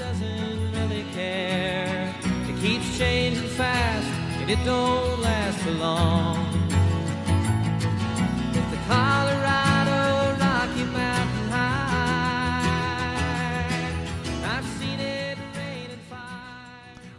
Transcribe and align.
doesn't 0.00 0.72
really 0.72 1.04
care. 1.12 2.14
It 2.24 2.58
keeps 2.58 2.96
changing 2.96 3.46
fast, 3.50 4.08
and 4.40 4.50
it 4.50 4.58
don't 4.64 5.20
last 5.20 5.58
for 5.58 5.72
long. 5.72 6.38
It's 8.54 8.70
the 8.70 8.78
Colorado 8.88 10.38
Rocky 10.40 10.84
Mountain 10.84 11.48
High. 11.50 12.64
I've 14.46 14.64
seen 14.78 15.00
it 15.00 15.36
rain 15.54 15.90
and 15.90 16.00
fire. 16.08 16.18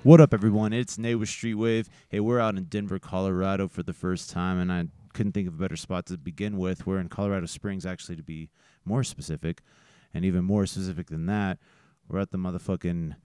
What 0.02 0.20
up, 0.20 0.34
everyone? 0.34 0.74
It's 0.74 0.98
Nate 0.98 1.20
with 1.20 1.30
Streetwave. 1.30 1.88
Hey, 2.10 2.20
we're 2.20 2.40
out 2.40 2.58
in 2.58 2.64
Denver, 2.64 2.98
Colorado 2.98 3.68
for 3.68 3.84
the 3.84 3.94
first 3.94 4.32
time, 4.32 4.58
and 4.58 4.72
I 4.72 4.88
couldn't 5.14 5.34
think 5.34 5.48
of 5.48 5.54
a 5.54 5.58
better 5.58 5.78
spot 5.78 6.08
to 6.08 6.18
begin 6.18 6.58
with. 6.58 6.88
We're 6.88 6.98
in 6.98 7.10
Colorado 7.10 7.46
Springs, 7.46 7.86
actually, 7.86 8.16
to 8.16 8.24
be 8.24 8.50
more 8.86 9.04
specific, 9.04 9.62
and 10.16 10.26
even 10.26 10.44
more 10.44 10.66
specific 10.66 11.10
than 11.12 11.28
that, 11.28 11.60
we're 12.12 12.20
at 12.20 12.32
the 12.32 12.38
motherfucking 12.38 13.16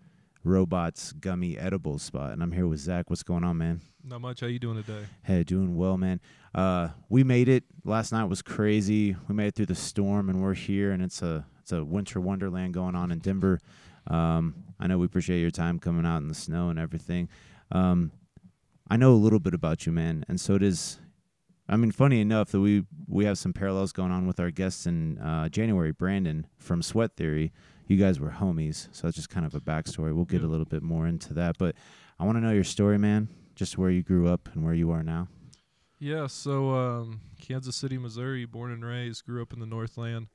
robots 0.44 1.12
gummy 1.12 1.58
edibles 1.58 2.02
spot, 2.02 2.32
and 2.32 2.42
I'm 2.42 2.52
here 2.52 2.68
with 2.68 2.78
Zach. 2.78 3.10
What's 3.10 3.24
going 3.24 3.42
on, 3.42 3.58
man? 3.58 3.80
Not 4.04 4.20
much. 4.20 4.40
How 4.40 4.46
you 4.46 4.60
doing 4.60 4.82
today? 4.82 5.06
Hey, 5.24 5.42
doing 5.42 5.76
well, 5.76 5.98
man. 5.98 6.20
Uh, 6.54 6.90
we 7.08 7.24
made 7.24 7.48
it. 7.48 7.64
Last 7.84 8.12
night 8.12 8.24
was 8.24 8.42
crazy. 8.42 9.16
We 9.26 9.34
made 9.34 9.48
it 9.48 9.54
through 9.56 9.66
the 9.66 9.74
storm, 9.74 10.28
and 10.30 10.40
we're 10.40 10.54
here, 10.54 10.92
and 10.92 11.02
it's 11.02 11.20
a 11.20 11.44
it's 11.60 11.72
a 11.72 11.84
winter 11.84 12.20
wonderland 12.20 12.74
going 12.74 12.94
on 12.94 13.10
in 13.10 13.18
Denver. 13.18 13.60
Um, 14.06 14.54
I 14.78 14.86
know 14.86 14.98
we 14.98 15.06
appreciate 15.06 15.40
your 15.40 15.50
time 15.50 15.80
coming 15.80 16.06
out 16.06 16.18
in 16.18 16.28
the 16.28 16.34
snow 16.34 16.68
and 16.68 16.78
everything. 16.78 17.28
Um, 17.72 18.12
I 18.88 18.96
know 18.96 19.12
a 19.12 19.16
little 19.16 19.40
bit 19.40 19.52
about 19.52 19.84
you, 19.84 19.92
man, 19.92 20.24
and 20.28 20.40
so 20.40 20.58
does. 20.58 21.00
I 21.68 21.76
mean, 21.76 21.90
funny 21.90 22.20
enough 22.20 22.52
that 22.52 22.60
we 22.60 22.84
we 23.08 23.24
have 23.24 23.36
some 23.36 23.52
parallels 23.52 23.90
going 23.90 24.12
on 24.12 24.28
with 24.28 24.38
our 24.38 24.52
guests 24.52 24.86
in 24.86 25.18
uh, 25.18 25.48
January. 25.48 25.90
Brandon 25.90 26.46
from 26.56 26.82
Sweat 26.82 27.16
Theory. 27.16 27.52
You 27.86 27.96
guys 27.96 28.18
were 28.18 28.30
homies, 28.30 28.88
so 28.92 29.06
that's 29.06 29.16
just 29.16 29.30
kind 29.30 29.46
of 29.46 29.54
a 29.54 29.60
backstory. 29.60 30.14
We'll 30.14 30.24
get 30.24 30.42
a 30.42 30.46
little 30.46 30.64
bit 30.64 30.82
more 30.82 31.06
into 31.06 31.34
that, 31.34 31.56
but 31.58 31.76
I 32.18 32.24
want 32.24 32.36
to 32.36 32.40
know 32.40 32.52
your 32.52 32.64
story, 32.64 32.98
man. 32.98 33.28
Just 33.54 33.78
where 33.78 33.90
you 33.90 34.02
grew 34.02 34.28
up 34.28 34.48
and 34.52 34.64
where 34.64 34.74
you 34.74 34.90
are 34.90 35.02
now. 35.02 35.28
Yeah. 35.98 36.26
So, 36.26 36.70
um, 36.70 37.20
Kansas 37.40 37.76
City, 37.76 37.96
Missouri, 37.96 38.44
born 38.44 38.70
and 38.70 38.84
raised. 38.84 39.24
Grew 39.24 39.40
up 39.40 39.52
in 39.52 39.60
the 39.60 39.66
Northland. 39.66 40.28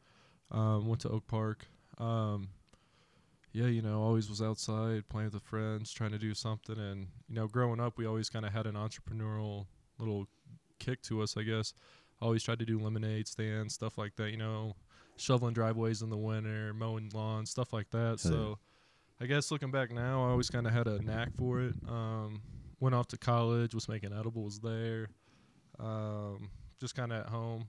Um, 0.49 0.87
went 0.87 1.01
to 1.01 1.09
Oak 1.09 1.27
Park. 1.27 1.67
Um, 1.97 2.49
yeah, 3.53 3.67
you 3.67 3.81
know, 3.81 4.01
always 4.01 4.29
was 4.29 4.41
outside 4.41 5.07
playing 5.09 5.25
with 5.27 5.33
the 5.33 5.39
friends, 5.39 5.91
trying 5.91 6.11
to 6.11 6.17
do 6.17 6.33
something. 6.33 6.77
And 6.77 7.07
you 7.27 7.35
know, 7.35 7.47
growing 7.47 7.79
up, 7.79 7.97
we 7.97 8.05
always 8.05 8.29
kind 8.29 8.45
of 8.45 8.53
had 8.53 8.65
an 8.65 8.75
entrepreneurial 8.75 9.65
little 9.99 10.27
kick 10.79 11.01
to 11.03 11.21
us, 11.21 11.35
I 11.37 11.43
guess. 11.43 11.73
Always 12.21 12.43
tried 12.43 12.59
to 12.59 12.65
do 12.65 12.79
lemonade 12.79 13.27
stands, 13.27 13.73
stuff 13.73 13.97
like 13.97 14.15
that. 14.15 14.31
You 14.31 14.37
know, 14.37 14.75
shoveling 15.17 15.53
driveways 15.53 16.01
in 16.01 16.09
the 16.09 16.17
winter, 16.17 16.73
mowing 16.73 17.09
lawns, 17.13 17.49
stuff 17.49 17.73
like 17.73 17.89
that. 17.91 18.19
So, 18.19 18.57
I 19.19 19.25
guess 19.27 19.51
looking 19.51 19.69
back 19.71 19.91
now, 19.91 20.23
I 20.25 20.29
always 20.29 20.49
kind 20.49 20.65
of 20.65 20.73
had 20.73 20.87
a 20.87 20.99
knack 21.01 21.29
for 21.37 21.61
it. 21.61 21.75
Um, 21.87 22.41
went 22.79 22.95
off 22.95 23.07
to 23.09 23.17
college, 23.17 23.75
was 23.75 23.87
making 23.87 24.13
edibles 24.17 24.59
there. 24.59 25.09
Um, 25.79 26.49
just 26.79 26.95
kind 26.95 27.11
of 27.11 27.19
at 27.19 27.27
home. 27.27 27.67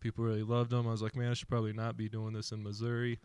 People 0.00 0.24
really 0.24 0.42
loved 0.42 0.70
them. 0.70 0.88
I 0.88 0.90
was 0.90 1.02
like, 1.02 1.14
man, 1.14 1.30
I 1.30 1.34
should 1.34 1.48
probably 1.48 1.72
not 1.72 1.96
be 1.96 2.08
doing 2.08 2.32
this 2.32 2.52
in 2.52 2.62
Missouri. 2.62 3.20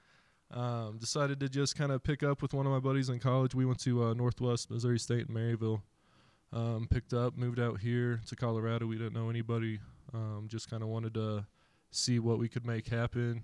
Um, 0.51 0.97
decided 0.99 1.39
to 1.39 1.49
just 1.49 1.75
kind 1.75 1.91
of 1.91 2.03
pick 2.03 2.21
up 2.21 2.41
with 2.41 2.53
one 2.53 2.67
of 2.67 2.71
my 2.71 2.79
buddies 2.79 3.09
in 3.09 3.17
college. 3.19 3.55
We 3.55 3.65
went 3.65 3.79
to 3.79 4.03
uh, 4.03 4.13
Northwest 4.13 4.69
Missouri 4.69 4.99
State 4.99 5.27
in 5.27 5.33
Maryville. 5.33 5.81
Um, 6.53 6.87
picked 6.89 7.13
up, 7.13 7.35
moved 7.35 7.59
out 7.59 7.79
here 7.79 8.21
to 8.27 8.35
Colorado. 8.35 8.85
We 8.85 8.97
didn't 8.97 9.13
know 9.13 9.29
anybody. 9.29 9.79
Um, 10.13 10.45
just 10.47 10.69
kind 10.69 10.83
of 10.83 10.89
wanted 10.89 11.15
to 11.15 11.45
see 11.95 12.19
what 12.19 12.37
we 12.39 12.47
could 12.49 12.65
make 12.65 12.87
happen. 12.87 13.43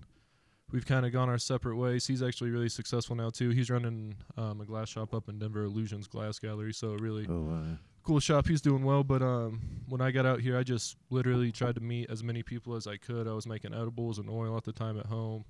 We've 0.72 0.86
kind 0.86 1.06
of 1.06 1.12
gone 1.12 1.28
our 1.28 1.38
separate 1.38 1.76
ways. 1.76 2.08
He's 2.08 2.24
actually 2.24 2.50
really 2.50 2.70
successful 2.70 3.16
now 3.16 3.30
too. 3.30 3.50
He's 3.50 3.70
running 3.70 4.16
um, 4.38 4.62
a 4.62 4.66
glass 4.66 4.88
shop 4.90 5.14
up 5.14 5.28
in 5.28 5.38
Denver, 5.38 5.64
Illusions 5.64 6.08
Glass 6.08 6.40
Gallery. 6.40 6.74
So 6.74 6.94
really 6.94 7.26
Oh, 7.28 7.78
cool 8.04 8.22
shop. 8.22 8.48
He's 8.48 8.62
doing 8.62 8.84
well, 8.86 9.04
but 9.04 9.22
um, 9.22 9.60
when 9.90 10.00
I 10.00 10.12
got 10.12 10.26
out 10.26 10.40
here, 10.40 10.58
I 10.58 10.64
just 10.64 10.96
literally 11.10 11.52
tried 11.52 11.76
to 11.76 11.82
meet 11.82 12.10
as 12.10 12.24
many 12.24 12.42
people 12.42 12.76
as 12.76 12.88
I 12.88 12.96
could. 12.98 13.28
I 13.28 13.34
was 13.34 13.46
making 13.46 13.74
edibles 13.74 14.18
and 14.18 14.30
oil 14.30 14.56
at 14.56 14.64
the 14.64 14.72
time 14.72 14.98
at 14.98 15.08
home. 15.08 15.44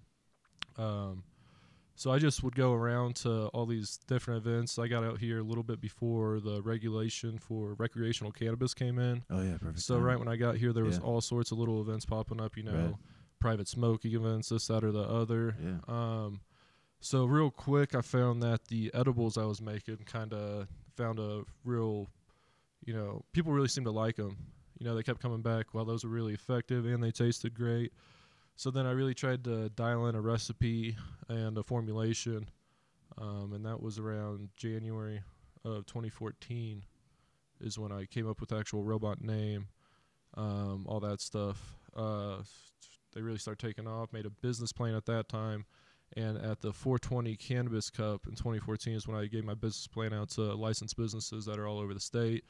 Um, 0.78 1.24
so 1.96 2.12
I 2.12 2.18
just 2.20 2.42
would 2.44 2.56
go 2.56 2.74
around 2.74 3.16
to 3.18 3.48
all 3.48 3.66
these 3.66 4.00
different 4.08 4.46
events. 4.46 4.80
I 4.80 4.88
got 4.88 5.04
out 5.04 5.20
here 5.20 5.40
a 5.40 5.44
little 5.44 5.64
bit 5.64 5.80
before 5.82 6.40
the 6.40 6.62
regulation 6.62 7.38
for 7.38 7.74
recreational 7.76 8.32
cannabis 8.32 8.74
came 8.74 8.98
in. 9.00 9.24
oh 9.30 9.42
yeah, 9.42 9.58
perfect. 9.58 9.80
So 9.80 9.98
right 10.00 10.18
when 10.18 10.28
I 10.28 10.36
got 10.36 10.56
here, 10.58 10.74
there 10.74 10.84
was 10.86 10.98
Yeah. 10.98 11.04
all 11.04 11.22
sorts 11.22 11.52
of 11.52 11.58
little 11.60 11.82
events 11.82 12.06
popping 12.06 12.42
up. 12.42 12.58
You 12.58 12.64
know, 12.64 12.86
Right. 12.86 12.96
private 13.40 13.68
smoking 13.68 14.14
events, 14.14 14.50
this, 14.50 14.68
that, 14.68 14.84
or 14.84 14.92
the 14.92 15.02
other. 15.04 15.56
Yeah. 15.62 15.80
Um, 15.88 16.42
so 17.00 17.26
real 17.26 17.50
quick, 17.52 17.94
I 17.96 18.02
found 18.02 18.42
that 18.44 18.66
the 18.70 18.92
edibles 18.94 19.38
I 19.38 19.46
was 19.46 19.62
making 19.62 19.98
kind 20.06 20.34
of 20.34 20.68
found 20.96 21.20
a 21.20 21.44
real, 21.64 22.08
you 22.86 22.94
know, 22.94 23.26
people 23.34 23.52
really 23.52 23.68
seemed 23.68 23.86
to 23.86 23.92
like 23.92 24.16
them. 24.18 24.38
You 24.80 24.86
know, 24.86 24.96
they 24.96 25.04
kept 25.04 25.20
coming 25.22 25.42
back. 25.42 25.74
Well, 25.74 25.86
those 25.86 26.04
were 26.04 26.10
really 26.12 26.34
effective 26.34 26.86
and 26.86 27.04
they 27.04 27.12
tasted 27.12 27.54
great. 27.54 27.92
So 28.62 28.70
then 28.70 28.86
I 28.86 28.92
really 28.92 29.16
tried 29.16 29.44
to 29.46 29.70
dial 29.70 30.06
in 30.06 30.14
a 30.14 30.22
recipe 30.22 30.96
and 31.28 31.58
a 31.58 31.64
formulation, 31.64 32.48
um, 33.18 33.54
and 33.56 33.66
that 33.66 33.82
was 33.82 33.98
around 33.98 34.50
January 34.56 35.24
of 35.66 35.88
2014 35.88 36.84
is 37.60 37.80
when 37.80 37.92
I 37.92 38.06
came 38.06 38.30
up 38.30 38.40
with 38.40 38.50
the 38.50 38.58
actual 38.58 38.84
robot 38.84 39.20
name, 39.20 39.68
um, 40.38 40.86
all 40.88 41.00
that 41.00 41.22
stuff. 41.22 41.80
Uh, 41.98 42.44
they 43.16 43.24
really 43.24 43.40
started 43.40 43.66
taking 43.66 43.88
off. 43.88 44.14
Made 44.14 44.28
a 44.28 44.30
business 44.30 44.72
plan 44.72 44.94
at 44.94 45.08
that 45.08 45.28
time, 45.28 45.66
and 46.16 46.38
at 46.38 46.62
the 46.62 46.72
420 46.72 47.36
Cannabis 47.38 47.90
Cup 47.90 48.28
in 48.28 48.36
2014 48.36 48.94
is 48.94 49.08
when 49.08 49.18
I 49.18 49.26
gave 49.26 49.44
my 49.44 49.56
business 49.56 49.88
plan 49.88 50.14
out 50.14 50.30
to 50.34 50.54
licensed 50.54 50.98
businesses 50.98 51.46
that 51.46 51.58
are 51.58 51.68
all 51.68 51.80
over 51.80 51.96
the 51.96 52.00
state. 52.00 52.44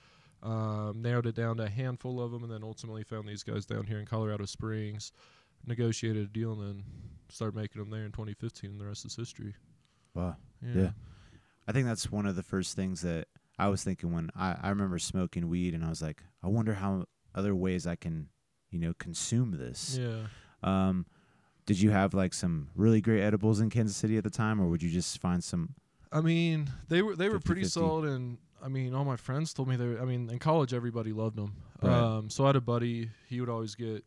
Um, 0.44 1.02
narrowed 1.02 1.28
it 1.28 1.36
down 1.36 1.56
to 1.58 1.64
a 1.64 1.70
handful 1.70 2.20
of 2.20 2.32
them, 2.32 2.44
and 2.44 2.52
then 2.52 2.64
ultimately 2.66 3.06
found 3.06 3.30
these 3.30 3.44
guys 3.44 3.66
down 3.66 3.86
here 3.86 4.00
in 4.00 4.06
Colorado 4.06 4.44
Springs. 4.44 5.14
Negotiated 5.66 6.24
a 6.24 6.28
deal, 6.28 6.54
and 6.54 6.62
then 6.62 6.84
started 7.30 7.56
making 7.56 7.82
them 7.82 7.90
there 7.90 8.04
in 8.04 8.12
2015, 8.12 8.72
and 8.72 8.80
the 8.80 8.86
rest 8.86 9.06
is 9.06 9.16
history. 9.16 9.56
Wow. 10.14 10.36
Yeah. 10.62 10.82
Yeah. 10.82 10.90
I 11.68 11.72
think 11.72 11.88
that's 11.88 12.12
one 12.12 12.26
of 12.26 12.36
the 12.36 12.44
first 12.44 12.76
things 12.76 13.02
that 13.02 13.28
I 13.58 13.68
was 13.68 13.84
thinking 13.84 14.12
when 14.12 14.30
I, 14.36 14.56
I 14.62 14.70
remember 14.70 14.98
smoking 15.00 15.48
weed 15.48 15.74
and 15.74 15.86
I 15.86 15.90
was 15.90 16.02
like, 16.02 16.24
I 16.44 16.48
wonder 16.48 16.74
how 16.74 17.06
other 17.36 17.56
ways 17.56 17.86
I 17.86 17.96
can, 17.96 18.28
you 18.72 18.80
know, 18.80 18.94
consume 18.98 19.52
this. 19.58 20.00
Yeah. 20.02 20.24
Um, 20.64 21.06
did 21.66 21.80
you 21.80 21.92
have 21.92 22.14
like 22.14 22.34
some 22.34 22.70
really 22.76 23.02
great 23.02 23.22
edibles 23.22 23.60
in 23.60 23.70
Kansas 23.70 23.96
City 23.96 24.18
at 24.18 24.24
the 24.24 24.30
time, 24.30 24.60
or 24.60 24.68
would 24.68 24.82
you 24.82 24.90
just 24.90 25.20
find 25.20 25.44
some? 25.44 25.76
I 26.12 26.22
mean, 26.22 26.70
they 26.90 27.02
were 27.02 27.16
they 27.16 27.30
were 27.30 27.40
pretty 27.40 27.62
50-50. 27.62 27.70
solid, 27.70 28.10
and 28.10 28.38
I 28.64 28.68
mean, 28.68 28.94
all 28.94 29.06
my 29.06 29.16
friends 29.16 29.54
told 29.54 29.70
me 29.70 29.76
they. 29.76 29.88
Were, 29.88 30.02
I 30.02 30.06
mean, 30.06 30.30
in 30.30 30.40
college, 30.40 30.74
everybody 30.74 31.14
loved 31.14 31.38
them. 31.38 31.54
Right. 31.82 31.94
Um, 31.94 32.30
so 32.30 32.44
I 32.44 32.48
had 32.48 32.56
a 32.56 32.62
buddy. 32.62 33.10
He 33.28 33.40
would 33.40 33.50
always 33.50 33.76
get 33.76 34.04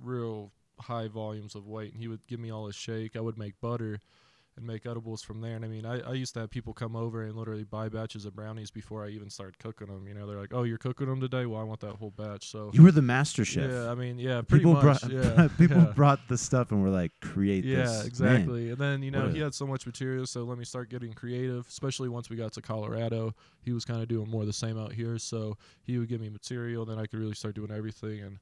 real 0.00 0.52
high 0.80 1.08
volumes 1.08 1.54
of 1.54 1.66
weight, 1.66 1.92
and 1.92 2.00
he 2.00 2.08
would 2.08 2.26
give 2.26 2.40
me 2.40 2.50
all 2.52 2.66
his 2.66 2.76
shake. 2.76 3.16
I 3.16 3.20
would 3.20 3.38
make 3.38 3.60
butter 3.60 4.00
and 4.56 4.66
make 4.66 4.86
edibles 4.86 5.22
from 5.22 5.40
there. 5.40 5.54
And 5.54 5.64
I 5.64 5.68
mean, 5.68 5.86
I, 5.86 6.00
I 6.00 6.14
used 6.14 6.34
to 6.34 6.40
have 6.40 6.50
people 6.50 6.72
come 6.74 6.96
over 6.96 7.22
and 7.22 7.36
literally 7.36 7.62
buy 7.62 7.88
batches 7.88 8.24
of 8.24 8.34
brownies 8.34 8.72
before 8.72 9.04
I 9.04 9.08
even 9.10 9.30
started 9.30 9.56
cooking 9.60 9.86
them. 9.86 10.08
You 10.08 10.14
know, 10.14 10.26
they're 10.26 10.40
like, 10.40 10.52
"Oh, 10.52 10.64
you're 10.64 10.78
cooking 10.78 11.06
them 11.06 11.20
today? 11.20 11.46
Well, 11.46 11.60
I 11.60 11.62
want 11.64 11.78
that 11.80 11.92
whole 11.94 12.10
batch." 12.10 12.50
So 12.50 12.70
You 12.74 12.82
were 12.82 12.90
the 12.90 13.00
master 13.00 13.44
chef. 13.44 13.70
yeah, 13.70 13.88
I 13.88 13.94
mean, 13.94 14.18
yeah, 14.18 14.42
pretty 14.42 14.64
people 14.64 14.72
much. 14.74 14.82
brought 14.82 15.12
yeah, 15.12 15.48
people 15.58 15.76
yeah. 15.78 15.92
brought 15.94 16.18
the 16.28 16.36
stuff 16.36 16.72
and 16.72 16.82
were 16.82 16.90
like, 16.90 17.12
create 17.20 17.64
Yeah, 17.64 17.84
this. 17.84 17.98
Man, 17.98 18.06
exactly. 18.06 18.70
And 18.70 18.78
then 18.78 19.02
you 19.04 19.12
know 19.12 19.26
what 19.26 19.32
he 19.32 19.40
had 19.40 19.54
so 19.54 19.64
much 19.66 19.86
material, 19.86 20.26
so 20.26 20.42
let 20.42 20.58
me 20.58 20.64
start 20.64 20.90
getting 20.90 21.12
creative. 21.12 21.64
Especially 21.68 22.08
once 22.08 22.28
we 22.28 22.34
got 22.36 22.52
to 22.54 22.60
Colorado, 22.60 23.34
he 23.62 23.72
was 23.72 23.84
kind 23.84 24.02
of 24.02 24.08
doing 24.08 24.28
more 24.28 24.40
of 24.40 24.48
the 24.48 24.52
same 24.52 24.76
out 24.76 24.92
here. 24.92 25.18
So 25.18 25.56
he 25.84 25.98
would 25.98 26.08
give 26.08 26.20
me 26.20 26.30
material, 26.30 26.84
then 26.84 26.98
I 26.98 27.06
could 27.06 27.20
really 27.20 27.34
start 27.36 27.54
doing 27.54 27.70
everything. 27.70 28.22
And 28.22 28.38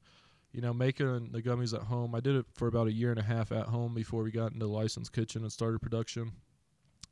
you 0.56 0.62
know, 0.62 0.72
making 0.72 1.28
the 1.32 1.42
gummies 1.42 1.74
at 1.74 1.82
home, 1.82 2.14
I 2.14 2.20
did 2.20 2.34
it 2.34 2.46
for 2.54 2.66
about 2.66 2.86
a 2.86 2.92
year 2.92 3.10
and 3.10 3.20
a 3.20 3.22
half 3.22 3.52
at 3.52 3.66
home 3.66 3.92
before 3.92 4.22
we 4.22 4.30
got 4.30 4.46
into 4.54 4.60
the 4.60 4.72
licensed 4.72 5.12
kitchen 5.12 5.42
and 5.42 5.52
started 5.52 5.82
production. 5.82 6.32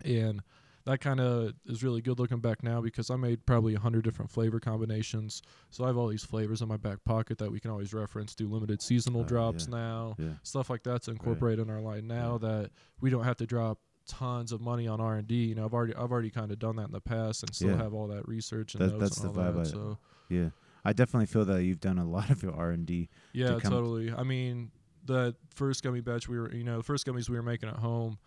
And 0.02 0.42
that 0.86 1.00
kind 1.02 1.20
of 1.20 1.52
is 1.66 1.84
really 1.84 2.00
good 2.00 2.18
looking 2.18 2.40
back 2.40 2.62
now 2.62 2.80
because 2.80 3.10
I 3.10 3.16
made 3.16 3.44
probably 3.44 3.74
a 3.74 3.78
hundred 3.78 4.02
different 4.04 4.30
flavor 4.30 4.60
combinations. 4.60 5.42
So 5.68 5.84
I 5.84 5.88
have 5.88 5.98
all 5.98 6.08
these 6.08 6.24
flavors 6.24 6.62
in 6.62 6.68
my 6.68 6.78
back 6.78 7.04
pocket 7.04 7.36
that 7.36 7.52
we 7.52 7.60
can 7.60 7.70
always 7.70 7.92
reference, 7.92 8.34
do 8.34 8.48
limited 8.48 8.80
seasonal 8.80 9.20
Oh, 9.20 9.24
drops 9.24 9.66
yeah. 9.70 9.76
now 9.76 10.14
Yeah. 10.18 10.28
stuff 10.42 10.70
like 10.70 10.82
that 10.84 11.02
to 11.02 11.10
incorporate 11.10 11.58
in 11.58 11.68
our 11.68 11.82
line 11.82 12.06
now 12.06 12.38
that 12.38 12.70
we 13.02 13.10
don't 13.10 13.24
have 13.24 13.36
to 13.36 13.46
drop 13.46 13.78
tons 14.06 14.52
of 14.52 14.60
money 14.62 14.88
on 14.88 15.02
R 15.02 15.16
and 15.16 15.28
D. 15.28 15.44
You 15.44 15.54
know, 15.54 15.66
I've 15.66 15.74
already 15.74 15.94
I've 15.94 16.12
already 16.12 16.30
kind 16.30 16.50
of 16.50 16.58
done 16.58 16.76
that 16.76 16.86
in 16.86 16.92
the 16.92 17.00
past 17.00 17.42
and 17.42 17.54
still 17.54 17.70
Yeah. 17.70 17.76
have 17.76 17.92
all 17.92 18.06
that 18.08 18.26
research 18.26 18.74
and 18.74 18.82
That- 18.82 18.92
notes 18.92 19.00
that's 19.00 19.16
and 19.20 19.34
the 19.34 19.38
all 19.40 19.46
vibe 19.52 19.54
that. 19.56 19.68
I- 19.68 19.70
so 19.70 19.98
Yeah. 20.30 20.48
I 20.84 20.92
definitely 20.92 21.26
feel 21.26 21.44
that 21.46 21.64
you've 21.64 21.80
done 21.80 21.98
a 21.98 22.04
lot 22.08 22.30
of 22.30 22.42
your 22.42 22.54
R 22.54 22.70
and 22.70 22.86
D. 22.86 23.08
yeah, 23.32 23.58
come- 23.60 23.72
totally. 23.72 24.12
I 24.12 24.22
mean, 24.22 24.70
the 25.04 25.34
first 25.54 25.82
gummy 25.82 26.00
batch 26.00 26.28
we 26.28 26.38
were, 26.38 26.52
you 26.52 26.64
know, 26.64 26.78
the 26.78 26.82
first 26.82 27.06
gummies 27.06 27.28
we 27.28 27.36
were 27.36 27.42
making 27.42 27.68
at 27.68 27.76
home, 27.76 28.18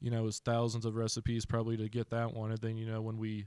you 0.00 0.10
know, 0.10 0.18
it 0.18 0.24
was 0.24 0.38
thousands 0.38 0.84
of 0.84 0.94
recipes 0.94 1.46
probably 1.46 1.76
to 1.76 1.88
get 1.88 2.10
that 2.10 2.34
one, 2.34 2.50
and 2.50 2.60
then 2.60 2.76
you 2.76 2.86
know 2.86 3.00
when 3.00 3.18
we 3.18 3.46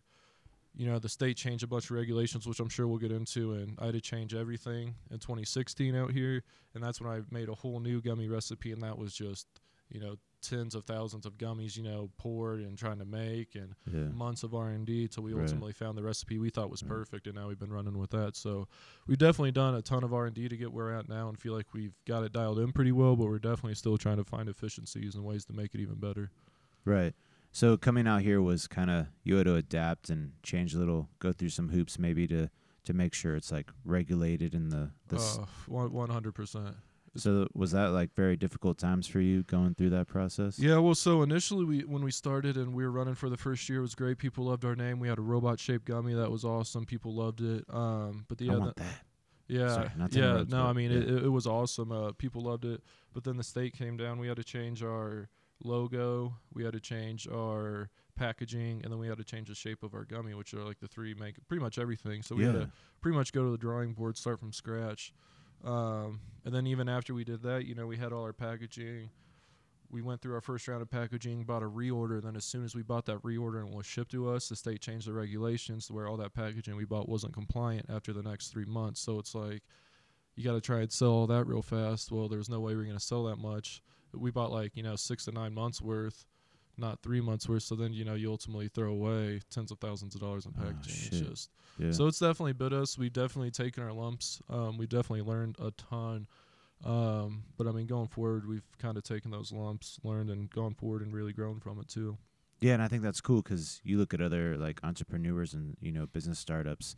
you 0.75 0.87
know, 0.87 0.99
the 0.99 1.09
state 1.09 1.35
changed 1.37 1.63
a 1.63 1.67
bunch 1.67 1.85
of 1.85 1.91
regulations, 1.91 2.47
which 2.47 2.59
I'm 2.59 2.69
sure 2.69 2.87
we'll 2.87 2.97
get 2.97 3.11
into, 3.11 3.53
and 3.53 3.77
I 3.79 3.87
had 3.87 3.93
to 3.93 4.01
change 4.01 4.33
everything 4.33 4.95
in 5.09 5.19
2016 5.19 5.95
out 5.95 6.11
here, 6.11 6.43
and 6.73 6.83
that's 6.83 7.01
when 7.01 7.11
I 7.11 7.21
made 7.29 7.49
a 7.49 7.55
whole 7.55 7.79
new 7.79 8.01
gummy 8.01 8.29
recipe, 8.29 8.71
and 8.71 8.81
that 8.81 8.97
was 8.97 9.13
just, 9.13 9.47
you 9.89 9.99
know, 9.99 10.15
tens 10.41 10.75
of 10.75 10.83
thousands 10.85 11.25
of 11.25 11.37
gummies, 11.37 11.77
you 11.77 11.83
know, 11.83 12.09
poured 12.17 12.59
and 12.61 12.77
trying 12.77 12.99
to 12.99 13.05
make, 13.05 13.55
and 13.55 13.75
Yeah. 13.91 14.09
months 14.09 14.43
of 14.43 14.53
R 14.53 14.69
and 14.69 14.85
D 14.85 15.07
till 15.07 15.23
we 15.23 15.33
Right. 15.33 15.43
ultimately 15.43 15.73
found 15.73 15.97
the 15.97 16.03
recipe 16.03 16.37
we 16.39 16.49
thought 16.49 16.69
was 16.69 16.81
Right. 16.83 16.89
perfect, 16.89 17.27
and 17.27 17.35
now 17.35 17.47
we've 17.47 17.59
been 17.59 17.71
running 17.71 17.97
with 17.97 18.09
that. 18.11 18.35
So 18.35 18.67
we've 19.07 19.17
definitely 19.17 19.51
done 19.51 19.75
a 19.75 19.81
ton 19.81 20.03
of 20.03 20.13
R 20.13 20.25
and 20.25 20.35
D 20.35 20.49
to 20.49 20.57
get 20.57 20.71
where 20.73 20.85
we're 20.85 20.93
at 20.93 21.07
now, 21.07 21.29
and 21.29 21.39
feel 21.39 21.53
like 21.53 21.73
we've 21.73 21.93
got 22.05 22.23
it 22.23 22.31
dialed 22.33 22.59
in 22.59 22.71
pretty 22.71 22.91
well. 22.91 23.15
But 23.15 23.25
we're 23.25 23.39
definitely 23.39 23.75
still 23.75 23.97
trying 23.97 24.17
to 24.17 24.23
find 24.23 24.49
efficiencies 24.49 25.15
and 25.15 25.23
ways 25.23 25.45
to 25.45 25.53
make 25.53 25.73
it 25.75 25.79
even 25.81 25.95
better. 25.95 26.31
Right. 26.83 27.13
So 27.51 27.77
coming 27.77 28.07
out 28.07 28.21
here 28.21 28.41
was 28.41 28.65
kind 28.67 28.89
of 28.89 29.07
you 29.23 29.35
had 29.35 29.45
to 29.45 29.55
adapt 29.55 30.09
and 30.09 30.33
change 30.41 30.73
a 30.73 30.79
little, 30.79 31.09
go 31.19 31.31
through 31.33 31.49
some 31.49 31.69
hoops 31.69 31.99
maybe 31.99 32.27
to 32.27 32.49
to 32.83 32.93
make 32.93 33.13
sure 33.13 33.35
it's 33.35 33.51
like 33.51 33.69
regulated 33.85 34.55
in 34.55 34.69
the 34.69 34.91
the. 35.07 35.17
Uh, 35.17 35.45
one 35.67 36.09
hundred 36.09 36.33
percent. 36.33 36.75
So 37.15 37.47
was 37.53 37.71
that 37.71 37.87
like 37.87 38.13
very 38.15 38.37
difficult 38.37 38.77
times 38.77 39.05
for 39.07 39.19
you 39.19 39.43
going 39.43 39.75
through 39.75 39.89
that 39.91 40.07
process? 40.07 40.57
Yeah, 40.57 40.77
well, 40.77 40.95
so 40.95 41.21
initially 41.23 41.65
we 41.65 41.79
when 41.81 42.03
we 42.03 42.11
started 42.11 42.55
and 42.57 42.73
we 42.73 42.83
were 42.83 42.91
running 42.91 43.15
for 43.15 43.29
the 43.29 43.37
first 43.37 43.67
year, 43.67 43.79
it 43.79 43.81
was 43.81 43.95
great. 43.95 44.17
People 44.17 44.45
loved 44.45 44.63
our 44.63 44.75
name. 44.75 44.99
We 44.99 45.09
had 45.09 45.17
a 45.17 45.21
robot 45.21 45.59
shaped 45.59 45.85
gummy 45.85 46.13
that 46.13 46.31
was 46.31 46.45
awesome. 46.45 46.85
People 46.85 47.13
loved 47.13 47.41
it. 47.41 47.65
Um, 47.69 48.25
but 48.29 48.37
the 48.37 48.49
I 48.49 48.55
that. 48.55 48.77
yeah, 49.47 49.67
Sorry, 49.69 49.89
not 49.97 50.13
yeah. 50.13 50.23
interrupt, 50.23 50.51
No, 50.51 50.63
I 50.65 50.73
mean 50.73 50.91
yeah. 50.91 50.99
it, 50.99 51.09
it, 51.09 51.25
it 51.25 51.29
was 51.29 51.47
awesome. 51.47 51.91
Uh, 51.91 52.11
people 52.13 52.41
loved 52.41 52.65
it. 52.65 52.81
But 53.13 53.25
then 53.25 53.35
the 53.35 53.43
state 53.43 53.77
came 53.77 53.97
down. 53.97 54.19
We 54.19 54.27
had 54.27 54.37
to 54.37 54.43
change 54.43 54.81
our 54.81 55.27
logo. 55.63 56.33
We 56.53 56.63
had 56.63 56.73
to 56.73 56.79
change 56.79 57.27
our 57.27 57.89
packaging, 58.15 58.81
and 58.83 58.91
then 58.91 58.99
we 58.99 59.07
had 59.07 59.17
to 59.17 59.23
change 59.23 59.49
the 59.49 59.55
shape 59.55 59.83
of 59.83 59.93
our 59.93 60.05
gummy, 60.05 60.33
which 60.33 60.53
are 60.53 60.63
like 60.63 60.79
the 60.79 60.87
three 60.87 61.13
make 61.13 61.35
pretty 61.47 61.61
much 61.61 61.77
everything. 61.77 62.21
So 62.21 62.35
we 62.35 62.45
yeah. 62.45 62.51
had 62.51 62.61
to 62.61 62.71
pretty 63.01 63.17
much 63.17 63.33
go 63.33 63.43
to 63.43 63.51
the 63.51 63.57
drawing 63.57 63.93
board, 63.93 64.17
start 64.17 64.39
from 64.39 64.53
scratch. 64.53 65.13
Um, 65.63 66.21
and 66.45 66.53
then 66.53 66.67
even 66.67 66.89
after 66.89 67.13
we 67.13 67.23
did 67.23 67.43
that, 67.43 67.65
you 67.65 67.75
know, 67.75 67.87
we 67.87 67.97
had 67.97 68.11
all 68.11 68.23
our 68.23 68.33
packaging. 68.33 69.09
We 69.89 70.01
went 70.01 70.21
through 70.21 70.35
our 70.35 70.41
first 70.41 70.67
round 70.67 70.81
of 70.81 70.89
packaging, 70.89 71.43
bought 71.43 71.63
a 71.63 71.67
reorder. 71.67 72.23
Then 72.23 72.35
as 72.35 72.45
soon 72.45 72.63
as 72.63 72.73
we 72.73 72.81
bought 72.81 73.05
that 73.07 73.21
reorder 73.23 73.59
and 73.59 73.69
it 73.69 73.75
was 73.75 73.85
shipped 73.85 74.11
to 74.11 74.29
us, 74.29 74.47
the 74.47 74.55
state 74.55 74.79
changed 74.79 75.07
the 75.07 75.13
regulations 75.13 75.87
to 75.87 75.93
where 75.93 76.07
all 76.07 76.17
that 76.17 76.33
packaging 76.33 76.77
we 76.77 76.85
bought 76.85 77.09
wasn't 77.09 77.33
compliant 77.33 77.87
after 77.89 78.13
the 78.13 78.23
next 78.23 78.47
three 78.47 78.65
months. 78.65 79.01
So 79.01 79.19
it's 79.19 79.35
like 79.35 79.63
you 80.35 80.43
got 80.43 80.53
to 80.53 80.61
try 80.61 80.79
and 80.79 80.91
sell 80.91 81.09
all 81.09 81.27
that 81.27 81.45
real 81.45 81.61
fast. 81.61 82.11
Well, 82.11 82.29
there's 82.29 82.49
no 82.49 82.61
way 82.61 82.75
we're 82.75 82.85
gonna 82.85 82.99
sell 82.99 83.25
that 83.25 83.37
much. 83.37 83.81
We 84.13 84.31
bought 84.31 84.51
like 84.51 84.75
you 84.75 84.83
know 84.83 84.95
six 84.95 85.25
to 85.25 85.31
nine 85.31 85.53
months 85.53 85.81
worth, 85.81 86.25
not 86.81 87.01
three 87.01 87.21
months 87.21 87.47
worth. 87.47 87.63
So 87.63 87.75
then 87.75 87.93
you 87.93 88.03
know 88.03 88.15
you 88.15 88.29
ultimately 88.29 88.67
throw 88.67 88.91
away 88.91 89.39
tens 89.49 89.71
of 89.71 89.79
thousands 89.79 90.15
of 90.15 90.21
dollars 90.21 90.45
in 90.45 90.51
Oh, 90.59 90.63
packaging. 90.63 90.93
shit. 90.93 91.13
it's 91.13 91.29
just 91.29 91.49
yeah. 91.77 91.91
so 91.91 92.07
it's 92.07 92.19
definitely 92.19 92.53
bit 92.53 92.73
us. 92.73 92.97
We've 92.97 93.13
definitely 93.13 93.51
taken 93.51 93.81
our 93.83 93.93
lumps. 93.93 94.41
Um, 94.49 94.77
we 94.77 94.87
definitely 94.87 95.21
learned 95.21 95.55
a 95.59 95.71
ton. 95.71 96.27
Um, 96.83 97.43
but 97.57 97.67
I 97.67 97.71
mean, 97.71 97.85
going 97.85 98.07
forward, 98.07 98.47
we've 98.47 98.65
kind 98.79 98.97
of 98.97 99.03
taken 99.03 99.29
those 99.31 99.51
lumps, 99.51 99.99
learned, 100.03 100.29
and 100.31 100.49
gone 100.49 100.73
forward 100.73 101.01
and 101.03 101.13
really 101.13 101.31
grown 101.31 101.59
from 101.59 101.79
it 101.79 101.87
too. 101.87 102.17
Yeah, 102.59 102.73
and 102.73 102.81
I 102.81 102.87
think 102.87 103.03
that's 103.03 103.21
cool 103.21 103.41
because 103.41 103.79
you 103.83 103.97
look 103.97 104.13
at 104.13 104.21
other 104.21 104.57
like 104.57 104.79
entrepreneurs 104.83 105.53
and 105.53 105.77
you 105.81 105.91
know 105.91 106.05
business 106.07 106.39
startups, 106.39 106.95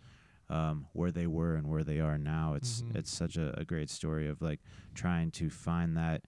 um, 0.49 0.87
where 0.93 1.11
they 1.11 1.27
were 1.27 1.55
and 1.55 1.67
where 1.67 1.83
they 1.83 1.99
are 1.99 2.17
now. 2.17 2.53
It's 2.53 2.81
Mhm. 2.81 2.95
it's 2.95 3.11
such 3.11 3.37
a, 3.37 3.57
a 3.59 3.65
great 3.65 3.89
story 3.89 4.27
of 4.27 4.41
like 4.41 4.59
trying 4.93 5.31
to 5.31 5.49
find 5.49 5.95
that 5.97 6.23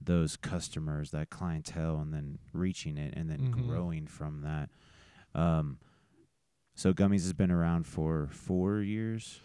those 0.00 0.36
customers, 0.36 1.10
that 1.10 1.30
clientele, 1.30 1.98
and 2.00 2.12
then 2.12 2.38
reaching 2.52 2.96
it 2.98 3.14
and 3.16 3.30
then 3.30 3.50
Mhm. 3.52 3.66
growing 3.66 4.06
from 4.06 4.42
that. 4.42 4.70
Um, 5.34 5.78
so 6.74 6.92
gummies 6.92 7.22
has 7.22 7.32
been 7.32 7.50
around 7.50 7.86
for 7.86 8.28
four 8.28 8.80
years. 8.82 9.40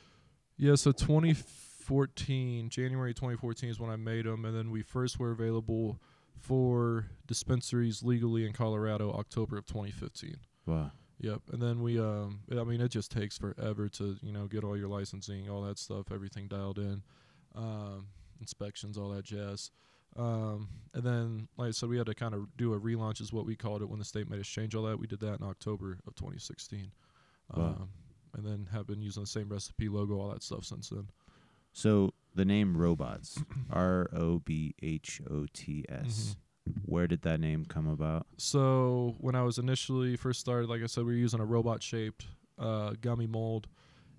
Yeah, 0.57 0.75
so 0.75 0.91
2014, 0.91 2.69
January 2.69 3.13
2014 3.13 3.69
is 3.69 3.79
when 3.79 3.89
I 3.89 3.95
made 3.95 4.25
them, 4.25 4.45
and 4.45 4.55
then 4.55 4.69
we 4.71 4.81
first 4.83 5.19
were 5.19 5.31
available 5.31 5.99
for 6.37 7.07
dispensaries 7.27 8.03
legally 8.03 8.45
in 8.45 8.53
Colorado 8.53 9.11
October 9.13 9.57
of 9.57 9.65
2015. 9.65 10.37
Wow. 10.65 10.91
Yep, 11.19 11.41
and 11.51 11.61
then 11.61 11.81
we 11.83 11.99
um 11.99 12.41
I 12.51 12.63
mean 12.63 12.81
it 12.81 12.89
just 12.89 13.11
takes 13.11 13.37
forever 13.37 13.87
to, 13.89 14.17
you 14.23 14.31
know, 14.31 14.47
get 14.47 14.63
all 14.63 14.75
your 14.75 14.87
licensing, 14.87 15.47
all 15.49 15.61
that 15.61 15.77
stuff, 15.77 16.11
everything 16.11 16.47
dialed 16.47 16.79
in. 16.79 17.03
Um 17.53 18.07
inspections, 18.39 18.97
all 18.97 19.09
that 19.09 19.23
jazz. 19.23 19.69
Um 20.17 20.69
and 20.93 21.03
then 21.03 21.47
like 21.57 21.69
I 21.69 21.71
said 21.71 21.89
we 21.89 21.97
had 21.97 22.07
to 22.07 22.15
kind 22.15 22.33
of 22.33 22.55
do 22.57 22.73
a 22.73 22.79
relaunch 22.79 23.21
is 23.21 23.31
what 23.31 23.45
we 23.45 23.55
called 23.55 23.81
it 23.81 23.89
when 23.89 23.99
the 23.99 24.05
state 24.05 24.29
made 24.29 24.39
us 24.39 24.47
change 24.47 24.75
all 24.75 24.83
that. 24.83 24.99
We 24.99 25.07
did 25.07 25.19
that 25.21 25.39
in 25.39 25.45
October 25.45 25.99
of 26.05 26.15
2016. 26.15 26.91
Wow. 27.55 27.63
Um 27.63 27.89
and 28.35 28.45
then 28.45 28.67
have 28.71 28.87
been 28.87 29.01
using 29.01 29.23
the 29.23 29.27
same 29.27 29.49
recipe 29.49 29.89
logo 29.89 30.19
all 30.19 30.29
that 30.29 30.43
stuff 30.43 30.63
since 30.63 30.89
then. 30.89 31.09
So 31.73 32.13
the 32.35 32.45
name 32.45 32.77
robots, 32.77 33.41
R 33.71 34.09
O 34.13 34.39
B 34.39 34.75
H 34.81 35.21
O 35.29 35.45
T 35.53 35.85
S. 35.89 36.35
Where 36.85 37.07
did 37.07 37.23
that 37.23 37.39
name 37.39 37.65
come 37.65 37.87
about? 37.87 38.27
So 38.37 39.15
when 39.19 39.35
I 39.35 39.41
was 39.43 39.57
initially 39.57 40.15
first 40.15 40.39
started, 40.39 40.69
like 40.69 40.83
I 40.83 40.85
said, 40.85 41.05
we 41.05 41.13
were 41.13 41.17
using 41.17 41.39
a 41.39 41.45
robot 41.45 41.81
shaped 41.81 42.27
uh, 42.59 42.93
gummy 43.01 43.25
mold, 43.27 43.67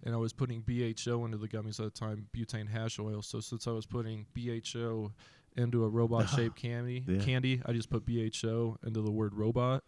and 0.03 0.15
I 0.15 0.19
was 0.19 0.33
putting 0.33 0.61
BHO 0.61 1.25
into 1.25 1.39
the 1.39 1.49
gummies 1.49 1.79
at 1.79 1.85
the 1.85 1.91
time, 1.91 2.27
butane 2.37 2.69
hash 2.69 2.99
oil. 2.99 3.23
So 3.23 3.41
since 3.41 3.67
I 3.67 3.71
was 3.71 3.87
putting 3.87 4.27
BHO 4.35 5.13
into 5.57 5.85
a 5.85 5.89
robot 5.89 6.29
shaped 6.37 6.57
candy, 6.57 7.05
Yeah. 7.07 7.19
candy, 7.21 7.61
I 7.67 7.73
just 7.73 7.91
put 7.91 8.05
BHO 8.07 8.79
into 8.87 9.01
the 9.03 9.11
word 9.11 9.35
robot. 9.35 9.85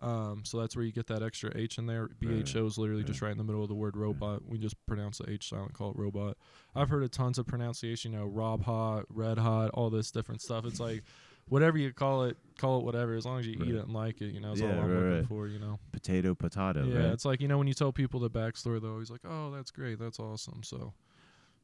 Um, 0.00 0.42
so 0.44 0.60
that's 0.60 0.76
where 0.76 0.84
you 0.84 0.92
get 0.92 1.06
that 1.06 1.22
extra 1.22 1.50
H 1.56 1.78
in 1.78 1.86
there. 1.86 2.10
Right, 2.22 2.44
BHO 2.44 2.66
is 2.66 2.76
literally 2.76 3.02
just 3.02 3.22
right. 3.22 3.28
right 3.28 3.32
in 3.32 3.38
the 3.38 3.44
middle 3.44 3.62
of 3.62 3.68
the 3.68 3.74
word 3.74 3.96
robot. 3.96 4.42
We 4.46 4.58
just 4.58 4.74
pronounce 4.86 5.18
the 5.18 5.30
H 5.30 5.48
silent, 5.48 5.72
call 5.72 5.90
it 5.92 5.96
robot. 5.96 6.36
I've 6.74 6.90
heard 6.90 7.02
of 7.02 7.10
tons 7.12 7.38
of 7.38 7.46
pronunciation, 7.46 8.12
you 8.12 8.18
know, 8.18 8.26
Rob 8.26 8.64
Hot, 8.64 9.04
Red 9.08 9.38
Hot, 9.38 9.70
all 9.70 9.88
this 9.88 10.10
different 10.10 10.42
stuff. 10.42 10.66
It's 10.66 10.80
like 10.80 11.02
whatever 11.48 11.78
you 11.78 11.94
call 11.94 12.24
it, 12.24 12.36
call 12.58 12.80
it 12.80 12.84
whatever. 12.84 13.14
As 13.14 13.24
long 13.24 13.38
as 13.40 13.46
you 13.46 13.56
Right. 13.58 13.68
eat 13.70 13.74
it 13.74 13.84
and 13.84 13.94
like 13.94 14.20
it, 14.20 14.34
you 14.34 14.40
know, 14.40 14.52
is 14.52 14.60
Yeah, 14.60 14.66
all 14.66 14.72
I'm 14.72 14.90
right, 14.90 14.96
looking 14.98 15.16
right. 15.20 15.26
for. 15.28 15.48
You 15.48 15.60
know, 15.60 15.78
Potato, 15.92 16.34
potato. 16.34 16.84
yeah. 16.84 16.96
right? 16.98 17.04
It's 17.14 17.24
like 17.24 17.40
you 17.40 17.48
know 17.48 17.56
when 17.56 17.66
you 17.66 17.72
tell 17.74 17.90
people 17.90 18.20
the 18.20 18.28
backstory, 18.28 18.82
they're 18.82 18.90
always 18.90 19.10
like, 19.10 19.22
"Oh, 19.24 19.50
that's 19.50 19.70
great, 19.70 19.98
that's 19.98 20.20
awesome." 20.20 20.62
So 20.62 20.92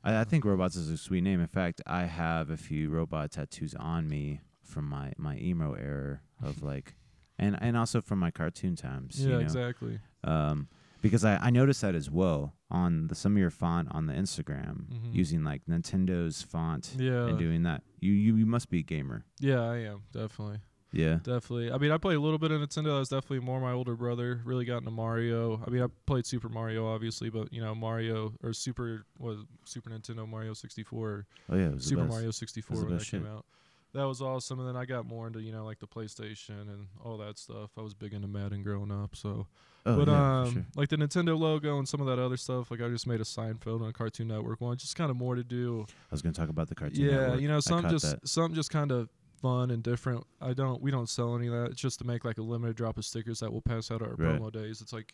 I, 0.05 0.21
I 0.21 0.25
think 0.25 0.45
robots 0.45 0.77
is 0.77 0.89
a 0.91 0.97
sweet 0.97 1.23
name. 1.23 1.41
In 1.41 1.47
fact, 1.47 1.81
I 1.87 2.05
have 2.05 2.51
a 2.51 2.57
few 2.57 2.91
robot 2.91 3.31
tattoos 3.33 3.75
on 3.75 4.09
me 4.09 4.41
from 4.63 4.89
my 4.89 5.13
my 5.17 5.37
emo 5.39 5.75
era 5.75 6.21
of 6.43 6.63
like, 6.71 6.95
and 7.39 7.57
and 7.61 7.77
also 7.77 8.01
from 8.01 8.19
my 8.19 8.31
cartoon 8.31 8.77
times. 8.77 9.19
yeah, 9.19 9.27
you 9.31 9.33
know? 9.35 9.41
exactly. 9.41 9.99
Um, 10.25 10.69
because 11.03 11.25
I 11.25 11.37
I 11.37 11.51
noticed 11.51 11.81
that 11.83 11.95
as 11.95 12.11
well 12.11 12.55
on 12.71 13.09
the 13.09 13.15
some 13.15 13.33
of 13.33 13.39
your 13.39 13.51
font 13.51 13.89
on 13.91 14.07
the 14.07 14.15
Instagram 14.15 14.87
Mhm. 14.89 15.13
using 15.15 15.45
like 15.45 15.63
Nintendo's 15.67 16.43
font 16.43 16.95
Yeah, 16.99 17.27
and 17.29 17.39
doing 17.39 17.63
that. 17.65 17.83
You 18.01 18.13
you, 18.13 18.37
you 18.37 18.47
must 18.47 18.71
be 18.71 18.79
a 18.81 18.83
gamer. 18.83 19.25
yeah, 19.41 19.61
I 19.63 19.79
am 19.79 20.03
definitely. 20.13 20.61
Yeah. 20.93 21.15
Definitely. 21.23 21.73
I 21.73 21.79
mean, 21.79 21.91
I 21.91 21.97
played 21.97 22.17
a 22.17 22.21
little 22.21 22.39
bit 22.39 22.51
of 22.51 22.61
Nintendo. 22.61 22.85
That 22.85 22.99
was 22.99 23.09
definitely 23.09 23.41
more 23.41 23.61
my 23.61 23.73
older 23.73 23.97
brother. 23.97 24.41
Really 24.45 24.65
got 24.65 24.79
into 24.79 24.91
Mario. 24.91 25.63
I 25.67 25.71
mean, 25.71 25.83
I 25.83 25.87
played 26.07 26.27
Super 26.27 26.49
Mario, 26.49 26.87
obviously, 26.87 27.31
but 27.31 27.53
you 27.53 27.63
know, 27.63 27.75
Mario 27.75 28.35
or 28.43 28.53
Super 28.53 29.07
was 29.19 29.39
Super 29.65 29.91
Nintendo 29.91 30.29
Mario 30.29 30.53
64, 30.53 31.27
Oh 31.51 31.57
yeah. 31.57 31.67
It 31.67 31.75
was 31.75 31.85
Super. 31.85 32.05
Mario 32.05 32.31
64 32.31 32.77
when 32.77 32.89
that 32.89 32.99
best 32.99 33.11
came 33.11 33.27
out. 33.27 33.47
That 33.95 34.05
was 34.05 34.23
awesome. 34.23 34.59
And 34.59 34.69
then 34.69 34.77
I 34.77 34.85
got 34.85 35.07
more 35.07 35.27
into 35.27 35.41
you 35.41 35.53
know 35.53 35.65
like 35.65 35.79
the 35.79 35.87
PlayStation 35.87 36.63
and 36.63 36.89
all 37.05 37.19
that 37.19 37.39
stuff. 37.39 37.71
I 37.77 37.83
was 37.83 37.95
big 37.95 38.15
into 38.15 38.29
Madden 38.29 38.63
growing 38.63 38.91
up, 38.91 39.17
so. 39.17 39.47
Oh 39.85 39.97
but 39.97 40.09
yeah, 40.09 40.41
um, 40.43 40.53
sure. 40.53 40.65
like 40.77 40.89
the 40.91 40.97
Nintendo 40.97 41.37
logo 41.37 41.77
and 41.77 41.89
some 41.89 42.01
of 42.01 42.07
that 42.07 42.21
other 42.21 42.37
stuff. 42.37 42.71
Like 42.71 42.81
I 42.81 42.89
just 42.89 43.07
made 43.07 43.21
a 43.21 43.25
Seinfeld 43.25 43.83
on 43.83 43.89
a 43.89 43.93
Cartoon 43.93 44.29
Network 44.29 44.61
one. 44.61 44.77
Just 44.77 44.95
kind 44.95 45.11
of 45.11 45.17
more 45.17 45.35
to 45.35 45.43
do. 45.43 45.85
I 45.89 46.13
was 46.13 46.23
gonna 46.23 46.33
talk 46.33 46.49
about 46.49 46.69
the 46.69 46.77
cartoon. 46.77 47.05
Yeah, 47.05 47.11
Network. 47.11 47.41
you 47.41 47.49
know, 47.49 47.59
some 47.59 47.89
just 47.91 48.05
that. 48.09 48.29
some 48.29 48.55
just 48.55 48.71
kind 48.71 48.93
of 48.93 49.09
fun 49.43 49.71
and 49.71 49.83
different. 49.83 50.25
I 50.41 50.55
don't 50.55 50.81
we 50.81 50.91
don't 50.91 51.09
sell 51.09 51.37
any 51.37 51.49
of 51.49 51.53
that. 51.53 51.73
It's 51.73 51.81
just 51.81 51.99
to 51.99 52.07
make 52.07 52.25
like 52.25 52.39
a 52.39 52.43
limited 52.43 52.77
drop 52.77 52.97
of 52.97 53.05
stickers 53.05 53.41
that 53.41 53.53
we'll 53.53 53.61
pass 53.61 53.91
out 53.91 54.01
at 54.01 54.09
our 54.09 54.15
Right. 54.15 54.41
promo 54.41 54.51
days. 54.51 54.81
It's 54.81 54.93
like 54.93 55.13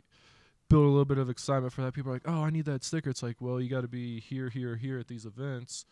build 0.69 0.85
a 0.85 0.89
little 0.89 1.05
bit 1.07 1.19
of 1.19 1.29
excitement 1.31 1.73
for 1.73 1.81
that. 1.83 1.95
People 1.95 2.11
are 2.11 2.15
like, 2.17 2.29
"Oh, 2.29 2.43
I 2.45 2.51
need 2.51 2.67
that 2.67 2.85
sticker." 2.85 3.09
It's 3.11 3.23
like, 3.23 3.41
"Well, 3.41 3.59
you 3.61 3.69
got 3.71 3.81
to 3.81 3.89
be 3.89 4.21
here, 4.21 4.51
here, 4.51 4.77
here 4.77 4.99
at 4.99 5.09
these 5.09 5.25
events 5.25 5.87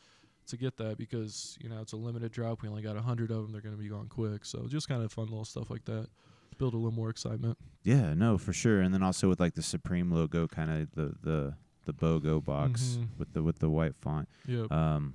to 0.49 0.57
get 0.57 0.77
that 0.77 0.97
because, 0.99 1.57
you 1.61 1.69
know, 1.69 1.81
it's 1.81 1.93
a 1.93 1.97
limited 1.97 2.31
drop. 2.31 2.63
We 2.63 2.69
only 2.69 2.83
got 2.83 2.95
a 2.95 3.01
100 3.01 3.31
of 3.31 3.43
them. 3.43 3.53
They're 3.53 3.63
going 3.63 3.75
to 3.75 3.83
be 3.83 3.89
gone 3.89 4.07
quick." 4.09 4.45
So, 4.45 4.67
just 4.69 4.87
kind 4.87 5.03
of 5.03 5.11
fun 5.11 5.25
little 5.27 5.45
stuff 5.47 5.71
like 5.71 5.87
that. 5.87 6.09
Build 6.59 6.75
a 6.75 6.77
little 6.77 6.93
more 6.93 7.09
excitement. 7.11 7.57
Yeah, 7.85 8.13
no, 8.15 8.37
for 8.39 8.53
sure. 8.53 8.81
And 8.83 8.93
then 8.95 9.03
also 9.03 9.29
with 9.29 9.41
like 9.41 9.55
the 9.55 9.63
Supreme 9.63 10.11
logo, 10.11 10.47
kind 10.47 10.71
of 10.71 10.91
the 10.93 11.15
the 11.23 11.55
the 11.87 11.93
BOGO 11.95 12.43
box 12.45 12.99
Mhm. 13.01 13.09
with 13.19 13.33
the 13.33 13.43
with 13.43 13.59
the 13.61 13.71
white 13.71 13.95
font. 13.97 14.29
Yeah. 14.47 14.67
Um, 14.71 15.15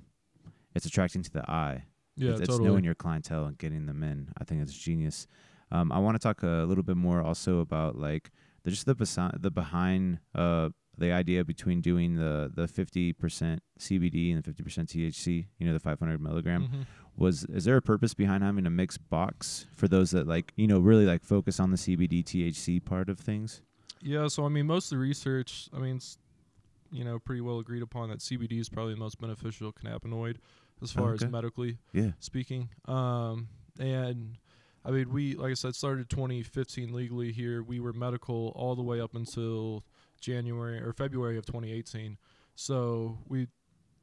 it's 0.74 0.86
attracting 0.86 1.22
to 1.22 1.30
the 1.30 1.48
eye. 1.50 1.84
Yeah, 2.16 2.32
it's, 2.32 2.40
it's 2.42 2.58
knowing 2.58 2.84
your 2.84 2.94
clientele 2.94 3.44
and 3.46 3.58
getting 3.58 3.86
them 3.86 4.02
in. 4.02 4.28
I 4.38 4.44
think 4.44 4.62
it's 4.62 4.72
genius. 4.72 5.26
Um, 5.70 5.90
I 5.92 5.98
want 5.98 6.14
to 6.14 6.18
talk 6.18 6.42
a 6.42 6.64
little 6.68 6.84
bit 6.84 6.96
more 6.96 7.22
also 7.22 7.60
about 7.60 7.96
like 7.96 8.30
the, 8.64 8.70
just 8.70 8.86
the 8.86 8.94
besi- 8.94 9.40
the 9.40 9.50
behind 9.50 10.18
uh 10.34 10.68
the 10.98 11.10
idea 11.10 11.42
between 11.42 11.80
doing 11.80 12.16
the 12.16 12.52
the 12.54 12.68
fifty 12.68 13.12
percent 13.14 13.62
CBD 13.80 14.28
and 14.30 14.38
the 14.38 14.42
fifty 14.42 14.62
percent 14.62 14.90
THC. 14.90 15.46
You 15.58 15.66
know, 15.66 15.72
the 15.72 15.80
five 15.80 15.98
hundred 15.98 16.20
milligram. 16.20 16.64
Mhm. 16.68 16.86
Was 17.16 17.44
is 17.44 17.64
there 17.64 17.76
a 17.78 17.82
purpose 17.82 18.12
behind 18.14 18.42
having 18.44 18.66
a 18.66 18.70
mixed 18.70 19.08
box 19.08 19.66
for 19.74 19.88
those 19.88 20.10
that 20.10 20.26
like 20.26 20.52
you 20.56 20.66
know 20.66 20.78
really 20.80 21.06
like 21.06 21.24
focus 21.24 21.58
on 21.58 21.70
the 21.70 21.76
CBD 21.78 22.22
THC 22.22 22.84
part 22.84 23.08
of 23.08 23.18
things? 23.18 23.62
Yeah, 24.02 24.28
so 24.28 24.44
I 24.44 24.48
mean, 24.48 24.66
most 24.66 24.86
of 24.86 24.98
the 24.98 25.02
research, 25.02 25.68
I 25.72 25.78
mean, 25.78 25.96
it's, 25.96 26.18
you 26.90 27.04
know, 27.04 27.18
pretty 27.20 27.40
well 27.40 27.58
agreed 27.60 27.82
upon 27.82 28.08
that 28.10 28.18
CBD 28.18 28.58
is 28.60 28.68
probably 28.68 28.94
the 28.94 29.00
most 29.00 29.20
beneficial 29.20 29.72
cannabinoid 29.72 30.36
as 30.82 30.90
far 30.92 31.14
as 31.14 31.22
Okay. 31.22 31.30
medically 31.30 31.78
Yeah. 31.92 32.12
speaking. 32.18 32.68
Um, 32.86 33.48
and 33.78 34.38
I 34.84 34.90
mean, 34.90 35.10
we 35.10 35.34
like 35.34 35.52
I 35.52 35.54
said 35.54 35.74
started 35.74 36.10
2015 36.10 36.92
legally 36.92 37.32
here. 37.32 37.62
We 37.62 37.78
were 37.80 37.92
medical 37.92 38.52
all 38.56 38.74
the 38.74 38.82
way 38.82 39.00
up 39.00 39.14
until 39.14 39.84
January 40.20 40.80
or 40.80 40.92
February 40.92 41.38
of 41.38 41.46
2018. 41.46 42.18
So 42.54 43.18
we 43.28 43.48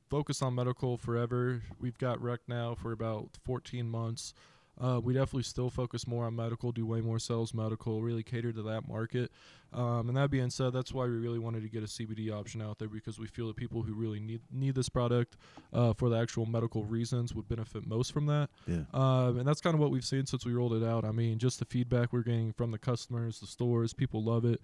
focused 0.10 0.42
on 0.42 0.56
medical 0.56 0.98
forever. 0.98 1.62
We've 1.80 1.98
got 1.98 2.22
rec 2.22 2.40
now 2.48 2.76
for 2.76 2.92
about 2.92 3.38
14 3.46 3.90
months. 3.90 4.34
Uh, 4.82 5.00
we 5.04 5.14
definitely 5.14 5.44
still 5.44 5.70
focus 5.70 6.08
more 6.08 6.26
on 6.26 6.36
medical, 6.36 6.72
do 6.72 6.86
way 6.86 7.02
more 7.02 7.20
sales 7.20 7.54
medical, 7.54 8.02
really 8.02 8.24
cater 8.24 8.54
to 8.54 8.62
that 8.62 8.88
market. 8.88 9.30
Um, 9.74 10.08
and 10.08 10.18
that 10.18 10.32
being 10.32 10.50
said, 10.50 10.72
that's 10.74 10.94
why 10.94 11.04
we 11.04 11.12
really 11.12 11.38
wanted 11.38 11.62
to 11.64 11.70
get 11.70 11.84
a 11.84 11.86
CBD 11.86 12.32
option 12.32 12.62
out 12.62 12.80
there 12.80 12.88
because 12.88 13.20
we 13.20 13.28
feel 13.28 13.48
that 13.48 13.58
people 13.58 13.84
who 13.84 13.94
really 13.94 14.20
need 14.20 14.42
need 14.52 14.76
this 14.76 14.90
product 14.90 15.36
uh, 15.74 15.94
for 15.94 16.10
the 16.10 16.18
actual 16.18 16.46
medical 16.46 16.86
reasons 16.86 17.36
would 17.36 17.48
benefit 17.48 17.86
most 17.86 18.14
from 18.14 18.26
that. 18.28 18.50
Yeah. 18.68 18.84
Um, 18.94 19.40
and 19.40 19.48
that's 19.48 19.62
kind 19.62 19.74
of 19.74 19.80
what 19.80 19.92
we've 19.92 20.06
seen 20.06 20.26
since 20.26 20.46
we 20.46 20.54
rolled 20.54 20.74
it 20.74 20.84
out. 20.84 21.04
I 21.04 21.12
mean, 21.12 21.40
just 21.40 21.60
the 21.60 21.66
feedback 21.66 22.14
we're 22.14 22.24
getting 22.24 22.54
from 22.54 22.72
the 22.72 22.80
customers, 22.80 23.40
the 23.40 23.48
stores, 23.48 23.94
people 23.94 24.24
love 24.24 24.46
it, 24.46 24.62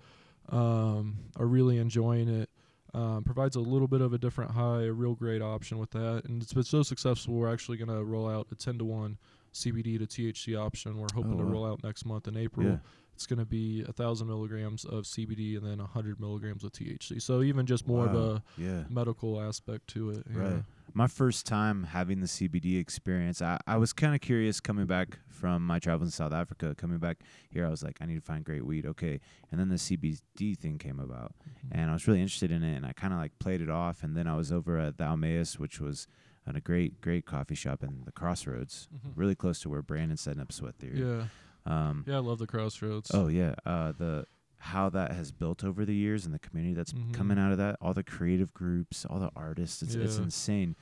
um, 0.49 1.17
are 1.37 1.45
really 1.45 1.77
enjoying 1.77 2.29
it. 2.29 2.49
Um, 2.93 3.25
provides 3.25 3.57
a 3.57 3.59
little 3.59 3.89
bit 3.89 3.99
of 3.99 4.13
a 4.13 4.17
different 4.17 4.51
high, 4.51 4.83
a 4.83 4.91
real 4.93 5.15
great 5.15 5.41
option 5.41 5.79
with 5.79 5.91
that. 5.91 6.23
And 6.23 6.41
it's 6.41 6.53
been 6.53 6.63
so 6.63 6.81
successful, 6.81 7.33
we're 7.33 7.51
actually 7.51 7.75
going 7.75 7.89
to 7.89 8.01
roll 8.05 8.29
out 8.29 8.47
a 8.53 8.55
10 8.55 8.77
to 8.77 8.85
1 8.85 9.17
CBD 9.55 9.97
to 9.99 10.05
THC 10.05 10.55
option. 10.59 10.97
We're 10.97 11.07
hoping 11.15 11.35
Oh, 11.35 11.37
to 11.37 11.43
roll 11.45 11.65
out 11.65 11.83
next 11.83 12.05
month 12.05 12.27
in 12.27 12.35
April. 12.37 12.67
Yeah. 12.67 12.77
It's 13.13 13.25
going 13.25 13.39
to 13.39 13.45
be 13.45 13.81
a 13.87 13.93
thousand 13.93 14.27
milligrams 14.27 14.83
of 14.83 15.05
CBD 15.05 15.55
and 15.57 15.65
then 15.65 15.79
a 15.79 15.85
hundred 15.87 16.19
milligrams 16.19 16.65
of 16.65 16.73
THC. 16.73 17.21
So 17.21 17.41
even 17.41 17.65
just 17.65 17.87
more 17.87 18.05
of 18.05 18.13
a 18.13 18.43
Yeah. 18.57 18.83
medical 18.89 19.39
aspect 19.41 19.87
to 19.91 20.09
it. 20.09 20.23
yeah. 20.29 20.37
Right. 20.37 20.63
My 20.93 21.07
first 21.07 21.45
time 21.45 21.83
having 21.83 22.19
the 22.19 22.27
CBD 22.27 22.77
experience, 22.77 23.41
I, 23.41 23.57
I 23.67 23.77
was 23.77 23.93
kind 23.93 24.13
of 24.15 24.19
curious 24.21 24.59
coming 24.59 24.85
back 24.85 25.19
from 25.29 25.65
my 25.65 25.79
travels 25.79 26.07
in 26.07 26.11
South 26.11 26.33
Africa. 26.33 26.75
Coming 26.75 26.97
back 26.97 27.19
here, 27.49 27.65
I 27.65 27.69
was 27.69 27.83
like, 27.83 27.97
I 28.01 28.05
need 28.05 28.15
to 28.15 28.21
find 28.21 28.43
great 28.43 28.65
weed. 28.65 28.85
Okay. 28.85 29.21
And 29.49 29.59
then 29.61 29.69
the 29.69 29.75
CBD 29.75 30.57
thing 30.57 30.77
came 30.77 30.99
about, 30.99 31.33
Mm-hmm. 31.47 31.79
and 31.79 31.89
I 31.89 31.93
was 31.93 32.07
really 32.07 32.21
interested 32.21 32.51
in 32.51 32.63
it, 32.63 32.75
and 32.75 32.85
I 32.85 32.91
kind 32.91 33.13
of 33.13 33.19
like 33.19 33.31
played 33.39 33.61
it 33.61 33.69
off. 33.69 34.03
And 34.03 34.15
then 34.17 34.27
I 34.27 34.35
was 34.35 34.51
over 34.51 34.77
at 34.77 34.97
the 34.97 35.03
Thou 35.05 35.15
Mayest, 35.15 35.57
which 35.59 35.79
was 35.79 36.07
at 36.47 36.55
a 36.55 36.61
great, 36.61 37.01
great 37.01 37.25
coffee 37.25 37.55
shop 37.55 37.83
in 37.83 38.03
the 38.05 38.11
Crossroads, 38.11 38.87
Mhm. 38.93 39.11
really 39.15 39.35
close 39.35 39.59
to 39.61 39.69
where 39.69 39.81
Brandon's 39.81 40.21
setting 40.21 40.41
up 40.41 40.51
Sweat 40.51 40.75
Theory. 40.75 40.99
Yeah. 41.01 41.27
Um, 41.65 42.03
Yeah, 42.07 42.17
I 42.17 42.19
love 42.19 42.37
the 42.39 42.47
crossroads. 42.47 43.11
Oh 43.13 43.27
yeah, 43.27 43.55
uh, 43.65 43.91
the 43.91 44.25
how 44.57 44.89
that 44.89 45.11
has 45.11 45.31
built 45.31 45.63
over 45.63 45.85
the 45.85 45.93
years 45.95 46.25
and 46.25 46.33
the 46.33 46.39
community 46.39 46.73
that's 46.73 46.93
Mhm. 46.93 47.13
coming 47.13 47.37
out 47.37 47.51
of 47.51 47.57
that, 47.57 47.77
all 47.81 47.93
the 47.93 48.03
creative 48.03 48.53
groups, 48.53 49.05
all 49.05 49.19
the 49.19 49.31
artists, 49.35 49.81
it's 49.83 49.95
it's 49.95 50.17
insane. 50.17 50.75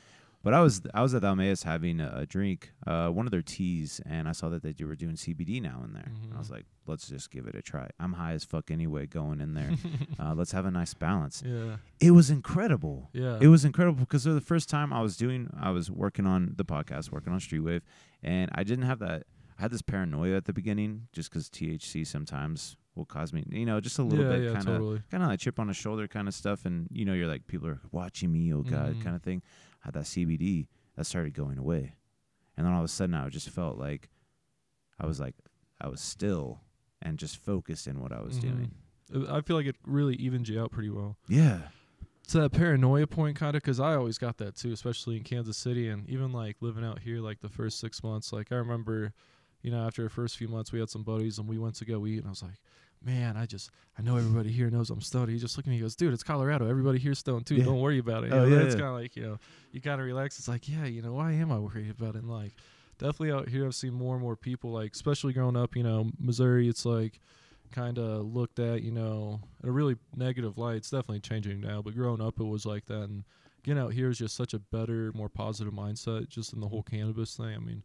But 0.44 0.54
I 0.54 0.60
was 0.62 0.82
I 0.94 1.02
was 1.02 1.14
at 1.16 1.22
the 1.22 1.28
Thou 1.30 1.36
Mayest 1.36 1.64
having 1.64 2.02
a, 2.02 2.12
a 2.18 2.26
drink, 2.26 2.74
uh, 2.86 3.08
one 3.08 3.26
of 3.26 3.32
their 3.32 3.42
teas, 3.42 4.02
and 4.06 4.28
I 4.28 4.34
saw 4.34 4.50
that 4.50 4.62
they 4.62 4.76
were 4.84 4.96
doing 4.96 5.16
CBD 5.16 5.62
now 5.62 5.82
in 5.86 5.94
there. 5.94 6.12
And 6.24 6.34
I 6.34 6.38
was 6.38 6.50
Mhm. 6.50 6.52
like, 6.56 6.66
let's 6.86 7.08
just 7.08 7.32
give 7.32 7.48
it 7.48 7.56
a 7.56 7.62
try. 7.62 7.90
I'm 7.98 8.14
high 8.14 8.34
as 8.34 8.44
fuck 8.44 8.70
anyway, 8.70 9.06
going 9.06 9.40
in 9.40 9.54
there. 9.54 9.72
uh, 10.20 10.34
let's 10.36 10.52
have 10.52 10.66
a 10.66 10.72
nice 10.72 10.94
balance. 10.94 11.42
yeah. 11.46 11.78
It 12.02 12.12
was 12.12 12.30
incredible. 12.30 13.10
Yeah. 13.14 13.38
It 13.40 13.48
was 13.48 13.64
incredible 13.64 14.00
because 14.02 14.26
the 14.26 14.42
first 14.42 14.68
time 14.70 14.92
I 14.92 15.02
was 15.02 15.16
doing, 15.16 15.50
I 15.58 15.72
was 15.72 15.90
working 15.90 16.26
on 16.28 16.54
the 16.58 16.66
podcast, 16.66 17.10
working 17.12 17.32
on 17.32 17.40
Streetwave, 17.40 17.82
and 18.22 18.52
I 18.54 18.64
didn't 18.64 18.86
have 18.86 19.00
that. 19.00 19.24
I 19.58 19.62
had 19.62 19.72
this 19.72 19.82
paranoia 19.82 20.36
at 20.36 20.44
the 20.46 20.52
beginning, 20.54 21.08
just 21.14 21.30
because 21.30 21.48
THC 21.50 22.06
sometimes 22.06 22.76
will 22.96 23.06
cause 23.06 23.32
me, 23.32 23.46
you 23.50 23.66
know, 23.66 23.80
just 23.80 23.98
a 23.98 24.04
little 24.04 24.26
yeah, 24.26 24.32
bit 24.32 24.44
yeah, 24.44 24.54
kind 24.54 24.68
of, 24.68 24.74
totally. 24.76 25.02
kind 25.10 25.24
of 25.24 25.30
like 25.30 25.40
chip 25.40 25.58
on 25.60 25.68
the 25.68 25.74
shoulder 25.74 26.08
kind 26.08 26.28
of 26.28 26.34
stuff, 26.34 26.66
and 26.66 26.88
you 26.92 27.06
know, 27.06 27.14
you're 27.14 27.28
like 27.28 27.48
people 27.48 27.68
are 27.70 27.80
watching 27.92 28.32
me, 28.32 28.54
oh 28.54 28.62
god, 28.62 28.96
Mhm. 28.96 29.02
kind 29.04 29.16
of 29.16 29.22
thing. 29.24 29.42
Had 29.84 29.94
that 29.94 30.04
CBD 30.06 30.68
that 30.96 31.06
started 31.06 31.34
going 31.34 31.58
away, 31.58 31.96
and 32.58 32.66
then 32.66 32.74
all 32.74 32.80
of 32.80 32.86
a 32.86 32.90
sudden, 32.90 33.16
I 33.16 33.28
just 33.30 33.50
felt 33.50 33.78
like 33.78 34.10
I 35.00 35.06
was 35.06 35.20
like 35.20 35.36
I 35.82 35.88
was 35.88 36.00
still 36.02 36.62
and 37.02 37.18
just 37.20 37.38
focused 37.38 37.88
in 37.88 38.00
what 38.00 38.12
I 38.14 38.22
was 38.22 38.38
Mhm. 38.38 38.42
doing. 38.42 38.72
Uh, 39.14 39.36
I 39.36 39.42
feel 39.42 39.58
like 39.58 39.66
it 39.66 39.76
really 39.86 40.16
evens 40.16 40.48
you 40.50 40.62
out 40.62 40.72
pretty 40.72 40.90
well. 40.90 41.18
Yeah, 41.28 41.68
to 42.30 42.40
that 42.42 42.52
paranoia 42.54 43.06
point 43.06 43.36
kind 43.36 43.54
of 43.58 43.62
because 43.62 43.82
i 43.82 43.94
always 43.96 44.18
got 44.18 44.38
that 44.38 44.56
too 44.56 44.72
especially 44.72 45.18
in 45.18 45.24
kansas 45.24 45.58
city 45.58 45.90
and 45.90 46.10
even 46.10 46.32
like 46.32 46.56
living 46.62 46.86
out 46.86 47.00
here 47.00 47.20
like 47.20 47.42
the 47.42 47.50
first 47.50 47.82
six 47.82 48.02
months 48.02 48.32
like 48.32 48.50
i 48.50 48.56
remember 48.56 49.12
you 49.62 49.70
know 49.70 49.86
after 49.86 50.04
the 50.04 50.10
first 50.10 50.38
few 50.38 50.48
months 50.48 50.72
we 50.72 50.80
had 50.80 50.90
some 50.90 51.04
buddies 51.04 51.38
and 51.38 51.50
we 51.50 51.58
went 51.58 51.76
to 51.76 51.84
go 51.84 52.08
eat 52.08 52.20
and 52.20 52.28
i 52.28 52.30
was 52.30 52.42
like 52.42 52.56
man 53.06 53.36
i 53.38 53.46
just 53.46 53.70
i 53.98 54.02
know 54.02 54.16
everybody 54.24 54.52
here 54.52 54.70
knows 54.70 54.90
i'm 54.90 55.02
stoned 55.02 55.30
he 55.30 55.38
just 55.38 55.58
looked 55.58 55.68
at 55.68 55.72
me 55.72 55.76
and 55.78 55.84
goes 55.84 55.96
dude 55.96 56.14
it's 56.14 56.24
colorado 56.24 56.68
everybody 56.70 56.98
here's 57.00 57.20
stoned 57.20 57.46
too 57.46 57.56
Yeah. 57.56 57.66
don't 57.66 57.80
worry 57.80 58.00
about 58.00 58.24
it 58.24 58.32
you 58.32 58.36
Oh, 58.36 58.46
know, 58.48 58.56
yeah, 58.58 58.64
it's 58.64 58.76
yeah. 58.76 58.82
kind 58.82 58.96
of 58.96 59.02
like 59.02 59.16
you 59.16 59.24
know 59.24 59.38
you 59.72 59.82
kind 59.82 60.00
of 60.02 60.08
relax 60.08 60.40
it's 60.40 60.48
like 60.48 60.68
yeah 60.70 60.86
you 60.86 61.02
know 61.02 61.14
why 61.14 61.32
am 61.34 61.52
i 61.52 61.58
worried 61.60 61.90
about 61.92 62.16
it 62.16 62.20
and 62.24 62.30
like 62.30 62.54
definitely 63.00 63.32
out 63.32 63.50
here 63.50 63.66
i've 63.66 63.76
seen 63.76 63.94
more 63.94 64.16
and 64.16 64.24
more 64.24 64.36
people 64.36 64.72
like 64.72 64.94
especially 64.94 65.34
growing 65.34 65.58
up 65.58 65.76
you 65.76 65.84
know 65.84 66.10
missouri 66.20 66.68
it's 66.68 66.86
like 66.86 67.20
kind 67.72 67.98
of 67.98 68.24
looked 68.32 68.60
at, 68.60 68.84
you 68.84 68.92
know, 68.92 69.40
in 69.64 69.70
a 69.70 69.72
really 69.72 69.96
negative 70.16 70.60
light. 70.60 70.76
It's 70.76 70.92
definitely 70.92 71.22
changing 71.22 71.60
now, 71.60 71.82
but 71.82 71.96
growing 71.96 72.22
up, 72.22 72.40
it 72.40 72.44
was 72.44 72.68
like 72.68 72.86
that. 72.86 73.10
And 73.10 73.24
getting 73.64 73.82
out 73.82 73.94
here 73.94 74.12
is 74.12 74.20
just 74.20 74.36
such 74.36 74.54
a 74.54 74.60
better, 74.60 75.12
more 75.16 75.28
positive 75.28 75.74
mindset, 75.74 76.30
just 76.30 76.54
in 76.54 76.60
the 76.60 76.68
whole 76.68 76.84
cannabis 76.84 77.36
thing. 77.36 77.48
I 77.56 77.58
mean, 77.58 77.82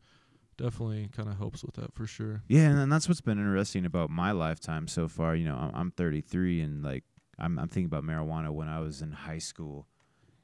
definitely 0.58 1.08
kind 1.16 1.28
of 1.28 1.38
helps 1.38 1.62
with 1.64 1.74
that 1.76 1.94
for 1.94 2.06
sure. 2.06 2.42
Yeah, 2.48 2.68
and 2.70 2.92
that's 2.92 3.08
what's 3.08 3.20
been 3.22 3.38
interesting 3.38 3.86
about 3.86 4.10
my 4.10 4.32
lifetime 4.32 4.86
so 4.88 5.08
far. 5.08 5.34
You 5.34 5.46
know, 5.46 5.56
I'm, 5.56 5.70
I'm 5.74 5.90
33, 5.92 6.60
and 6.60 6.82
like 6.84 7.04
I'm, 7.38 7.58
I'm 7.58 7.68
thinking 7.68 7.86
about 7.86 8.04
marijuana 8.04 8.50
when 8.50 8.68
I 8.68 8.80
was 8.80 9.00
in 9.00 9.12
high 9.12 9.38
school, 9.38 9.86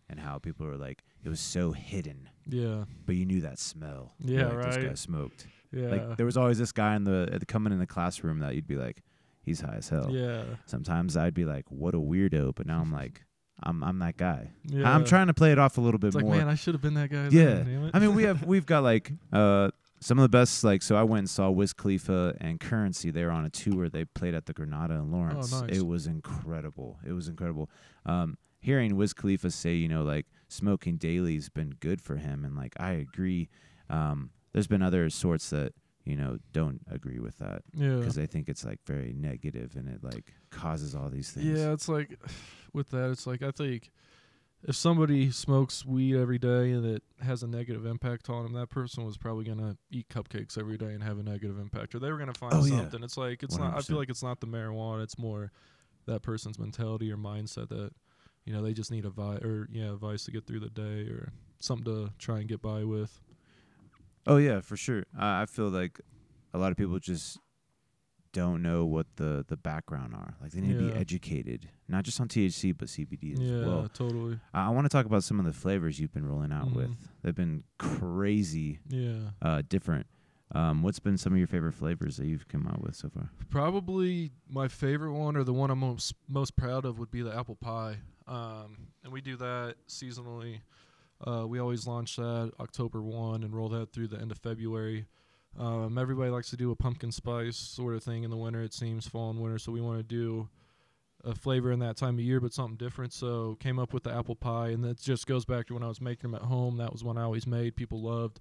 and 0.09 0.18
how 0.18 0.38
people 0.38 0.66
were 0.66 0.76
like, 0.76 1.02
it 1.25 1.28
was 1.28 1.40
so 1.40 1.73
hidden, 1.73 2.28
Yeah, 2.47 2.85
but 3.06 3.16
you 3.16 3.26
knew 3.26 3.40
that 3.42 3.59
smell. 3.59 4.14
Yeah, 4.21 4.49
like, 4.49 4.66
This 4.66 4.76
guy 4.85 4.94
smoked. 4.94 5.47
yeah, 5.73 5.88
Like 5.88 6.16
there 6.16 6.26
was 6.26 6.37
always 6.37 6.59
this 6.59 6.73
guy 6.73 6.94
in 6.97 7.04
the 7.04 7.37
the 7.38 7.47
coming 7.47 7.73
in 7.73 7.78
the 7.78 7.87
classroom 7.87 8.38
that 8.40 8.54
you'd 8.54 8.66
be 8.66 8.76
like, 8.76 9.02
he's 9.42 9.61
high 9.61 9.76
as 9.76 9.88
hell. 9.88 10.09
yeah, 10.11 10.44
Sometimes 10.66 11.16
I'd 11.16 11.35
be 11.35 11.44
like, 11.44 11.64
what 11.71 11.94
a 11.94 11.99
weirdo, 11.99 12.54
but 12.54 12.66
now 12.66 12.80
I'm 12.80 12.92
like, 12.92 13.23
I'm 13.62 13.83
I'm 13.83 13.99
that 14.00 14.16
guy. 14.16 14.50
yeah. 14.64 14.92
I'm 14.94 15.04
trying 15.04 15.28
to 15.28 15.35
play 15.35 15.52
it 15.52 15.59
off 15.59 15.78
a 15.78 15.80
little 15.80 15.99
bit 15.99 16.09
It's 16.09 16.16
like, 16.16 16.25
more. 16.26 16.37
man, 16.37 16.49
I 16.49 16.54
should 16.54 16.75
have 16.75 16.83
been 16.83 16.94
that 16.94 17.09
guy. 17.11 17.28
Yeah. 17.30 17.54
then. 17.62 17.90
I 17.94 17.99
mean, 17.99 18.14
we 18.14 18.25
have 18.25 18.44
we've 18.44 18.66
got 18.66 18.83
like 18.83 19.11
uh 19.33 19.71
some 20.04 20.18
of 20.18 20.23
the 20.23 20.28
best 20.28 20.62
like 20.62 20.82
so 20.82 20.96
I 20.96 21.02
went 21.02 21.20
and 21.20 21.30
saw 21.30 21.49
Wiz 21.49 21.73
Khalifa 21.73 22.37
and 22.38 22.61
Curren$y. 22.61 23.11
They 23.11 23.25
were 23.25 23.30
on 23.30 23.46
a 23.46 23.50
tour. 23.50 23.88
They 23.88 24.04
played 24.04 24.34
at 24.34 24.44
the 24.44 24.52
Granada 24.52 24.92
in 24.96 25.11
Lawrence. 25.11 25.50
Oh, 25.50 25.62
nice. 25.62 25.78
It 25.78 25.87
was 25.87 26.06
incredible. 26.06 26.99
It 27.06 27.12
was 27.12 27.26
incredible. 27.26 27.70
Um, 28.04 28.37
hearing 28.61 28.96
Wiz 28.96 29.14
Khalifa 29.14 29.50
say, 29.50 29.73
you 29.73 29.88
know, 29.88 30.02
like 30.02 30.26
smoking 30.49 30.99
daily's 30.99 31.49
been 31.49 31.70
good 31.80 32.02
for 32.02 32.16
him, 32.16 32.44
and 32.44 32.54
like 32.54 32.75
I 32.78 32.92
agree. 32.92 33.49
Um, 33.88 34.28
there's 34.52 34.66
been 34.66 34.82
other 34.82 35.08
sorts 35.08 35.49
that 35.50 35.73
you 36.04 36.16
know 36.16 36.37
don't 36.52 36.82
agree 36.90 37.18
with 37.18 37.38
that 37.38 37.62
yeah. 37.75 37.96
because 37.96 38.14
they 38.14 38.26
think 38.26 38.50
it's 38.50 38.62
like 38.62 38.80
very 38.84 39.14
negative 39.14 39.75
and 39.75 39.88
it 39.88 40.04
like 40.04 40.34
causes 40.50 40.94
all 40.94 41.08
these 41.08 41.30
things. 41.30 41.46
Yeah, 41.46 41.73
it's 41.73 41.88
like 41.88 42.20
with 42.75 42.90
that, 42.90 43.11
it's 43.11 43.26
like 43.26 43.42
I 43.42 43.52
think 43.52 43.90
if 44.66 44.75
somebody 44.76 45.30
smokes 45.30 45.85
weed 45.85 46.16
every 46.16 46.38
day 46.38 46.71
and 46.73 46.85
it 46.87 47.02
has 47.23 47.42
a 47.42 47.47
negative 47.47 47.85
impact 47.87 48.28
on 48.30 48.44
them, 48.44 48.52
that 48.54 48.71
person 48.71 49.04
was 49.04 49.16
probably 49.18 49.44
gonna 49.44 49.76
eat 49.90 50.09
cupcakes 50.09 50.56
every 50.59 50.76
day 50.78 50.92
and 50.92 51.02
have 51.02 51.18
a 51.18 51.23
negative 51.23 51.59
impact, 51.59 51.94
or 51.94 51.99
they 51.99 52.11
were 52.11 52.18
gonna 52.18 52.33
find 52.35 52.54
Oh, 52.54 52.64
yeah. 52.64 52.78
something. 52.78 53.02
It's 53.02 53.16
like 53.16 53.42
it's 53.42 53.59
not. 53.59 53.76
I 53.76 53.83
feel 53.83 53.97
like 53.99 54.09
it's 54.11 54.23
not 54.23 54.40
the 54.40 54.47
marijuana. 54.47 55.02
It's 55.02 55.18
more 55.18 55.52
that 56.06 56.23
person's 56.23 56.59
mentality 56.59 57.11
or 57.12 57.16
mindset 57.16 57.68
that 57.68 57.90
you 58.44 58.52
know 58.52 58.62
they 58.62 58.73
just 58.73 58.90
need 58.90 59.04
a 59.04 59.11
vi 59.11 59.37
or 59.37 59.68
yeah, 59.71 59.90
a 59.92 59.97
vice 59.97 60.25
to 60.25 60.30
get 60.30 60.47
through 60.47 60.61
the 60.61 60.71
day 60.71 61.09
or 61.11 61.33
something 61.61 61.85
to 61.85 62.12
try 62.18 62.38
and 62.38 62.49
get 62.49 62.61
by 62.62 62.85
with. 62.85 63.21
Oh 64.26 64.37
yeah, 64.38 64.61
for 64.61 64.76
sure. 64.76 65.04
I 65.18 65.42
I 65.42 65.47
feel 65.47 65.68
like 65.68 66.00
a 66.54 66.59
lot 66.59 66.71
of 66.73 66.78
people 66.78 66.99
just 66.99 67.38
don't 68.35 68.61
know 68.62 68.85
what 68.85 69.07
the 69.17 69.45
the 69.49 69.57
background 69.57 70.12
are. 70.14 70.35
Like 70.43 70.50
they 70.53 70.61
need 70.61 70.76
to 70.79 70.91
be 70.91 70.93
educated, 70.93 71.71
not 71.88 72.05
just 72.05 72.21
on 72.21 72.29
THC 72.29 72.76
but 72.76 72.88
CBD 72.88 73.33
as 73.35 73.38
yeah, 73.41 73.67
well. 73.67 73.88
totally. 73.95 74.38
I, 74.53 74.67
I 74.67 74.69
want 74.71 74.85
to 74.85 74.88
talk 74.91 75.07
about 75.07 75.25
some 75.25 75.38
of 75.38 75.47
the 75.47 75.53
flavors 75.53 75.99
you've 75.99 76.12
been 76.12 76.26
rolling 76.26 76.53
out 76.53 76.69
Mhm. 76.69 76.75
with. 76.75 76.91
They've 77.23 77.35
been 77.35 77.64
crazy, 77.79 78.81
Yeah. 78.88 79.31
uh, 79.41 79.62
different. 79.69 80.07
Um, 80.55 80.83
what's 80.83 80.99
been 81.00 81.17
some 81.17 81.33
of 81.33 81.38
your 81.38 81.47
favorite 81.49 81.73
flavors 81.73 82.17
that 82.19 82.26
you've 82.26 82.47
come 82.49 82.67
out 82.67 82.81
with 82.83 82.95
so 82.95 83.09
far? 83.09 83.31
Probably 83.50 84.31
my 84.49 84.69
favorite 84.69 85.12
one, 85.12 85.37
or 85.37 85.45
the 85.45 85.55
one 85.55 85.71
I'm 85.71 85.79
most 85.79 86.14
most 86.29 86.55
proud 86.57 86.85
of, 86.85 86.99
would 86.99 87.11
be 87.11 87.23
the 87.23 87.35
apple 87.35 87.57
pie. 87.57 87.99
Um, 88.26 88.88
and 89.03 89.12
we 89.12 89.21
do 89.21 89.37
that 89.37 89.76
seasonally. 89.88 90.61
Uh, 91.26 91.47
we 91.47 91.59
always 91.59 91.87
launch 91.87 92.17
that 92.17 92.53
October 92.61 93.00
one 93.03 93.43
and 93.43 93.55
roll 93.55 93.69
that 93.71 93.93
through 93.93 94.09
the 94.09 94.21
end 94.21 94.31
of 94.33 94.38
February. 94.38 95.07
Um, 95.58 95.99
everybody 95.99 96.30
likes 96.30 96.50
to 96.50 96.56
do 96.56 96.70
a 96.70 96.76
pumpkin 96.76 97.12
spice 97.12 97.56
sort 97.56 97.94
of 97.94 98.02
thing 98.02 98.25
in 98.25 98.30
the 98.30 98.37
winter. 98.37 98.62
It 98.62 98.75
seems 98.75 99.06
fall 99.06 99.30
and 99.30 99.40
winter, 99.40 99.58
so 99.58 99.73
we 99.73 99.80
want 99.80 99.99
to 99.99 100.02
do 100.02 100.49
a 101.25 101.34
flavor 101.34 101.73
in 101.73 101.78
that 101.78 101.96
time 101.96 102.14
of 102.14 102.20
year, 102.20 102.40
but 102.40 102.52
something 102.52 102.76
different. 102.76 103.12
So 103.12 103.56
came 103.61 103.78
up 103.78 103.92
with 103.92 104.02
the 104.02 104.12
apple 104.12 104.34
pie, 104.34 104.68
and 104.68 104.84
that 104.84 105.00
just 105.00 105.26
goes 105.26 105.44
back 105.44 105.66
to 105.66 105.75
when 105.75 105.82
I 105.82 105.88
was 105.88 106.00
making 106.00 106.30
them 106.30 106.34
at 106.34 106.46
home. 106.46 106.76
That 106.78 106.92
was 106.92 107.04
one 107.04 107.16
I 107.16 107.23
always 107.23 107.46
made. 107.46 107.76
People 107.76 108.02
loved, 108.02 108.40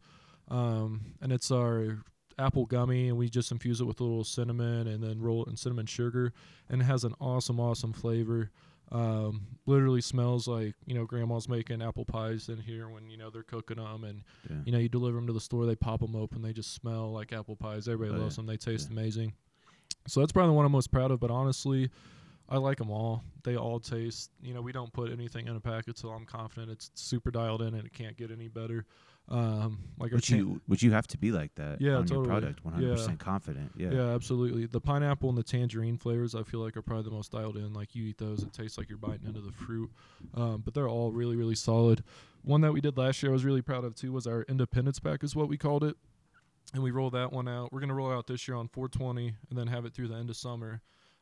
um, 0.50 1.14
and 1.22 1.32
it's 1.32 1.52
our 1.52 2.00
apple 2.40 2.66
gummy, 2.66 3.10
and 3.10 3.18
we 3.18 3.30
just 3.30 3.52
infuse 3.52 3.80
it 3.80 3.86
with 3.86 4.00
a 4.00 4.04
little 4.04 4.24
cinnamon 4.24 4.88
and 4.88 5.04
then 5.04 5.22
roll 5.22 5.44
it 5.44 5.50
in 5.50 5.56
cinnamon 5.56 5.86
sugar, 5.86 6.34
and 6.70 6.82
it 6.82 6.86
has 6.86 7.04
an 7.04 7.14
awesome, 7.22 7.60
awesome 7.60 7.94
flavor. 7.94 8.52
Um, 8.92 9.48
literally 9.66 10.02
smells 10.02 10.48
like 10.48 10.76
you 10.86 10.94
know 10.94 11.06
grandma's 11.06 11.50
making 11.50 11.82
apple 11.82 12.06
pies 12.06 12.50
in 12.50 12.60
here 12.60 12.90
when 12.90 13.10
you 13.10 13.18
know 13.18 13.30
they're 13.30 13.42
cooking 13.44 13.78
them, 13.78 14.04
and 14.04 14.24
Yeah. 14.50 14.58
you 14.66 14.72
know 14.72 14.78
you 14.78 14.90
deliver 14.90 15.16
them 15.18 15.26
to 15.28 15.34
the 15.34 15.40
store, 15.40 15.66
they 15.66 15.76
pop 15.76 16.00
them 16.02 16.16
open, 16.16 16.42
they 16.42 16.54
just 16.54 16.74
smell 16.74 17.12
like 17.12 17.34
apple 17.34 17.56
pies. 17.56 17.88
Everybody 17.88 18.20
Oh, 18.20 18.24
loves 18.24 18.36
yeah. 18.36 18.42
them. 18.42 18.46
They 18.48 18.58
taste 18.58 18.90
Yeah. 18.90 19.00
amazing. 19.00 19.34
So 20.08 20.20
that's 20.20 20.32
probably 20.32 20.50
the 20.50 20.54
one 20.54 20.66
I'm 20.66 20.72
most 20.72 20.92
proud 20.92 21.12
of. 21.12 21.20
But 21.20 21.32
honestly, 21.32 21.90
I 22.50 22.58
like 22.58 22.78
them 22.78 22.92
all. 22.92 23.24
They 23.44 23.56
all 23.56 23.80
taste. 23.80 24.32
You 24.42 24.54
know, 24.54 24.62
we 24.62 24.72
don't 24.72 24.92
put 24.94 25.12
anything 25.12 25.48
in 25.48 25.56
a 25.56 25.60
packet 25.60 25.96
till 25.96 26.12
I'm 26.12 26.26
confident 26.26 26.72
it's 26.72 26.92
super 26.96 27.32
dialed 27.32 27.62
in 27.62 27.74
and 27.74 27.86
it 27.86 27.94
can't 27.94 28.18
get 28.18 28.32
any 28.32 28.48
better. 28.48 28.86
Um, 29.30 29.80
like 29.98 30.12
Which 30.12 30.30
you 30.30 30.60
which 30.68 30.84
you 30.84 30.92
have 30.92 31.08
to 31.08 31.18
be 31.18 31.32
like 31.32 31.56
that 31.56 31.80
Yeah, 31.80 31.92
on 31.96 32.08
your 32.08 32.26
totally. 32.26 32.28
product, 32.28 32.64
100% 32.66 33.20
confident. 33.20 33.72
Yeah. 33.78 33.92
Yeah, 33.92 34.10
absolutely. 34.14 34.66
The 34.66 34.82
pineapple 34.82 35.30
and 35.30 35.38
the 35.38 35.44
tangerine 35.44 35.98
flavors, 35.98 36.36
I 36.36 36.44
feel 36.44 36.60
like, 36.60 36.76
are 36.76 36.82
probably 36.82 37.06
the 37.06 37.16
most 37.16 37.32
dialed 37.32 37.56
in. 37.56 37.74
Like 37.74 37.96
you 37.96 38.04
eat 38.04 38.18
those, 38.18 38.44
it 38.44 38.52
tastes 38.52 38.78
like 38.78 38.90
you're 38.90 38.98
biting 38.98 39.26
into 39.26 39.40
the 39.40 39.54
fruit. 39.54 39.90
Um, 40.36 40.62
but 40.66 40.74
they're 40.74 40.90
all 40.90 41.12
really, 41.14 41.38
really 41.38 41.56
solid. 41.56 42.04
One 42.44 42.60
that 42.62 42.74
we 42.74 42.82
did 42.82 42.98
last 42.98 43.24
year, 43.24 43.32
I 43.32 43.34
was 43.34 43.46
really 43.46 43.62
proud 43.62 43.86
of 43.86 43.96
too, 43.96 44.12
was 44.12 44.28
our 44.28 44.42
Independence 44.50 45.00
Pack, 45.00 45.24
is 45.24 45.38
what 45.38 45.48
we 45.48 45.58
called 45.58 45.86
it. 45.86 45.96
And 46.74 46.84
we 46.84 46.92
rolled 46.92 47.14
that 47.14 47.32
one 47.32 47.48
out. 47.48 47.72
We're 47.72 47.80
gonna 47.80 47.94
roll 47.94 48.12
out 48.12 48.28
this 48.28 48.46
year 48.48 48.58
on 48.58 48.68
420, 48.68 49.36
and 49.50 49.58
then 49.58 49.68
have 49.68 49.86
it 49.86 49.94
through 49.94 50.10
the 50.10 50.16
end 50.16 50.30
of 50.30 50.36
summer. 50.36 50.82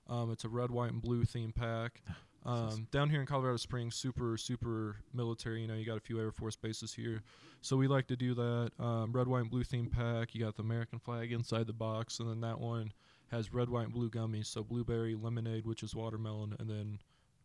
Um, 0.10 0.32
it's 0.32 0.44
a 0.44 0.50
red, 0.50 0.72
white, 0.72 0.92
and 0.92 1.02
blue 1.02 1.24
theme 1.26 1.52
pack. 1.54 2.02
Um, 2.44 2.88
down 2.90 3.12
here 3.12 3.20
in 3.22 3.28
Colorado 3.28 3.58
Springs, 3.58 3.96
super, 3.96 4.36
super 4.36 4.96
military. 5.14 5.62
You 5.62 5.68
know, 5.68 5.76
you 5.76 5.86
got 5.86 5.98
a 5.98 6.02
few 6.02 6.20
Air 6.20 6.32
Force 6.32 6.56
bases 6.56 6.92
here. 6.92 7.22
So 7.62 7.78
we 7.78 7.88
like 7.88 8.08
to 8.08 8.16
do 8.16 8.34
that. 8.34 8.72
Um, 8.80 9.12
red, 9.14 9.28
white, 9.28 9.42
and 9.42 9.50
blue 9.52 9.64
theme 9.64 9.92
pack. 9.92 10.34
You 10.34 10.44
got 10.44 10.56
the 10.56 10.64
American 10.64 10.98
flag 10.98 11.32
inside 11.32 11.68
the 11.68 11.74
box, 11.74 12.20
and 12.20 12.28
then 12.28 12.42
that 12.42 12.60
one 12.60 12.94
has 13.30 13.54
red, 13.54 13.70
white, 13.70 13.84
and 13.86 13.94
blue 13.94 14.10
gummies. 14.10 14.48
So 14.48 14.64
blueberry, 14.64 15.14
lemonade, 15.14 15.68
which 15.68 15.84
is 15.84 15.94
watermelon, 15.94 16.56
and 16.60 16.68
then, 16.68 16.98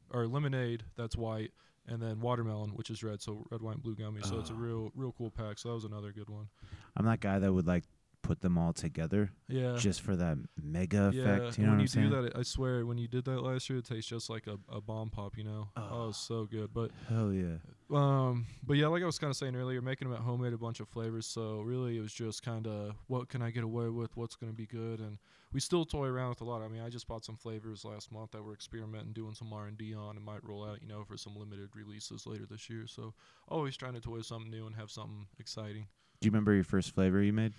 or 0.08 0.26
lemonade, 0.26 0.82
that's 0.96 1.14
white, 1.14 1.50
and 1.86 2.00
then 2.00 2.18
watermelon, 2.22 2.70
which 2.70 2.88
is 2.88 3.02
red. 3.04 3.20
So 3.20 3.46
red, 3.50 3.60
white, 3.60 3.74
and 3.74 3.82
blue 3.82 3.96
gummies. 3.96 4.24
So 4.24 4.38
it's 4.38 4.48
a 4.48 4.54
Oh. 4.54 4.56
real, 4.56 4.92
real 4.94 5.12
cool 5.18 5.30
pack. 5.30 5.58
So 5.58 5.68
that 5.68 5.74
was 5.74 5.84
another 5.84 6.10
good 6.10 6.30
one. 6.30 6.48
I'm 6.96 7.04
that 7.04 7.20
guy 7.20 7.38
that 7.38 7.52
would 7.52 7.66
like 7.66 7.84
put 8.26 8.40
them 8.40 8.58
all 8.58 8.72
together 8.72 9.30
Yeah. 9.48 9.76
just 9.78 10.00
for 10.02 10.16
that 10.16 10.36
mega 10.60 11.10
yeah, 11.14 11.22
effect. 11.22 11.58
You 11.58 11.64
know 11.64 11.70
when 11.70 11.78
what 11.78 11.82
you 11.82 11.88
saying? 11.88 12.10
do 12.10 12.22
that, 12.22 12.36
I 12.36 12.42
swear, 12.42 12.84
when 12.84 12.98
you 12.98 13.08
did 13.08 13.24
that 13.26 13.40
last 13.42 13.70
year, 13.70 13.78
it 13.78 13.84
tastes 13.86 14.08
just 14.10 14.28
like 14.28 14.46
a, 14.46 14.58
a 14.68 14.80
bomb 14.80 15.10
pop. 15.10 15.36
You 15.38 15.44
know, 15.44 15.68
oh, 15.76 15.88
Oh. 16.08 16.10
so 16.12 16.44
good. 16.44 16.72
But 16.74 16.90
Hell 17.08 17.32
yeah. 17.32 17.56
Um, 17.90 18.46
but 18.66 18.76
yeah, 18.76 18.88
like 18.88 19.02
I 19.02 19.06
was 19.06 19.18
kind 19.18 19.30
of 19.30 19.36
saying 19.36 19.54
earlier, 19.54 19.80
making 19.80 20.08
them 20.08 20.16
at 20.16 20.22
home 20.24 20.42
made 20.42 20.52
a 20.52 20.58
bunch 20.58 20.80
of 20.80 20.88
flavors. 20.88 21.24
So 21.26 21.60
really, 21.60 21.96
it 21.96 22.00
was 22.00 22.12
just 22.12 22.42
kind 22.42 22.66
of 22.66 22.96
what 23.06 23.28
can 23.28 23.42
I 23.42 23.50
get 23.50 23.62
away 23.62 23.88
with, 23.88 24.16
what's 24.16 24.34
going 24.34 24.50
to 24.52 24.56
be 24.56 24.66
good, 24.66 24.98
and 24.98 25.18
we 25.52 25.60
still 25.60 25.84
toy 25.84 26.06
around 26.08 26.30
with 26.30 26.40
a 26.40 26.44
lot. 26.44 26.62
I 26.62 26.68
mean, 26.68 26.82
I 26.82 26.88
just 26.88 27.06
bought 27.06 27.24
some 27.24 27.36
flavors 27.36 27.84
last 27.84 28.10
month 28.10 28.32
that 28.32 28.44
we're 28.44 28.54
experimenting, 28.54 29.12
doing 29.12 29.34
some 29.34 29.52
R 29.52 29.66
and 29.66 29.78
D 29.78 29.94
on, 29.94 30.16
and 30.16 30.24
might 30.24 30.42
roll 30.42 30.64
out, 30.66 30.82
you 30.82 30.88
know, 30.88 31.04
for 31.04 31.16
some 31.16 31.36
limited 31.36 31.70
releases 31.76 32.26
later 32.26 32.44
this 32.50 32.68
year. 32.68 32.86
So 32.88 33.14
always 33.48 33.76
trying 33.76 33.94
to 33.94 34.00
toy 34.00 34.20
something 34.22 34.50
new 34.50 34.66
and 34.66 34.74
have 34.74 34.90
something 34.90 35.26
exciting. 35.38 35.86
Do 36.20 36.26
you 36.26 36.30
remember 36.32 36.54
your 36.54 36.64
first 36.64 36.92
flavor 36.94 37.22
you 37.22 37.32
made? 37.32 37.52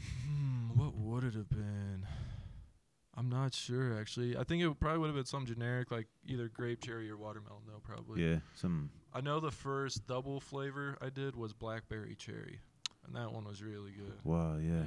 Hmm, 0.00 0.78
what 0.78 0.94
would 0.96 1.24
it 1.24 1.34
have 1.34 1.48
been? 1.48 2.06
I'm 3.16 3.28
not 3.28 3.54
sure 3.54 3.98
actually. 4.00 4.36
I 4.36 4.42
think 4.42 4.62
it 4.62 4.80
probably 4.80 4.98
would 4.98 5.06
have 5.06 5.14
been 5.14 5.24
some 5.24 5.46
generic 5.46 5.90
like 5.90 6.08
either 6.26 6.48
grape, 6.48 6.80
cherry, 6.84 7.08
or 7.10 7.16
watermelon 7.16 7.62
though. 7.66 7.80
Probably. 7.82 8.24
Yeah, 8.28 8.38
some. 8.54 8.90
I 9.12 9.20
know 9.20 9.38
the 9.38 9.52
first 9.52 10.06
double 10.08 10.40
flavor 10.40 10.98
I 11.00 11.10
did 11.10 11.36
was 11.36 11.52
blackberry 11.52 12.16
cherry, 12.16 12.58
and 13.06 13.14
that 13.14 13.32
one 13.32 13.44
was 13.44 13.62
really 13.62 13.92
good. 13.92 14.14
Wow, 14.24 14.56
yeah. 14.56 14.70
Yeah. 14.80 14.84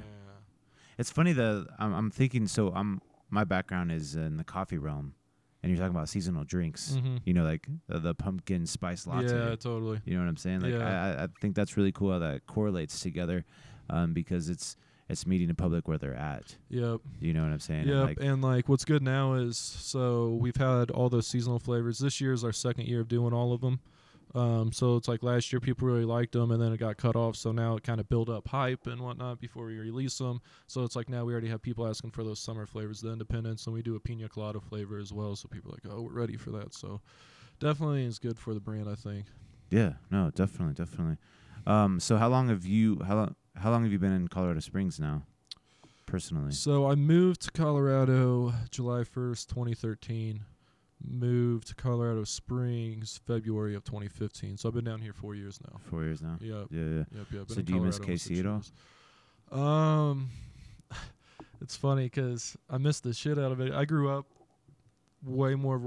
It's 0.98 1.10
funny 1.10 1.32
that 1.32 1.66
I'm, 1.78 1.94
I'm 1.94 2.10
thinking. 2.10 2.46
So 2.46 2.70
I'm 2.74 3.00
my 3.30 3.44
background 3.44 3.92
is 3.92 4.14
in 4.14 4.36
the 4.36 4.44
coffee 4.44 4.76
realm, 4.78 5.14
and 5.62 5.70
you're 5.72 5.78
talking 5.80 5.96
about 5.96 6.10
seasonal 6.10 6.44
drinks. 6.44 6.98
Mhm. 6.98 7.20
You 7.24 7.32
know, 7.32 7.44
like 7.44 7.66
uh, 7.90 7.98
the 7.98 8.14
pumpkin 8.14 8.66
spice 8.66 9.06
latte. 9.06 9.28
Yeah, 9.34 9.56
totally. 9.56 10.02
You 10.04 10.16
know 10.18 10.20
what 10.24 10.28
I'm 10.28 10.36
saying? 10.36 10.60
Like 10.60 10.74
Yeah. 10.74 11.14
I, 11.16 11.22
I- 11.22 11.24
I 11.24 11.28
think 11.40 11.54
that's 11.56 11.78
really 11.78 11.92
cool 11.92 12.12
how 12.12 12.18
that 12.18 12.46
correlates 12.46 13.00
together, 13.00 13.46
um, 13.88 14.12
because 14.12 14.50
it's 14.50 14.76
it's 15.08 15.26
meeting 15.26 15.48
the 15.48 15.54
public 15.54 15.88
where 15.88 15.98
they're 15.98 16.14
at. 16.14 16.56
Yep. 16.68 17.00
You 17.20 17.32
know 17.32 17.42
what 17.42 17.52
I'm 17.52 17.60
saying? 17.60 17.88
And, 17.88 18.00
like, 18.02 18.18
and 18.20 18.42
like 18.42 18.68
what's 18.68 18.84
good 18.84 19.02
now 19.02 19.34
is 19.34 19.56
so 19.56 20.38
we've 20.40 20.56
had 20.56 20.90
all 20.90 21.08
those 21.08 21.26
seasonal 21.26 21.58
flavors. 21.58 21.98
This 21.98 22.20
year 22.20 22.32
is 22.32 22.44
our 22.44 22.52
second 22.52 22.86
year 22.86 23.00
of 23.00 23.08
doing 23.08 23.32
all 23.32 23.52
of 23.52 23.60
them. 23.60 23.80
Um, 24.34 24.72
so 24.72 24.96
it's 24.96 25.08
like 25.08 25.22
last 25.22 25.50
year 25.52 25.60
people 25.60 25.88
really 25.88 26.04
liked 26.04 26.32
them, 26.32 26.50
and 26.50 26.62
then 26.62 26.70
it 26.70 26.76
got 26.76 26.98
cut 26.98 27.16
off. 27.16 27.34
So 27.34 27.50
now 27.50 27.76
it 27.76 27.82
kind 27.82 27.98
of 27.98 28.10
built 28.10 28.28
up 28.28 28.46
hype 28.46 28.86
and 28.86 29.00
whatnot 29.00 29.40
before 29.40 29.64
we 29.64 29.78
release 29.78 30.18
them. 30.18 30.42
So 30.66 30.84
it's 30.84 30.94
like 30.94 31.08
now 31.08 31.24
we 31.24 31.32
already 31.32 31.48
have 31.48 31.62
people 31.62 31.86
asking 31.86 32.10
for 32.10 32.22
those 32.22 32.38
summer 32.38 32.66
flavors, 32.66 33.00
the 33.00 33.10
Independence, 33.10 33.64
and 33.64 33.74
we 33.74 33.80
do 33.80 33.96
a 33.96 34.00
pina 34.00 34.28
colada 34.28 34.60
flavor 34.60 34.98
as 34.98 35.14
well. 35.14 35.34
So 35.34 35.48
people 35.48 35.70
are 35.70 35.78
like, 35.82 35.96
oh, 35.96 36.02
we're 36.02 36.12
ready 36.12 36.36
for 36.36 36.50
that. 36.50 36.74
So 36.74 37.00
definitely 37.58 38.04
is 38.04 38.18
good 38.18 38.38
for 38.38 38.52
the 38.52 38.60
brand, 38.60 38.86
I 38.88 38.94
think. 38.96 39.24
yeah, 39.70 39.94
no, 40.10 40.30
definitely, 40.34 40.74
definitely. 40.74 41.16
Um, 41.66 41.98
so 41.98 42.18
how 42.18 42.28
long 42.28 42.48
have 42.48 42.66
you 42.66 43.00
how 43.06 43.16
long 43.16 43.34
how 43.58 43.70
long 43.70 43.82
have 43.82 43.92
you 43.92 43.98
been 43.98 44.12
in 44.12 44.28
Colorado 44.28 44.60
Springs 44.60 44.98
now, 45.00 45.22
personally? 46.06 46.52
So 46.52 46.88
I 46.90 46.94
moved 46.94 47.42
to 47.42 47.50
Colorado 47.50 48.52
July 48.70 49.00
1st, 49.00 49.48
2013. 49.48 50.44
Moved 51.00 51.68
to 51.68 51.74
Colorado 51.76 52.24
Springs 52.24 53.20
February 53.24 53.76
of 53.76 53.84
2015. 53.84 54.56
So 54.56 54.68
I've 54.68 54.74
been 54.74 54.84
down 54.84 55.00
here 55.00 55.12
four 55.12 55.36
years 55.36 55.60
now. 55.70 55.78
Four 55.88 56.02
years 56.02 56.20
now. 56.20 56.38
Yep. 56.40 56.66
Yeah, 56.70 56.80
yeah. 56.82 57.04
Yep. 57.12 57.28
Been 57.30 57.46
So 57.48 57.62
do 57.62 57.72
you 57.74 57.80
miss 57.80 57.98
KC 58.00 58.40
at 58.40 58.46
all? 58.46 58.54
years. 58.54 58.72
Um, 59.52 60.28
it's 61.60 61.76
funny 61.76 62.08
'cause 62.08 62.56
I 62.68 62.78
missed 62.78 63.04
the 63.04 63.12
shit 63.14 63.38
out 63.38 63.52
of 63.52 63.60
it. 63.60 63.72
I 63.72 63.84
grew 63.84 64.10
up 64.10 64.26
way 65.24 65.54
more 65.54 65.76
of 65.76 65.84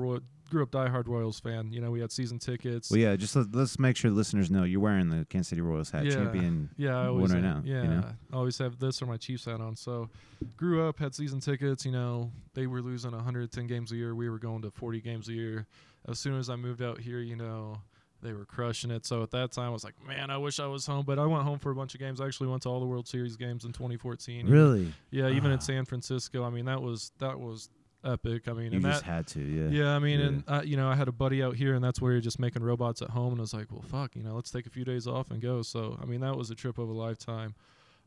grew 0.52 0.62
up 0.62 0.70
diehard 0.70 1.08
Royals 1.08 1.40
fan. 1.40 1.72
You 1.72 1.82
know, 1.82 1.90
we 1.90 2.00
had 2.02 2.12
season 2.12 2.38
tickets. 2.38 2.92
Well, 2.92 3.00
yeah. 3.00 3.16
Just 3.16 3.36
let, 3.36 3.56
let's 3.56 3.80
make 3.80 3.98
sure 3.98 4.12
listeners 4.12 4.52
know 4.52 4.64
you're 4.64 4.80
wearing 4.80 5.10
the 5.10 5.26
Kansas 5.30 5.48
City 5.50 5.62
Royals 5.62 5.90
hat, 5.90 6.06
Yeah. 6.06 6.12
champion. 6.12 6.70
Yeah, 6.78 7.00
I 7.00 7.08
always 7.08 7.34
right 7.34 7.42
now, 7.42 7.62
you 7.66 7.74
Yeah, 7.74 7.84
know? 7.88 8.04
I 8.32 8.36
always 8.36 8.58
have 8.60 8.78
this 8.78 9.02
or 9.02 9.08
my 9.08 9.18
Chiefs 9.18 9.46
hat 9.46 9.60
on. 9.62 9.76
So, 9.76 10.10
grew 10.58 10.88
up, 10.88 11.00
had 11.00 11.16
season 11.16 11.40
tickets. 11.40 11.86
You 11.86 11.92
know, 11.94 12.32
they 12.54 12.68
were 12.68 12.82
losing 12.82 13.12
110 13.14 13.66
games 13.66 13.92
a 13.92 13.96
year. 13.96 14.14
We 14.14 14.30
were 14.30 14.40
going 14.40 14.62
to 14.62 14.70
40 14.72 15.02
games 15.02 15.28
a 15.30 15.34
year. 15.34 15.66
As 16.08 16.20
soon 16.20 16.38
as 16.38 16.50
I 16.50 16.56
moved 16.56 16.82
out 16.84 17.00
here, 17.00 17.20
you 17.20 17.36
know, 17.36 17.78
they 18.24 18.34
were 18.34 18.46
crushing 18.46 18.92
it. 18.92 19.06
So 19.06 19.24
at 19.24 19.32
that 19.32 19.52
time, 19.52 19.68
I 19.68 19.70
was 19.72 19.84
like, 19.84 19.96
man, 20.06 20.30
I 20.30 20.38
wish 20.38 20.60
I 20.60 20.68
was 20.68 20.86
home. 20.86 21.06
But 21.06 21.18
I 21.18 21.26
went 21.26 21.44
home 21.44 21.58
for 21.60 21.72
a 21.72 21.76
bunch 21.76 21.94
of 21.96 22.00
games. 22.00 22.22
I 22.22 22.26
actually 22.28 22.48
went 22.50 22.62
to 22.64 22.70
all 22.70 22.80
the 22.80 22.86
World 22.86 23.08
Series 23.08 23.36
games 23.36 23.66
in 23.66 23.72
2014. 23.72 24.48
Really? 24.48 24.94
Yeah, 25.10 25.30
even 25.30 25.50
Ah. 25.50 25.56
in 25.56 25.60
San 25.62 25.86
Francisco. 25.86 26.44
I 26.44 26.50
mean, 26.52 26.66
that 26.66 26.82
was 26.82 27.12
that 27.18 27.40
was 27.40 27.70
epic. 28.04 28.48
I 28.48 28.54
mean, 28.54 28.72
You 28.72 28.78
and 28.78 28.82
just 28.86 29.04
that 29.06 29.12
had 29.12 29.28
to, 29.28 29.40
yeah. 29.42 29.70
yeah, 29.70 29.96
I 29.96 30.00
mean, 30.00 30.20
Yeah. 30.20 30.26
and 30.28 30.44
uh, 30.48 30.62
you 30.64 30.78
know, 30.78 30.88
I 30.90 30.96
had 30.96 31.08
a 31.08 31.12
buddy 31.12 31.42
out 31.44 31.56
here, 31.56 31.74
and 31.76 31.84
that's 31.84 32.02
where 32.02 32.12
you're 32.12 32.22
just 32.22 32.40
making 32.40 32.64
robots 32.64 33.02
at 33.02 33.10
home, 33.12 33.32
and 33.34 33.40
I 33.40 33.42
was 33.42 33.54
like, 33.54 33.72
well, 33.72 33.82
fuck, 33.82 34.16
you 34.16 34.24
know, 34.24 34.36
let's 34.36 34.52
take 34.52 34.66
a 34.66 34.70
few 34.70 34.84
days 34.86 35.08
off 35.08 35.32
and 35.32 35.42
go. 35.42 35.62
So, 35.62 35.98
I 36.02 36.06
mean, 36.06 36.22
that 36.22 36.36
was 36.36 36.50
a 36.50 36.56
trip 36.56 36.78
of 36.78 36.90
a 36.90 36.94
lifetime. 36.94 37.56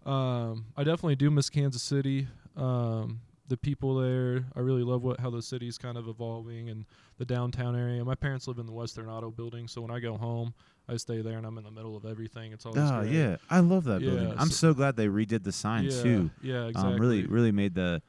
Um, 0.05 0.67
I 0.77 0.85
definitely 0.85 1.17
do 1.17 1.31
miss 1.31 1.49
Kansas 1.49 1.83
City. 1.83 2.27
Um, 2.57 3.21
the 3.49 3.57
people 3.57 3.97
there, 3.97 4.45
I 4.57 4.61
really 4.61 4.83
love 4.83 5.03
what 5.03 5.21
how 5.21 5.29
the 5.31 5.43
city's 5.43 5.77
kind 5.77 5.99
of 5.99 6.09
evolving 6.09 6.71
and 6.71 6.87
the 7.19 7.25
downtown 7.27 7.77
area. 7.77 8.03
My 8.05 8.15
parents 8.15 8.49
live 8.49 8.59
in 8.59 8.67
the 8.67 8.73
Western 8.73 9.09
Auto 9.09 9.31
Building, 9.31 9.69
so 9.69 9.83
when 9.83 9.91
I 9.91 10.01
go 10.01 10.17
home, 10.17 10.55
I 10.89 10.97
stay 10.97 11.21
there, 11.21 11.37
and 11.39 11.47
I'm 11.47 11.57
in 11.59 11.65
the 11.65 11.71
middle 11.71 11.97
of 11.97 12.05
everything. 12.07 12.53
It's 12.53 12.65
always 12.67 12.83
Oh 12.91 13.01
great. 13.03 13.13
yeah, 13.13 13.37
I 13.51 13.61
love 13.61 13.85
that 13.85 14.01
building. 14.01 14.33
I'm 14.39 14.49
so- 14.49 14.69
so 14.69 14.75
glad 14.75 14.97
they 14.97 15.09
redid 15.09 15.43
the 15.45 15.53
sign 15.53 15.85
yeah, 15.85 16.03
too. 16.03 16.31
Yeah, 16.43 16.67
exactly. 16.67 16.95
Um, 16.95 17.01
really, 17.01 17.27
really 17.27 17.53
made 17.53 17.75
the 17.75 18.01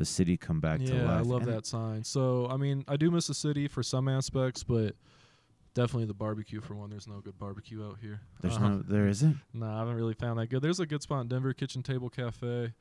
the 0.00 0.06
city 0.06 0.34
come 0.34 0.60
back 0.60 0.78
to 0.78 0.94
yeah, 0.94 1.02
life. 1.02 1.18
I 1.18 1.20
love 1.20 1.42
And 1.42 1.52
that 1.52 1.66
sign. 1.66 2.02
So, 2.04 2.48
I 2.48 2.56
mean, 2.56 2.86
I 2.88 2.96
do 2.96 3.10
miss 3.10 3.26
the 3.26 3.34
city 3.34 3.68
for 3.68 3.82
some 3.82 4.08
aspects, 4.08 4.64
but 4.64 4.94
definitely 5.74 6.06
the 6.06 6.14
barbecue 6.14 6.62
for 6.62 6.74
one. 6.74 6.88
There's 6.88 7.06
no 7.06 7.20
good 7.20 7.38
barbecue 7.38 7.84
out 7.84 7.98
here. 8.00 8.22
There's 8.40 8.56
Um, 8.56 8.62
no, 8.62 8.82
there 8.82 9.06
isn't. 9.08 9.36
No, 9.52 9.66
I 9.66 9.80
haven't 9.80 9.96
really 9.96 10.14
found 10.14 10.38
that 10.38 10.46
good. 10.46 10.62
There's 10.62 10.80
a 10.80 10.86
good 10.86 11.02
spot 11.02 11.20
in 11.20 11.28
Denver, 11.28 11.52
Kitchen 11.52 11.82
Table 11.82 12.08
Cafe. 12.08 12.72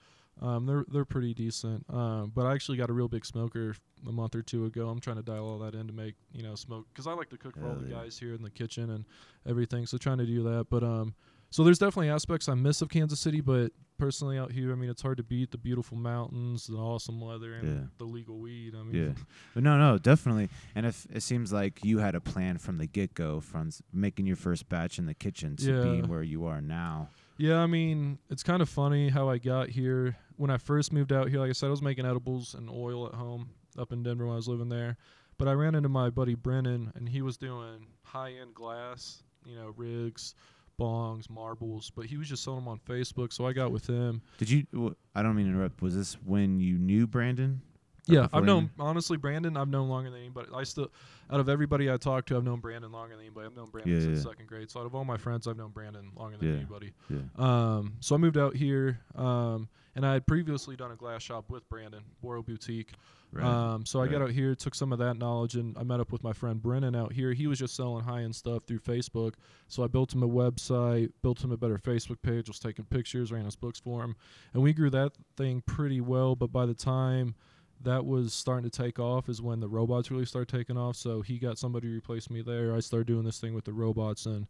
Um, 0.41 0.65
they're 0.65 0.85
they're 0.87 1.03
pretty 1.03 1.33
decent. 1.33 1.85
Um, 1.93 2.31
but 2.33 2.45
I 2.45 2.53
actually 2.53 2.77
got 2.77 2.89
a 2.89 2.93
real 2.93 3.09
big 3.09 3.25
smoker 3.25 3.75
a 4.07 4.11
month 4.13 4.33
or 4.33 4.41
two 4.41 4.63
ago. 4.63 4.87
I'm 4.87 5.01
trying 5.01 5.17
to 5.17 5.21
dial 5.21 5.43
all 5.43 5.59
that 5.59 5.75
in 5.75 5.87
to 5.87 5.93
make 5.93 6.15
you 6.31 6.43
know 6.43 6.55
smoke 6.55 6.87
because 6.93 7.05
I 7.05 7.11
like 7.11 7.29
to 7.31 7.37
cook 7.37 7.57
for 7.57 7.65
all 7.65 7.73
Hell 7.73 7.81
the 7.81 7.89
guys 7.89 8.17
here 8.17 8.33
in 8.33 8.43
the 8.43 8.49
kitchen 8.49 8.91
and 8.91 9.03
everything. 9.45 9.85
So 9.87 9.97
trying 9.97 10.19
to 10.19 10.25
do 10.25 10.41
that. 10.43 10.67
But 10.69 10.83
um, 10.85 11.15
so 11.49 11.63
there's 11.63 11.79
definitely 11.79 12.09
aspects 12.09 12.47
I 12.49 12.53
miss 12.55 12.81
of 12.81 12.89
Kansas 12.89 13.19
City, 13.19 13.41
but 13.41 13.71
personally 13.97 14.37
out 14.37 14.51
here, 14.51 14.71
I 14.71 14.75
mean, 14.75 14.89
it's 14.89 15.01
hard 15.01 15.17
to 15.17 15.23
beat 15.23 15.51
the 15.51 15.57
beautiful 15.57 15.97
mountains, 15.97 16.67
the 16.67 16.77
awesome 16.77 17.19
weather, 17.19 17.53
and 17.53 17.67
Yeah. 17.67 17.83
the 17.97 18.05
legal 18.05 18.37
weed. 18.39 18.73
I 18.75 18.83
mean, 18.83 18.95
Yeah, 18.95 19.23
but 19.53 19.63
no, 19.63 19.77
no, 19.77 19.97
definitely. 19.97 20.49
And 20.75 20.85
if 20.85 21.05
it 21.11 21.21
seems 21.21 21.51
like 21.51 21.83
you 21.83 21.97
had 21.99 22.15
a 22.15 22.21
plan 22.21 22.57
from 22.59 22.77
the 22.77 22.85
get 22.87 23.13
go, 23.13 23.39
from 23.41 23.71
making 23.91 24.25
your 24.25 24.35
first 24.37 24.69
batch 24.69 24.99
in 24.99 25.05
the 25.05 25.13
kitchen 25.13 25.55
to 25.57 25.73
Yeah. 25.73 25.81
being 25.83 26.07
where 26.07 26.23
you 26.23 26.45
are 26.45 26.61
now. 26.61 27.09
Yeah, 27.37 27.59
I 27.59 27.67
mean, 27.67 28.19
it's 28.29 28.43
kind 28.43 28.61
of 28.61 28.69
funny 28.69 29.09
how 29.09 29.29
I 29.29 29.37
got 29.37 29.69
here. 29.69 30.15
When 30.37 30.49
I 30.49 30.57
first 30.57 30.93
moved 30.93 31.11
out 31.11 31.29
here, 31.29 31.39
like 31.39 31.49
I 31.49 31.53
said, 31.53 31.67
I 31.67 31.71
was 31.71 31.81
making 31.81 32.05
edibles 32.05 32.53
and 32.53 32.69
oil 32.69 33.05
at 33.07 33.13
home 33.15 33.49
up 33.77 33.91
in 33.91 34.03
Denver 34.03 34.25
when 34.25 34.33
I 34.33 34.37
was 34.37 34.47
living 34.47 34.69
there. 34.69 34.97
But 35.37 35.47
I 35.47 35.53
ran 35.53 35.73
into 35.75 35.87
my 35.89 36.09
buddy 36.09 36.35
Brennan, 36.35 36.91
and 36.95 37.07
he 37.09 37.21
was 37.21 37.37
doing 37.37 37.87
high 38.03 38.33
end 38.33 38.53
glass, 38.55 39.23
you 39.45 39.55
know, 39.55 39.73
rigs, 39.77 40.35
bongs, 40.79 41.29
marbles. 41.29 41.91
But 41.95 42.05
he 42.05 42.17
was 42.17 42.27
just 42.29 42.43
selling 42.43 42.61
them 42.61 42.67
on 42.69 42.79
Facebook, 42.87 43.33
so 43.33 43.45
I 43.45 43.53
got 43.53 43.71
with 43.71 43.87
him. 43.87 44.21
Did 44.37 44.49
you? 44.49 44.95
I 45.15 45.21
don't 45.21 45.35
mean 45.35 45.45
to 45.47 45.51
interrupt. 45.51 45.81
Was 45.81 45.95
this 45.95 46.13
when 46.25 46.59
you 46.59 46.77
knew 46.77 47.05
Brandon? 47.07 47.61
Yeah, 48.07 48.27
I've 48.33 48.41
you? 48.41 48.47
known 48.47 48.71
honestly 48.79 49.17
Brandon. 49.17 49.55
I've 49.55 49.67
known 49.67 49.87
longer 49.87 50.09
than 50.09 50.19
anybody. 50.19 50.47
I 50.55 50.63
still, 50.63 50.89
out 51.29 51.39
of 51.39 51.47
everybody 51.47 51.91
I 51.91 51.97
talked 51.97 52.29
to, 52.29 52.37
I've 52.37 52.43
known 52.43 52.59
Brandon 52.59 52.91
longer 52.91 53.15
than 53.15 53.23
anybody. 53.23 53.45
I've 53.45 53.55
known 53.55 53.69
Brandon 53.69 53.93
Yeah, 53.93 53.99
since 54.01 54.25
yeah. 54.25 54.31
second 54.31 54.47
grade. 54.47 54.71
So 54.71 54.79
out 54.79 54.87
of 54.87 54.95
all 54.95 55.05
my 55.05 55.17
friends, 55.17 55.47
I've 55.47 55.57
known 55.57 55.69
Brandon 55.69 56.09
longer 56.15 56.37
than 56.37 56.49
Yeah. 56.49 56.55
anybody. 56.55 56.93
Yeah. 57.07 57.19
Um, 57.35 57.93
so 57.99 58.15
I 58.15 58.17
moved 58.17 58.37
out 58.37 58.55
here, 58.55 58.99
um, 59.15 59.67
and 59.95 60.07
I 60.07 60.13
had 60.13 60.25
previously 60.25 60.75
done 60.75 60.89
a 60.91 60.95
glass 60.95 61.21
shop 61.21 61.51
with 61.51 61.69
Brandon, 61.69 62.01
Boral 62.23 62.43
Boutique. 62.43 62.93
Right. 63.31 63.45
Um, 63.45 63.85
so 63.85 64.01
I 64.01 64.07
got 64.07 64.23
out 64.23 64.31
here, 64.31 64.55
took 64.55 64.73
some 64.73 64.91
of 64.91 64.97
that 64.99 65.17
knowledge, 65.17 65.55
and 65.55 65.77
I 65.77 65.83
met 65.83 65.99
up 65.99 66.11
with 66.11 66.23
my 66.23 66.33
friend 66.33 66.59
Brennan 66.59 66.95
out 66.95 67.13
here. 67.13 67.31
He 67.33 67.45
was 67.45 67.59
just 67.59 67.75
selling 67.75 68.03
high 68.03 68.23
end 68.23 68.35
stuff 68.35 68.63
through 68.65 68.79
Facebook. 68.79 69.35
So 69.67 69.83
I 69.83 69.87
built 69.87 70.13
him 70.13 70.23
a 70.23 70.27
website, 70.27 71.11
built 71.21 71.43
him 71.43 71.51
a 71.51 71.57
better 71.57 71.77
Facebook 71.77 72.21
page, 72.23 72.47
was 72.47 72.57
taking 72.57 72.85
pictures, 72.85 73.31
ran 73.31 73.45
his 73.45 73.55
books 73.55 73.79
for 73.79 74.03
him, 74.03 74.15
and 74.53 74.63
we 74.63 74.73
grew 74.73 74.89
that 74.89 75.11
thing 75.37 75.61
pretty 75.61 76.01
well. 76.01 76.35
But 76.35 76.51
by 76.51 76.65
the 76.65 76.73
time 76.73 77.35
that 77.81 78.05
was 78.05 78.33
starting 78.33 78.69
to 78.69 78.75
take 78.75 78.99
off, 78.99 79.29
is 79.29 79.41
when 79.41 79.59
the 79.59 79.67
robots 79.67 80.09
really 80.09 80.25
started 80.25 80.49
taking 80.49 80.77
off. 80.77 80.95
So 80.95 81.21
he 81.21 81.37
got 81.37 81.59
somebody 81.59 81.87
to 81.87 81.95
replace 81.95 82.29
me 82.29 82.41
there. 82.41 82.75
I 82.75 82.79
started 82.79 83.07
doing 83.07 83.25
this 83.25 83.39
thing 83.39 83.53
with 83.53 83.65
the 83.65 83.73
robots, 83.73 84.25
and 84.25 84.47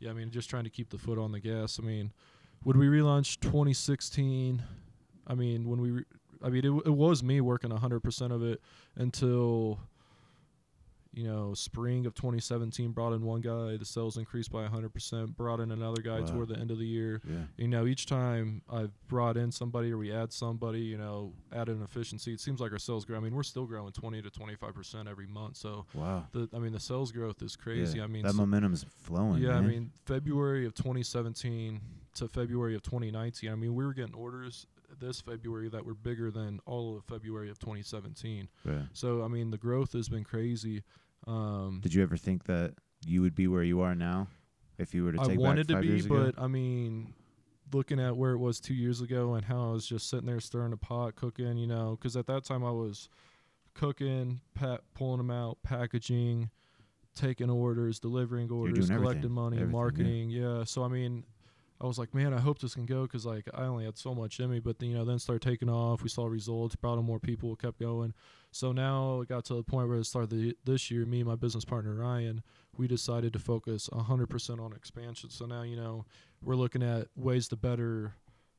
yeah, 0.00 0.10
I 0.10 0.12
mean, 0.12 0.30
just 0.30 0.50
trying 0.50 0.64
to 0.64 0.70
keep 0.70 0.90
the 0.90 0.98
foot 0.98 1.18
on 1.18 1.32
the 1.32 1.40
gas. 1.40 1.80
I 1.82 1.86
mean, 1.86 2.12
would 2.64 2.76
we 2.76 2.86
relaunch 2.86 3.40
2016? 3.40 4.62
I 5.26 5.34
mean, 5.34 5.68
when 5.68 5.80
we, 5.80 5.90
re- 5.90 6.04
I 6.42 6.48
mean, 6.50 6.64
it, 6.64 6.86
it 6.86 6.94
was 6.94 7.22
me 7.22 7.40
working 7.40 7.70
100% 7.70 8.30
of 8.32 8.42
it 8.42 8.60
until, 8.96 9.80
you 11.14 11.24
know, 11.26 11.52
spring 11.54 12.06
of 12.06 12.14
2017. 12.14 12.92
Brought 12.92 13.12
in 13.12 13.22
one 13.22 13.40
guy, 13.40 13.76
the 13.76 13.84
sales 13.84 14.16
increased 14.16 14.52
by 14.52 14.66
100%. 14.68 15.34
Brought 15.36 15.58
in 15.58 15.72
another 15.72 16.00
guy 16.02 16.20
Wow. 16.20 16.26
toward 16.26 16.48
the 16.48 16.56
end 16.58 16.70
of 16.70 16.78
the 16.78 16.86
year. 16.86 17.20
yeah. 17.28 17.44
You 17.56 17.66
know, 17.66 17.86
each 17.86 18.06
time 18.06 18.62
I've 18.70 18.92
brought 19.08 19.36
in 19.36 19.50
somebody 19.50 19.90
or 19.90 19.98
we 19.98 20.12
add 20.12 20.32
somebody, 20.32 20.80
you 20.80 20.96
know, 20.98 21.32
added 21.52 21.76
an 21.76 21.82
efficiency, 21.82 22.32
it 22.34 22.40
seems 22.40 22.60
like 22.60 22.70
our 22.72 22.78
sales 22.78 23.04
grow. 23.04 23.16
I 23.16 23.20
mean, 23.20 23.34
we're 23.34 23.42
still 23.42 23.66
growing 23.66 23.90
20 23.92 24.22
to 24.22 24.30
25% 24.30 25.08
every 25.08 25.26
month. 25.26 25.56
So, 25.56 25.86
Wow. 25.94 26.26
the, 26.32 26.48
I 26.54 26.58
mean, 26.58 26.72
the 26.72 26.78
sales 26.80 27.10
growth 27.10 27.42
is 27.42 27.56
crazy. 27.56 27.98
Yeah. 27.98 28.04
I 28.04 28.06
mean, 28.06 28.22
that 28.22 28.32
so- 28.32 28.36
momentum's 28.36 28.84
flowing. 28.84 29.42
yeah, 29.42 29.56
I 29.56 29.60
mean 29.62 29.90
February 30.04 30.66
of 30.66 30.74
2017 30.74 31.80
to 32.14 32.28
February 32.28 32.74
of 32.76 32.82
2019. 32.82 33.50
I 33.50 33.54
mean 33.54 33.74
we 33.74 33.84
were 33.84 33.94
getting 33.94 34.14
orders 34.14 34.66
this 35.00 35.20
February 35.20 35.68
that 35.68 35.84
were 35.84 35.94
bigger 35.94 36.30
than 36.30 36.60
all 36.66 36.96
of 36.96 37.04
February 37.04 37.50
of 37.50 37.58
2017. 37.58 38.48
Right. 38.64 38.76
So 38.92 39.22
I 39.22 39.28
mean 39.28 39.50
the 39.50 39.58
growth 39.58 39.92
has 39.92 40.08
been 40.08 40.24
crazy. 40.24 40.82
Um, 41.26 41.80
Did 41.82 41.94
you 41.94 42.02
ever 42.02 42.16
think 42.16 42.44
that 42.44 42.74
you 43.06 43.22
would 43.22 43.34
be 43.34 43.48
where 43.48 43.62
you 43.62 43.80
are 43.80 43.94
now, 43.94 44.28
if 44.78 44.94
you 44.94 45.04
were 45.04 45.12
to 45.12 45.20
I 45.20 45.26
take 45.26 45.38
wanted 45.38 45.68
back 45.68 45.82
to 45.82 45.88
be, 45.88 46.02
but 46.02 46.34
I 46.38 46.46
mean, 46.46 47.14
looking 47.72 48.00
at 48.00 48.16
where 48.16 48.32
it 48.32 48.38
was 48.38 48.60
two 48.60 48.74
years 48.74 49.00
ago 49.00 49.34
and 49.34 49.44
how 49.44 49.70
I 49.70 49.72
was 49.72 49.86
just 49.86 50.08
sitting 50.08 50.26
there 50.26 50.40
stirring 50.40 50.72
a 50.72 50.76
pot, 50.76 51.16
cooking, 51.16 51.56
you 51.56 51.66
know, 51.66 51.96
because 51.98 52.16
at 52.16 52.26
that 52.26 52.44
time 52.44 52.64
I 52.64 52.70
was 52.70 53.08
cooking, 53.74 54.40
pa- 54.54 54.78
pulling 54.94 55.18
them 55.18 55.30
out, 55.30 55.58
packaging, 55.62 56.50
taking 57.14 57.50
orders, 57.50 57.98
delivering 57.98 58.50
orders, 58.50 58.88
collecting 58.88 59.06
everything, 59.06 59.30
money, 59.32 59.56
everything, 59.56 59.68
yeah. 59.68 59.72
marketing. 59.72 60.30
Yeah. 60.30 60.64
So 60.64 60.82
I 60.82 60.88
mean, 60.88 61.24
I 61.80 61.86
was 61.86 61.98
like, 61.98 62.12
man, 62.12 62.34
I 62.34 62.40
hope 62.40 62.58
this 62.58 62.74
can 62.74 62.86
go 62.86 63.02
because 63.02 63.24
like 63.24 63.48
I 63.54 63.62
only 63.62 63.84
had 63.84 63.96
so 63.96 64.14
much 64.14 64.40
in 64.40 64.50
me, 64.50 64.58
but 64.58 64.78
then, 64.78 64.90
you 64.90 64.96
know, 64.96 65.04
then 65.04 65.18
started 65.18 65.48
taking 65.48 65.70
off. 65.70 66.02
We 66.02 66.08
saw 66.08 66.26
results, 66.26 66.74
brought 66.74 66.98
in 66.98 67.04
more 67.04 67.20
people, 67.20 67.54
kept 67.54 67.78
going. 67.78 68.14
So 68.50 68.72
now 68.72 69.20
it 69.20 69.28
got 69.28 69.44
to 69.46 69.54
the 69.54 69.62
point 69.62 69.88
where 69.88 69.98
it 69.98 70.04
started 70.04 70.30
the, 70.30 70.56
this 70.64 70.90
year. 70.90 71.06
Me 71.06 71.20
and 71.20 71.28
my 71.28 71.36
business 71.36 71.64
partner 71.64 71.94
Ryan, 71.94 72.42
we 72.76 72.88
decided 72.88 73.32
to 73.34 73.38
focus 73.38 73.88
100% 73.92 74.60
on 74.60 74.72
expansion. 74.72 75.30
So 75.30 75.46
now, 75.46 75.62
you 75.62 75.76
know, 75.76 76.04
we're 76.42 76.56
looking 76.56 76.82
at 76.82 77.08
ways 77.14 77.46
to 77.48 77.56
better 77.56 78.14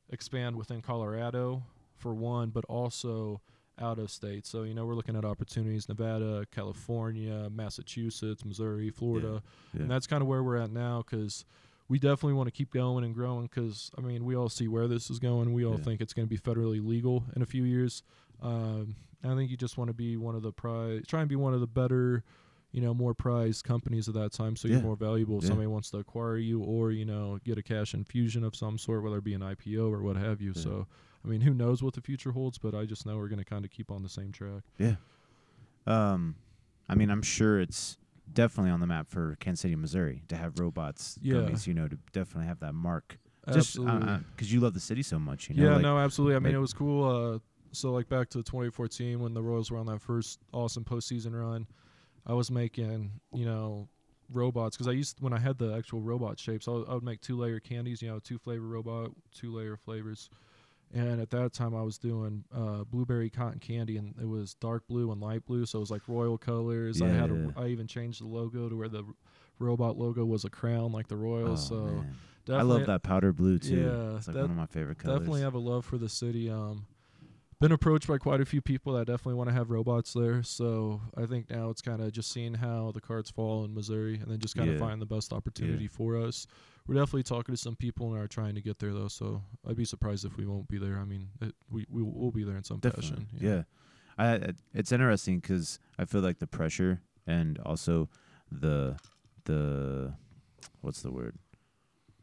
expand 0.08 0.56
within 0.56 0.80
Colorado 0.80 1.62
for 1.96 2.14
one, 2.14 2.50
but 2.50 2.64
also 2.66 3.42
out 3.80 3.98
of 3.98 4.10
state. 4.10 4.46
So, 4.46 4.62
you 4.62 4.74
know, 4.74 4.84
we're 4.84 4.94
looking 4.94 5.16
at 5.16 5.24
opportunities 5.24 5.88
Nevada, 5.88 6.46
California, 6.54 7.48
Massachusetts, 7.50 8.44
Missouri, 8.44 8.90
Florida. 8.90 9.42
Yeah. 9.74 9.82
And 9.82 9.90
that's 9.90 10.06
kind 10.06 10.22
of 10.22 10.28
where 10.28 10.42
we're 10.42 10.58
at 10.58 10.70
now 10.70 11.02
because 11.08 11.44
we 11.90 11.98
definitely 11.98 12.34
want 12.34 12.46
to 12.46 12.52
keep 12.52 12.72
going 12.72 13.04
and 13.04 13.12
growing 13.12 13.42
because, 13.42 13.90
I 13.98 14.00
mean, 14.00 14.24
we 14.24 14.36
all 14.36 14.48
see 14.48 14.68
where 14.68 14.86
this 14.86 15.10
is 15.10 15.18
going. 15.18 15.52
We 15.52 15.66
all 15.66 15.76
Yeah. 15.76 15.82
think 15.84 16.00
it's 16.00 16.14
going 16.14 16.26
to 16.26 16.30
be 16.30 16.38
federally 16.38 16.80
legal 16.82 17.24
in 17.34 17.42
a 17.42 17.46
few 17.46 17.64
years. 17.64 18.04
Um, 18.40 18.94
I 19.24 19.34
think 19.34 19.50
you 19.50 19.56
just 19.56 19.76
want 19.76 19.88
to 19.88 19.94
be 19.94 20.16
one 20.16 20.36
of 20.36 20.42
the 20.42 20.52
prize, 20.52 21.02
try 21.08 21.18
and 21.20 21.28
be 21.28 21.34
one 21.36 21.52
of 21.52 21.60
the 21.60 21.66
better, 21.66 22.22
you 22.70 22.80
know, 22.80 22.94
more 22.94 23.12
prized 23.12 23.64
companies 23.64 24.08
at 24.08 24.14
that 24.14 24.30
time. 24.32 24.54
So 24.54 24.68
Yeah. 24.68 24.74
you're 24.74 24.82
more 24.84 24.94
valuable 24.96 25.38
if 25.38 25.42
Yeah. 25.44 25.48
somebody 25.48 25.66
wants 25.66 25.90
to 25.90 25.98
acquire 25.98 26.36
you 26.38 26.60
or, 26.62 26.92
you 26.92 27.04
know, 27.04 27.38
get 27.44 27.58
a 27.58 27.62
cash 27.62 27.92
infusion 27.92 28.44
of 28.44 28.54
some 28.54 28.78
sort, 28.78 29.02
whether 29.02 29.18
it 29.18 29.24
be 29.24 29.34
an 29.34 29.42
IPO 29.42 29.90
or 29.90 30.00
what 30.00 30.16
have 30.16 30.40
you. 30.40 30.54
So, 30.54 30.86
I 31.24 31.28
mean, 31.28 31.40
who 31.40 31.52
knows 31.52 31.82
what 31.82 31.94
the 31.94 32.00
future 32.00 32.30
holds, 32.30 32.56
but 32.56 32.72
I 32.72 32.86
just 32.86 33.04
know 33.04 33.16
we're 33.16 33.28
going 33.28 33.40
to 33.40 33.44
kind 33.44 33.64
of 33.64 33.72
keep 33.72 33.90
on 33.90 34.04
the 34.04 34.08
same 34.08 34.30
track. 34.30 34.62
Yeah. 34.78 34.94
Um, 35.88 36.36
I 36.88 36.94
mean, 36.94 37.10
I'm 37.10 37.22
sure 37.22 37.60
it's 37.60 37.98
definitely 38.32 38.70
on 38.70 38.80
the 38.80 38.86
map 38.86 39.08
for 39.08 39.36
Kansas 39.40 39.60
City, 39.60 39.76
Missouri, 39.76 40.22
to 40.28 40.36
have 40.36 40.58
robots. 40.58 41.18
Yeah. 41.22 41.34
gummies, 41.36 41.66
you 41.66 41.74
know, 41.74 41.88
to 41.88 41.98
definitely 42.12 42.46
have 42.46 42.60
that 42.60 42.74
mark. 42.74 43.18
Just 43.52 43.78
Absolutely. 43.78 44.18
because 44.36 44.52
you 44.52 44.60
love 44.60 44.74
the 44.74 44.80
city 44.80 45.02
so 45.02 45.18
much, 45.18 45.48
you 45.48 45.56
know. 45.56 45.64
yeah, 45.64 45.72
like- 45.74 45.82
no, 45.82 45.98
absolutely. 45.98 46.36
I 46.36 46.38
mean, 46.40 46.52
like- 46.52 46.54
it 46.58 46.60
was 46.60 46.72
cool. 46.74 47.04
Uh, 47.34 47.38
so 47.72 47.92
like 47.92 48.08
back 48.08 48.28
to 48.30 48.42
2014 48.42 49.20
when 49.20 49.32
the 49.32 49.42
Royals 49.42 49.70
were 49.70 49.78
on 49.78 49.86
that 49.86 50.00
first 50.02 50.40
awesome 50.52 50.84
postseason 50.84 51.32
run, 51.32 51.66
I 52.26 52.34
was 52.34 52.50
making 52.50 53.12
you 53.32 53.44
know 53.46 53.88
robots 54.32 54.76
because 54.76 54.88
I 54.88 54.92
used 54.92 55.20
when 55.20 55.32
I 55.32 55.38
had 55.38 55.56
the 55.58 55.74
actual 55.74 56.00
robot 56.00 56.38
shapes, 56.38 56.68
I 56.68 56.72
would, 56.72 56.88
I 56.88 56.94
would 56.94 57.02
make 57.02 57.20
two 57.20 57.36
layer 57.38 57.58
candies, 57.60 58.02
you 58.02 58.08
know, 58.08 58.18
two 58.18 58.38
flavor 58.38 58.66
robot, 58.66 59.10
two 59.34 59.52
layer 59.52 59.76
flavors. 59.76 60.28
And 60.92 61.20
at 61.20 61.30
that 61.30 61.52
time, 61.52 61.74
I 61.74 61.82
was 61.82 61.98
doing 61.98 62.44
uh, 62.54 62.82
blueberry 62.84 63.30
cotton 63.30 63.60
candy, 63.60 63.96
and 63.96 64.14
it 64.20 64.26
was 64.26 64.54
dark 64.54 64.86
blue 64.88 65.12
and 65.12 65.20
light 65.20 65.44
blue, 65.46 65.64
so 65.66 65.78
it 65.78 65.80
was 65.80 65.90
like 65.90 66.02
royal 66.08 66.36
colors. 66.36 67.00
I 67.00 67.08
had, 67.08 67.30
Yeah. 67.30 67.50
a, 67.56 67.60
I 67.60 67.66
even 67.68 67.86
changed 67.86 68.20
the 68.20 68.26
logo 68.26 68.68
to 68.68 68.76
where 68.76 68.88
the 68.88 69.04
robot 69.60 69.96
logo 69.96 70.24
was 70.24 70.44
a 70.44 70.50
crown, 70.50 70.90
like 70.90 71.06
the 71.06 71.14
Oh, 71.14 71.18
Royals. 71.18 71.68
so 71.68 71.74
man. 71.76 72.16
I 72.48 72.62
love 72.62 72.86
that 72.86 73.04
powder 73.04 73.32
blue 73.32 73.58
too. 73.60 73.76
Yeah, 73.76 74.16
it's 74.16 74.26
like 74.26 74.34
one 74.36 74.50
of 74.50 74.56
my 74.56 74.66
favorite 74.66 74.98
colors. 74.98 75.18
definitely 75.20 75.42
have 75.42 75.54
a 75.54 75.58
love 75.58 75.84
for 75.84 75.96
the 75.98 76.08
city. 76.08 76.50
Um, 76.50 76.86
been 77.60 77.70
approached 77.72 78.08
by 78.08 78.16
quite 78.18 78.40
a 78.40 78.46
few 78.46 78.62
people 78.62 78.94
that 78.94 79.06
definitely 79.06 79.34
want 79.34 79.50
to 79.50 79.54
have 79.54 79.70
robots 79.70 80.14
there. 80.14 80.42
So 80.42 81.02
I 81.16 81.26
think 81.26 81.50
now 81.50 81.68
it's 81.68 81.82
kind 81.82 82.00
of 82.02 82.10
just 82.10 82.32
seeing 82.32 82.54
how 82.54 82.90
the 82.90 83.02
cards 83.02 83.30
fall 83.30 83.64
in 83.64 83.74
Missouri, 83.74 84.14
and 84.18 84.28
then 84.30 84.40
just 84.40 84.56
kind 84.56 84.68
of 84.70 84.76
Yeah. 84.76 84.80
find 84.80 85.00
the 85.00 85.06
best 85.06 85.32
opportunity 85.32 85.86
for 85.86 86.16
us. 86.16 86.46
We're 86.90 86.96
definitely 86.96 87.22
talking 87.22 87.54
to 87.54 87.56
some 87.60 87.76
people 87.76 88.12
and 88.12 88.20
are 88.20 88.26
trying 88.26 88.56
to 88.56 88.60
get 88.60 88.80
there 88.80 88.92
though. 88.92 89.06
So 89.06 89.42
I'd 89.64 89.76
be 89.76 89.84
surprised 89.84 90.24
if 90.24 90.36
we 90.36 90.44
won't 90.44 90.66
be 90.66 90.76
there. 90.76 90.98
I 90.98 91.04
mean, 91.04 91.28
it, 91.40 91.54
we 91.70 91.86
we 91.88 92.02
will 92.02 92.32
be 92.32 92.42
there 92.42 92.56
in 92.56 92.64
some 92.64 92.80
Definitely. 92.80 93.10
fashion. 93.10 93.28
Yeah. 93.38 93.62
I, 94.18 94.34
I 94.34 94.52
it's 94.74 94.90
interesting 94.90 95.40
'cause 95.40 95.78
I 96.00 96.04
feel 96.04 96.20
like 96.20 96.40
the 96.40 96.48
pressure 96.48 97.00
and 97.28 97.60
also 97.60 98.08
the 98.50 98.96
the 99.44 100.14
what's 100.80 101.02
the 101.02 101.12
word? 101.12 101.36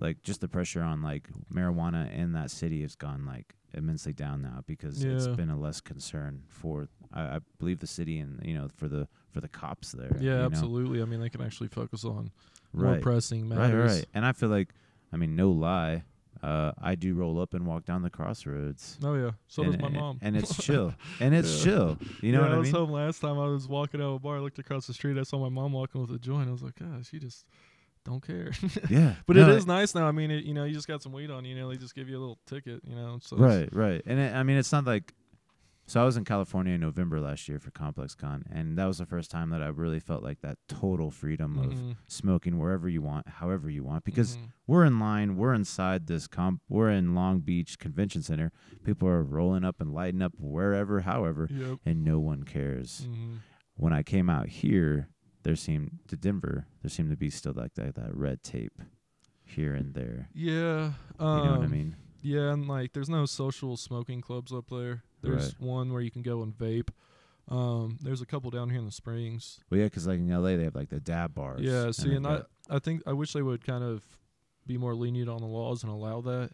Like 0.01 0.21
just 0.21 0.41
the 0.41 0.49
pressure 0.49 0.81
on 0.81 1.01
like 1.01 1.29
marijuana 1.49 2.13
in 2.13 2.33
that 2.33 2.51
city 2.51 2.81
has 2.81 2.93
gone 2.95 3.25
like 3.25 3.55
immensely 3.73 4.11
down 4.11 4.41
now 4.41 4.63
because 4.67 5.01
it's 5.01 5.27
been 5.37 5.49
a 5.49 5.57
less 5.57 5.79
concern 5.79 6.43
for 6.49 6.89
I, 7.13 7.21
I 7.21 7.39
believe 7.57 7.79
the 7.79 7.87
city 7.87 8.19
and 8.19 8.41
you 8.43 8.53
know 8.53 8.67
for 8.75 8.89
the 8.89 9.07
for 9.31 9.39
the 9.39 9.47
cops 9.47 9.93
there. 9.93 10.17
Yeah, 10.19 10.33
you 10.33 10.39
know? 10.39 10.45
absolutely. 10.45 11.01
I 11.01 11.05
mean, 11.05 11.21
they 11.21 11.29
can 11.29 11.41
actually 11.41 11.69
focus 11.69 12.03
on 12.03 12.31
more 12.77 12.93
Right. 12.93 13.01
pressing 13.01 13.49
Right, 13.49 13.57
matters. 13.59 13.91
right. 13.91 13.97
right. 13.97 14.05
And 14.13 14.25
I 14.25 14.31
feel 14.31 14.49
like 14.49 14.69
I 15.11 15.17
mean 15.17 15.35
no 15.35 15.51
lie, 15.51 16.03
uh, 16.43 16.71
I 16.81 16.95
do 16.95 17.13
roll 17.15 17.39
up 17.41 17.53
and 17.53 17.65
walk 17.65 17.85
down 17.85 18.01
the 18.03 18.09
crossroads. 18.09 18.97
Oh 19.03 19.15
yeah, 19.15 19.31
so 19.47 19.63
and, 19.63 19.71
does 19.73 19.81
my 19.81 19.87
and- 19.87 19.95
mom. 19.95 20.19
And 20.21 20.37
it's 20.37 20.55
chill. 20.63 20.93
And 21.19 21.33
it's 21.35 21.57
Yeah. 21.59 21.63
chill. 21.63 21.97
You 22.21 22.31
know 22.31 22.39
yeah, 22.39 22.43
what 22.43 22.51
I 22.51 22.55
mean? 22.55 22.55
I 22.55 22.59
was 22.59 22.71
home 22.71 22.91
last 22.91 23.19
time. 23.21 23.39
I 23.39 23.47
was 23.47 23.67
walking 23.67 24.01
out 24.01 24.07
of 24.07 24.13
a 24.13 24.19
bar. 24.19 24.37
I 24.37 24.39
looked 24.39 24.59
across 24.59 24.87
the 24.87 24.93
street. 24.93 25.17
I 25.17 25.23
saw 25.23 25.39
my 25.39 25.49
mom 25.49 25.71
walking 25.73 26.01
with 26.01 26.11
a 26.11 26.19
joint. 26.19 26.47
I 26.49 26.51
was 26.51 26.61
like, 26.63 26.75
God, 26.75 27.05
she 27.05 27.19
just 27.19 27.45
don't 28.05 28.25
care. 28.25 28.51
yeah. 28.89 29.15
but 29.25 29.35
No, 29.35 29.49
it 29.49 29.55
is 29.55 29.65
nice 29.67 29.93
now. 29.95 30.07
I 30.07 30.11
mean, 30.11 30.31
it, 30.31 30.45
you 30.45 30.53
know, 30.53 30.63
you 30.63 30.73
just 30.73 30.87
got 30.87 31.01
some 31.03 31.11
weed 31.11 31.29
on 31.31 31.43
you. 31.43 31.55
You 31.55 31.61
know, 31.61 31.69
they 31.69 31.77
just 31.77 31.93
give 31.95 32.07
you 32.07 32.17
a 32.17 32.21
little 32.21 32.37
ticket. 32.45 32.81
You 32.87 32.95
know, 32.95 33.19
so 33.21 33.35
Right, 33.37 33.67
right. 33.73 34.01
And 34.05 34.19
it, 34.19 34.33
I 34.33 34.43
mean, 34.43 34.57
it's 34.57 34.71
not 34.71 34.85
like. 34.85 35.13
So 35.89 36.01
I 36.01 36.05
was 36.05 36.17
in 36.17 36.25
California 36.25 36.73
in 36.73 36.81
November 36.81 37.21
last 37.21 37.47
year 37.47 37.59
for 37.59 37.71
ComplexCon, 37.71 38.43
and 38.51 38.77
that 38.77 38.85
was 38.85 38.97
the 38.97 39.05
first 39.05 39.31
time 39.31 39.51
that 39.51 39.61
I 39.61 39.67
really 39.67 40.01
felt 40.01 40.21
like 40.21 40.41
that 40.41 40.57
total 40.67 41.11
freedom 41.11 41.57
of 41.57 41.71
Mhm, 41.71 41.95
smoking 42.07 42.57
wherever 42.57 42.89
you 42.89 43.01
want, 43.01 43.25
however 43.29 43.69
you 43.69 43.85
want. 43.85 44.03
Because 44.03 44.35
mhm. 44.35 44.51
we're 44.67 44.83
in 44.83 44.99
line, 44.99 45.37
we're 45.37 45.53
inside 45.53 46.07
this 46.07 46.27
comp, 46.27 46.61
we're 46.67 46.89
in 46.89 47.15
Long 47.15 47.39
Beach 47.39 47.79
Convention 47.79 48.21
Center. 48.21 48.51
People 48.83 49.07
are 49.07 49.23
rolling 49.23 49.63
up 49.63 49.79
and 49.79 49.93
lighting 49.93 50.21
up 50.21 50.33
wherever, 50.37 50.99
however, 51.01 51.47
Yep. 51.49 51.79
and 51.85 52.03
no 52.03 52.19
one 52.19 52.43
cares. 52.43 53.07
Mhm. 53.09 53.37
When 53.75 53.93
I 53.93 54.03
came 54.03 54.29
out 54.29 54.49
here, 54.49 55.07
there 55.43 55.55
seemed 55.55 55.99
to 56.09 56.17
Denver, 56.17 56.67
there 56.81 56.89
seemed 56.89 57.11
to 57.11 57.15
be 57.17 57.29
still 57.29 57.53
like 57.53 57.75
that, 57.75 57.95
that 57.95 58.13
red 58.13 58.43
tape 58.43 58.81
here 59.45 59.73
and 59.73 59.93
there. 59.93 60.27
Yeah. 60.33 60.95
You 61.17 61.25
know 61.25 61.51
what 61.51 61.61
I 61.61 61.65
um, 61.65 61.71
mean? 61.71 61.95
Yeah, 62.21 62.51
and 62.51 62.67
like, 62.67 62.91
there's 62.91 63.07
no 63.09 63.25
social 63.25 63.77
smoking 63.77 64.19
clubs 64.19 64.51
up 64.51 64.67
there. 64.69 65.03
There's 65.21 65.45
Right. 65.45 65.61
one 65.61 65.91
where 65.93 66.01
you 66.01 66.11
can 66.11 66.21
go 66.21 66.43
and 66.43 66.57
vape. 66.57 66.89
Um, 67.49 67.97
there's 68.01 68.21
a 68.21 68.25
couple 68.25 68.51
down 68.51 68.69
here 68.69 68.79
in 68.79 68.85
the 68.85 68.91
Springs. 68.91 69.59
Well, 69.69 69.79
yeah, 69.79 69.85
because 69.85 70.05
like 70.05 70.19
in 70.19 70.29
LA, 70.29 70.57
they 70.57 70.63
have 70.63 70.75
like 70.75 70.89
the 70.89 70.99
dab 70.99 71.33
bars. 71.33 71.61
Yeah, 71.61 71.91
see, 71.91 72.13
and 72.13 72.27
I, 72.27 72.41
I 72.69 72.79
think 72.79 73.03
I 73.07 73.13
wish 73.13 73.33
they 73.33 73.41
would 73.41 73.65
kind 73.65 73.83
of 73.83 74.03
be 74.65 74.77
more 74.77 74.93
lenient 74.95 75.29
on 75.29 75.39
the 75.39 75.47
laws 75.47 75.81
and 75.83 75.91
allow 75.91 76.19
that, 76.21 76.51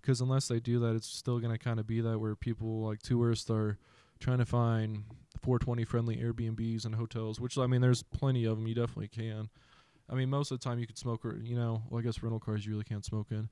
because 0.00 0.20
unless 0.20 0.46
they 0.46 0.60
do 0.60 0.78
that, 0.80 0.94
it's 0.94 1.08
still 1.08 1.40
gonna 1.40 1.58
kind 1.58 1.80
of 1.80 1.86
be 1.86 2.00
that 2.00 2.20
where 2.20 2.36
people 2.36 2.82
like 2.82 3.02
tourists 3.02 3.50
are 3.50 3.76
trying 4.20 4.38
to 4.38 4.46
find 4.46 5.04
420 5.42 5.84
friendly 5.84 6.16
Airbnbs 6.18 6.84
and 6.84 6.94
hotels, 6.94 7.40
which 7.40 7.58
I 7.58 7.66
mean, 7.66 7.80
there's 7.80 8.04
plenty 8.04 8.44
of 8.44 8.56
them. 8.56 8.68
You 8.68 8.74
definitely 8.74 9.08
can. 9.08 9.48
I 10.08 10.14
mean, 10.14 10.30
most 10.30 10.52
of 10.52 10.60
the 10.60 10.64
time 10.64 10.78
you 10.78 10.86
could 10.86 10.96
smoke, 10.98 11.24
or 11.24 11.38
you 11.38 11.56
know, 11.56 11.82
well, 11.90 11.98
I 11.98 12.02
guess 12.02 12.22
rental 12.22 12.38
cars 12.38 12.64
you 12.64 12.70
really 12.72 12.84
can't 12.84 13.04
smoke 13.04 13.32
in. 13.32 13.48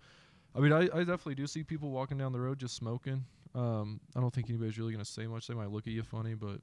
I 0.55 0.61
mean, 0.61 0.72
I, 0.72 0.83
I 0.83 0.98
definitely 1.00 1.35
do 1.35 1.48
see 1.48 1.64
people 1.64 1.90
walking 1.90 2.16
down 2.18 2.33
the 2.33 2.38
road 2.40 2.61
just 2.61 2.77
smoking. 2.77 3.24
Um, 3.55 4.01
I 4.17 4.21
don't 4.21 4.35
think 4.35 4.49
anybody's 4.51 4.79
really 4.79 4.93
gonna 4.93 5.05
say 5.05 5.27
much. 5.27 5.47
They 5.47 5.55
might 5.55 5.71
look 5.71 5.87
at 5.87 5.93
you 5.93 6.03
funny, 6.03 6.35
but 6.35 6.61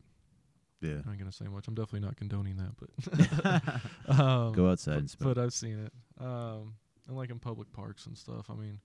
Yeah. 0.81 0.95
I'm 0.95 1.03
not 1.05 1.17
gonna 1.17 1.31
say 1.31 1.45
much. 1.45 1.67
I'm 1.67 1.75
definitely 1.75 2.01
not 2.07 2.17
condoning 2.17 2.57
that, 2.57 2.75
but 2.77 4.09
um, 4.19 4.51
Go 4.53 4.69
outside 4.69 4.97
and 4.97 5.09
smoke. 5.09 5.35
but 5.35 5.41
I've 5.43 5.53
seen 5.53 5.79
it. 5.85 5.93
Um, 6.23 6.73
and 7.07 7.15
like 7.17 7.29
in 7.29 7.39
public 7.39 7.71
parks 7.71 8.05
and 8.07 8.17
stuff. 8.17 8.49
I 8.49 8.55
mean, 8.55 8.79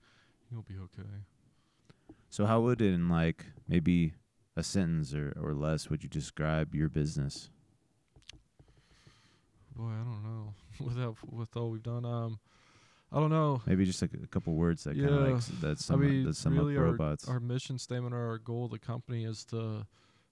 you'll 0.51 0.63
be 0.63 0.75
okay. 0.77 1.07
So 2.29 2.45
how 2.45 2.61
would 2.61 2.81
in 2.81 3.09
like 3.09 3.45
maybe 3.67 4.13
a 4.55 4.63
sentence 4.63 5.13
or, 5.13 5.33
or 5.39 5.53
less 5.53 5.89
would 5.89 6.03
you 6.03 6.09
describe 6.09 6.73
your 6.75 6.89
business? 6.89 7.49
Boy, 9.75 9.89
I 9.91 10.03
don't 10.03 10.23
know. 10.23 10.53
Without 10.85 11.17
with 11.31 11.55
all 11.55 11.69
we've 11.71 11.83
done, 11.83 12.05
um, 12.05 12.39
I 13.11 13.19
don't 13.19 13.29
know. 13.29 13.61
Maybe 13.65 13.85
just 13.85 14.01
like 14.01 14.11
a 14.13 14.27
couple 14.27 14.53
words 14.53 14.83
that 14.83 14.95
kind 14.95 15.09
of 15.09 15.31
like 15.31 15.61
that 15.61 15.79
sum, 15.79 16.01
I 16.01 16.05
mean, 16.05 16.25
that 16.25 16.35
sum 16.35 16.57
really, 16.57 16.75
up 16.75 16.81
our, 16.81 16.91
robots. 16.91 17.27
our 17.27 17.39
mission 17.39 17.79
statement 17.79 18.13
or 18.13 18.27
our 18.27 18.37
goal 18.37 18.65
of 18.65 18.71
the 18.71 18.79
company 18.79 19.23
is 19.23 19.45
to 19.45 19.87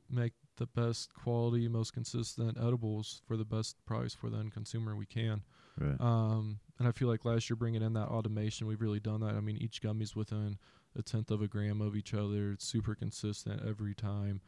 make 0.09 0.33
the 0.57 0.67
best 0.67 1.13
quality, 1.13 1.67
most 1.67 1.93
consistent 1.93 2.57
edibles 2.59 3.21
for 3.27 3.38
the 3.38 3.45
best 3.45 3.77
price 3.85 4.13
for 4.13 4.29
the 4.29 4.38
end 4.38 4.53
consumer 4.53 4.95
we 4.95 5.05
can. 5.05 5.41
right. 5.79 5.99
Um, 5.99 6.59
and 6.77 6.88
I 6.88 6.91
feel 6.91 7.07
like 7.07 7.25
last 7.25 7.49
year 7.49 7.55
bringing 7.55 7.81
in 7.81 7.93
that 7.93 8.07
automation, 8.07 8.67
we've 8.67 8.81
really 8.81 8.99
done 8.99 9.21
that. 9.21 9.35
I 9.35 9.39
mean, 9.39 9.57
each 9.57 9.81
gummy's 9.81 10.15
within 10.15 10.57
a 10.97 11.01
tenth 11.01 11.31
of 11.31 11.41
a 11.41 11.47
gram 11.47 11.81
of 11.81 11.95
each 11.95 12.13
other. 12.13 12.51
It's 12.51 12.65
super 12.65 12.95
consistent 12.95 13.61
every 13.67 13.93
time. 13.93 14.41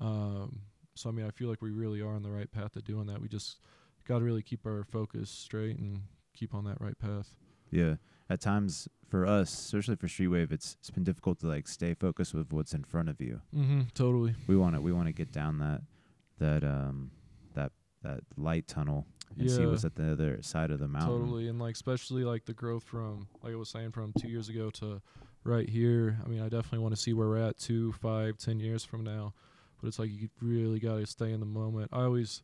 Um, 0.00 0.62
so 0.94 1.08
I 1.08 1.12
mean, 1.12 1.26
I 1.26 1.30
feel 1.30 1.48
like 1.48 1.62
we 1.62 1.70
really 1.70 2.00
are 2.00 2.14
on 2.14 2.22
the 2.22 2.30
right 2.30 2.50
path 2.50 2.72
to 2.72 2.82
doing 2.82 3.06
that. 3.06 3.20
We 3.20 3.28
just 3.28 3.58
got 4.06 4.18
to 4.18 4.24
really 4.24 4.42
keep 4.42 4.66
our 4.66 4.84
focus 4.84 5.30
straight 5.30 5.78
and 5.78 6.02
keep 6.34 6.54
on 6.54 6.64
that 6.64 6.80
right 6.80 6.98
path. 6.98 7.36
Yeah. 7.70 7.94
At 8.30 8.40
times 8.40 8.88
for 9.08 9.26
us, 9.26 9.52
especially 9.52 9.96
for 9.96 10.06
Streetwave, 10.06 10.52
it's 10.52 10.76
it's 10.80 10.90
been 10.90 11.04
difficult 11.04 11.40
to 11.40 11.46
like 11.46 11.66
stay 11.66 11.94
focused 11.94 12.34
with 12.34 12.52
what's 12.52 12.74
in 12.74 12.84
front 12.84 13.08
of 13.08 13.20
you. 13.20 13.40
Mm-hmm. 13.54 13.82
Totally. 13.94 14.34
We 14.46 14.56
want 14.56 14.74
to 14.74 14.80
we 14.80 14.92
want 14.92 15.06
to 15.06 15.12
get 15.12 15.32
down 15.32 15.58
that 15.58 15.82
that 16.38 16.64
um 16.64 17.10
that 17.54 17.72
that 18.02 18.20
light 18.36 18.68
tunnel 18.68 19.06
and 19.38 19.50
see 19.50 19.66
what's 19.66 19.84
at 19.84 19.94
the 19.94 20.12
other 20.12 20.38
side 20.42 20.70
of 20.70 20.78
the 20.78 20.88
mountain. 20.88 21.20
Totally, 21.20 21.48
and 21.48 21.58
like 21.58 21.74
especially 21.74 22.24
like 22.24 22.44
the 22.44 22.52
growth 22.52 22.84
from 22.84 23.28
like 23.42 23.52
I 23.52 23.56
was 23.56 23.68
saying 23.68 23.92
from 23.92 24.12
two 24.18 24.28
years 24.28 24.48
ago 24.48 24.70
to 24.70 25.00
right 25.44 25.68
here. 25.68 26.18
I 26.24 26.28
mean, 26.28 26.40
I 26.40 26.48
definitely 26.48 26.80
want 26.80 26.94
to 26.94 27.00
see 27.00 27.12
where 27.12 27.28
we're 27.28 27.48
at 27.48 27.58
two, 27.58 27.92
five, 27.92 28.38
ten 28.38 28.60
years 28.60 28.84
from 28.84 29.04
now. 29.04 29.34
But 29.80 29.88
it's 29.88 29.98
like 29.98 30.10
you 30.10 30.28
really 30.40 30.80
got 30.80 30.96
to 30.96 31.06
stay 31.06 31.32
in 31.32 31.40
the 31.40 31.46
moment. 31.46 31.90
I 31.92 32.02
always 32.02 32.42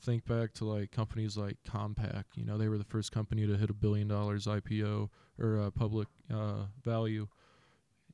think 0.00 0.24
back 0.26 0.52
to 0.54 0.64
like 0.64 0.90
companies 0.90 1.36
like 1.36 1.56
Compaq. 1.68 2.24
You 2.34 2.44
know, 2.44 2.58
they 2.58 2.68
were 2.68 2.78
the 2.78 2.84
first 2.84 3.12
company 3.12 3.46
to 3.46 3.56
hit 3.56 3.70
a 3.70 3.74
billion 3.74 4.08
dollars 4.08 4.46
IPO 4.46 5.08
or 5.38 5.58
uh, 5.60 5.70
public 5.70 6.08
uh, 6.32 6.64
value. 6.82 7.26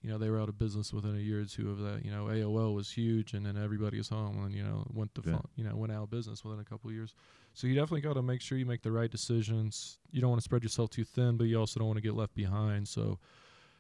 You 0.03 0.11
know, 0.11 0.18
they 0.18 0.31
were 0.31 0.40
out 0.40 0.49
of 0.49 0.59
business 0.59 0.92
within 0.92 1.16
a 1.16 1.20
year 1.20 1.40
or 1.40 1.44
two 1.46 1.70
of 1.70 1.79
that. 1.79 2.05
You 2.05 2.11
know, 2.11 2.27
AOL 2.27 2.75
was 2.75 2.90
huge, 2.92 3.33
and 3.33 3.44
then 3.44 3.57
everybody 3.57 3.96
was 3.99 4.09
home, 4.09 4.44
and 4.44 4.55
you 4.55 4.62
know, 4.62 4.87
went 4.92 5.14
to 5.16 5.22
Yeah. 5.27 5.38
you 5.57 5.64
know 5.64 5.75
went 5.75 5.92
out 5.92 6.05
of 6.05 6.11
business 6.11 6.44
within 6.44 6.61
a 6.61 6.64
couple 6.64 6.90
of 6.90 6.94
years. 6.94 7.14
So 7.55 7.66
you 7.66 7.75
definitely 7.75 8.03
got 8.03 8.14
to 8.14 8.22
make 8.22 8.40
sure 8.42 8.59
you 8.59 8.66
make 8.66 8.83
the 8.83 8.92
right 8.92 9.11
decisions. 9.11 9.99
You 10.12 10.20
don't 10.20 10.31
want 10.31 10.40
to 10.40 10.44
spread 10.44 10.62
yourself 10.62 10.90
too 10.90 11.05
thin, 11.05 11.37
but 11.37 11.44
you 11.44 11.59
also 11.59 11.81
don't 11.81 11.88
want 11.88 11.96
to 11.96 12.03
get 12.03 12.14
left 12.14 12.35
behind. 12.35 12.87
So 12.87 13.18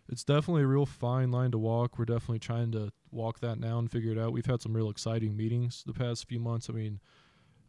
it's 0.08 0.24
definitely 0.24 0.62
a 0.62 0.66
real 0.66 0.86
fine 0.86 1.30
line 1.30 1.50
to 1.50 1.58
walk. 1.58 1.98
We're 1.98 2.06
definitely 2.06 2.38
trying 2.38 2.72
to 2.72 2.90
walk 3.10 3.40
that 3.40 3.58
now 3.60 3.78
and 3.78 3.90
figure 3.90 4.12
it 4.12 4.18
out. 4.18 4.32
We've 4.32 4.46
had 4.46 4.62
some 4.62 4.74
real 4.74 4.88
exciting 4.88 5.36
meetings 5.36 5.84
the 5.86 5.92
past 5.92 6.26
few 6.26 6.40
months. 6.40 6.70
I 6.70 6.72
mean, 6.72 7.00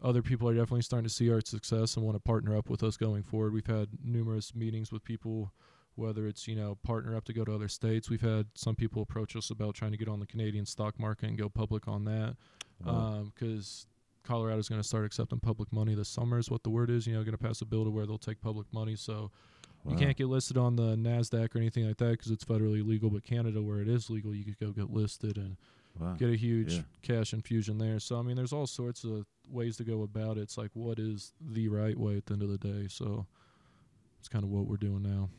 other 0.04 0.22
people 0.22 0.48
are 0.48 0.54
definitely 0.54 0.82
starting 0.82 1.08
to 1.08 1.14
see 1.14 1.32
our 1.32 1.42
success 1.42 1.96
and 1.96 2.06
want 2.06 2.16
to 2.16 2.22
partner 2.22 2.56
up 2.58 2.70
with 2.70 2.84
us 2.84 2.98
going 2.98 3.24
forward. 3.24 3.54
We've 3.54 3.66
had 3.66 3.90
numerous 4.04 4.54
meetings 4.54 4.92
with 4.92 5.04
people, 5.04 5.52
whether 5.96 6.28
it's, 6.28 6.48
you 6.48 6.56
know, 6.56 6.78
partner 6.84 7.16
up 7.16 7.26
to 7.26 7.34
go 7.34 7.44
to 7.44 7.54
other 7.54 7.68
states. 7.68 8.10
We've 8.10 8.22
had 8.22 8.48
some 8.54 8.76
people 8.76 9.02
approach 9.02 9.36
us 9.36 9.50
about 9.50 9.76
trying 9.76 9.92
to 9.92 9.98
get 9.98 10.08
on 10.08 10.20
the 10.20 10.28
Canadian 10.28 10.66
stock 10.66 11.00
market 11.00 11.30
and 11.30 11.38
go 11.38 11.50
public 11.50 11.88
on 11.88 12.06
that 12.06 12.36
Wow. 12.86 12.94
Um, 12.94 13.34
because 13.34 13.88
Colorado's 14.24 14.70
going 14.70 14.82
to 14.82 14.88
start 14.88 15.06
accepting 15.06 15.40
public 15.40 15.72
money 15.72 15.96
this 15.96 16.10
summer 16.10 16.38
is 16.38 16.52
what 16.52 16.64
the 16.64 16.70
word 16.70 16.90
is. 16.90 17.08
You 17.08 17.14
know, 17.14 17.22
going 17.22 17.32
to 17.32 17.44
pass 17.44 17.62
a 17.62 17.66
bill 17.66 17.86
to 17.86 17.90
where 17.90 18.06
they'll 18.06 18.18
take 18.18 18.42
public 18.42 18.68
money. 18.72 18.96
So 18.96 19.32
you 19.88 19.96
can't 19.96 20.18
get 20.18 20.28
listed 20.28 20.58
on 20.58 20.76
the 20.76 20.96
Nasdaq 20.96 21.56
or 21.56 21.60
anything 21.60 21.88
like 21.88 21.98
that 21.98 22.12
because 22.12 22.30
it's 22.30 22.44
federally 22.44 22.86
legal. 22.86 23.10
But 23.10 23.24
Canada, 23.24 23.62
where 23.62 23.80
it 23.80 23.88
is 23.88 24.10
legal, 24.10 24.36
you 24.36 24.44
could 24.44 24.60
go 24.60 24.72
get 24.72 24.92
listed 24.92 25.38
and 25.38 25.56
Wow. 26.00 26.14
get 26.16 26.30
a 26.30 26.36
huge 26.38 26.74
Yeah. 26.74 26.82
cash 27.02 27.34
infusion 27.34 27.78
there. 27.78 28.00
So 28.00 28.18
I 28.20 28.22
mean, 28.22 28.36
there's 28.36 28.54
all 28.54 28.68
sorts 28.68 29.04
of 29.04 29.26
ways 29.50 29.78
to 29.78 29.84
go 29.84 30.04
about 30.04 30.38
it. 30.38 30.42
It's 30.42 30.58
like 30.58 30.72
what 30.74 31.00
is 31.00 31.34
the 31.40 31.68
right 31.70 31.98
way 31.98 32.18
at 32.18 32.26
the 32.26 32.34
end 32.34 32.44
of 32.44 32.50
the 32.50 32.58
day. 32.58 32.88
So 32.90 33.26
it's 34.20 34.28
kind 34.28 34.44
of 34.44 34.50
what 34.50 34.66
we're 34.68 34.78
doing 34.78 35.04
now. 35.04 35.30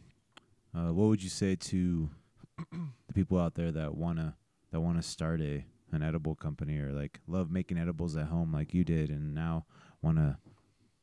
Uh, 0.75 0.93
what 0.93 1.07
would 1.09 1.23
you 1.23 1.29
say 1.31 1.55
to 1.57 2.09
the 2.73 3.13
people 3.15 3.39
out 3.39 3.55
there 3.55 3.71
that 3.73 3.95
wanna 3.95 4.37
that 4.71 4.81
wanna 4.81 5.03
start 5.03 5.41
a 5.41 5.65
an 5.93 6.03
edible 6.03 6.35
company 6.35 6.79
or 6.79 6.93
like 6.93 7.21
love 7.27 7.51
making 7.51 7.79
edibles 7.79 8.15
at 8.17 8.27
home 8.27 8.53
like 8.53 8.75
you 8.75 8.85
did 8.85 9.09
and 9.09 9.35
now 9.35 9.65
wanna 10.03 10.39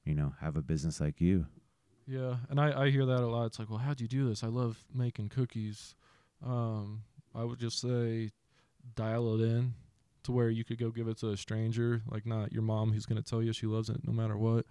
you 0.06 0.14
know 0.14 0.34
have 0.40 0.56
a 0.56 0.62
business 0.62 1.00
like 1.02 1.20
you? 1.22 1.48
Yeah, 2.08 2.36
and 2.50 2.60
I, 2.60 2.84
I 2.84 2.90
hear 2.92 3.04
that 3.08 3.22
a 3.22 3.26
lot. 3.26 3.46
It's 3.48 3.58
like, 3.58 3.68
well, 3.68 3.80
how'd 3.80 4.00
you 4.00 4.08
do 4.08 4.30
this? 4.30 4.44
I 4.44 4.48
love 4.48 4.78
making 4.94 5.30
cookies. 5.30 5.96
Um, 6.46 7.02
I 7.34 7.44
would 7.44 7.58
just 7.58 7.80
say 7.82 8.30
dial 8.96 9.36
it 9.36 9.44
in 9.44 9.74
to 10.24 10.32
where 10.32 10.50
you 10.50 10.64
could 10.64 10.80
go 10.80 10.90
give 10.90 11.08
it 11.08 11.18
to 11.20 11.30
a 11.30 11.38
stranger, 11.38 12.02
like 12.10 12.26
not 12.26 12.52
your 12.52 12.64
mom 12.64 12.92
who's 12.92 13.06
going 13.06 13.22
to 13.22 13.28
tell 13.28 13.42
you 13.42 13.54
she 13.54 13.68
loves 13.68 13.90
it 13.90 13.98
no 14.06 14.14
matter 14.14 14.38
what. 14.38 14.66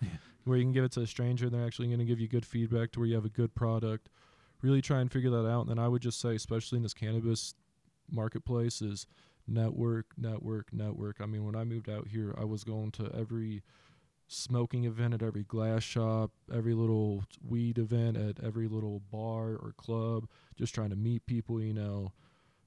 Where 0.44 0.59
you 0.59 0.64
can 0.64 0.72
give 0.72 0.85
it 0.85 0.92
to 0.92 1.00
a 1.00 1.07
stranger 1.07 1.46
and 1.46 1.55
they're 1.55 1.66
actually 1.66 1.88
going 1.88 2.00
to 2.00 2.05
give 2.05 2.20
you 2.20 2.29
good 2.29 2.44
feedback 2.44 2.92
to 2.92 3.00
where 3.00 3.09
you 3.09 3.14
have 3.14 3.24
a 3.24 3.31
good 3.31 3.55
product. 3.55 4.09
Really 4.62 4.83
try 4.83 5.00
and 5.00 5.11
figure 5.11 5.31
that 5.31 5.48
out. 5.48 5.62
And 5.62 5.70
then 5.70 5.79
I 5.79 5.88
would 5.88 6.03
just 6.03 6.20
say, 6.20 6.35
especially 6.35 6.77
in 6.77 6.83
this 6.83 6.94
cannabis 6.94 7.55
marketplace, 8.11 8.83
is 8.83 9.07
network, 9.46 10.07
network, 10.16 10.72
network. 10.72 11.20
I 11.20 11.27
mean, 11.27 11.44
when 11.44 11.57
I 11.57 11.64
moved 11.64 11.88
out 11.88 12.09
here, 12.09 12.35
I 12.38 12.44
was 12.44 12.64
going 12.64 12.90
to 12.92 13.11
every 13.14 13.62
smoking 14.27 14.85
event 14.85 15.14
at 15.14 15.22
every 15.22 15.44
glass 15.44 15.83
shop, 15.83 16.31
every 16.53 16.74
little 16.74 17.24
weed 17.46 17.79
event 17.79 18.16
at 18.16 18.42
every 18.42 18.68
little 18.68 19.00
bar 19.11 19.50
or 19.50 19.72
club, 19.77 20.29
just 20.57 20.74
trying 20.74 20.90
to 20.90 20.96
meet 20.96 21.27
people, 21.27 21.61
you 21.61 21.74
know, 21.74 22.12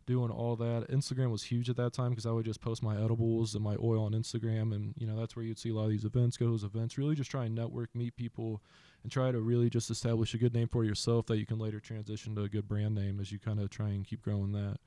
doing 0.08 0.32
all 0.32 0.56
that. 0.56 0.88
Instagram 0.90 1.30
was 1.30 1.44
huge 1.44 1.70
at 1.70 1.76
that 1.76 1.94
time 1.94 2.10
because 2.10 2.26
I 2.26 2.32
would 2.32 2.46
just 2.46 2.62
post 2.62 2.82
my 2.82 2.96
edibles 2.96 3.54
and 3.54 3.64
my 3.64 3.76
oil 3.80 4.04
on 4.04 4.14
Instagram. 4.14 4.74
And, 4.74 4.96
you 4.98 5.06
know, 5.06 5.16
that's 5.16 5.36
where 5.36 5.46
you'd 5.46 5.60
see 5.60 5.70
a 5.70 5.76
lot 5.76 5.84
of 5.84 5.92
these 5.92 6.06
events, 6.06 6.38
go 6.38 6.46
to 6.46 6.52
those 6.52 6.64
events, 6.64 6.98
really 6.98 7.14
just 7.14 7.30
try 7.30 7.46
and 7.46 7.54
network, 7.54 7.94
meet 7.94 8.16
people, 8.16 8.64
and 9.04 9.12
try 9.12 9.32
to 9.32 9.40
really 9.40 9.70
just 9.70 9.92
establish 9.92 10.34
a 10.34 10.40
good 10.40 10.56
name 10.56 10.68
for 10.68 10.84
yourself 10.84 11.28
that 11.28 11.38
you 11.38 11.46
can 11.46 11.60
later 11.60 11.80
transition 11.80 12.34
to 12.36 12.44
a 12.44 12.50
good 12.50 12.68
brand 12.68 12.96
name 12.96 13.20
as 13.20 13.32
you 13.32 13.38
kind 13.38 13.60
of 13.60 13.70
try 13.70 13.90
and 13.90 14.08
keep 14.08 14.24
growing 14.24 14.54
that. 14.54 14.78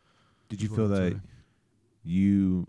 Did 0.48 0.61
you 0.61 0.68
feel 0.68 0.88
that 0.88 1.20
you 2.02 2.66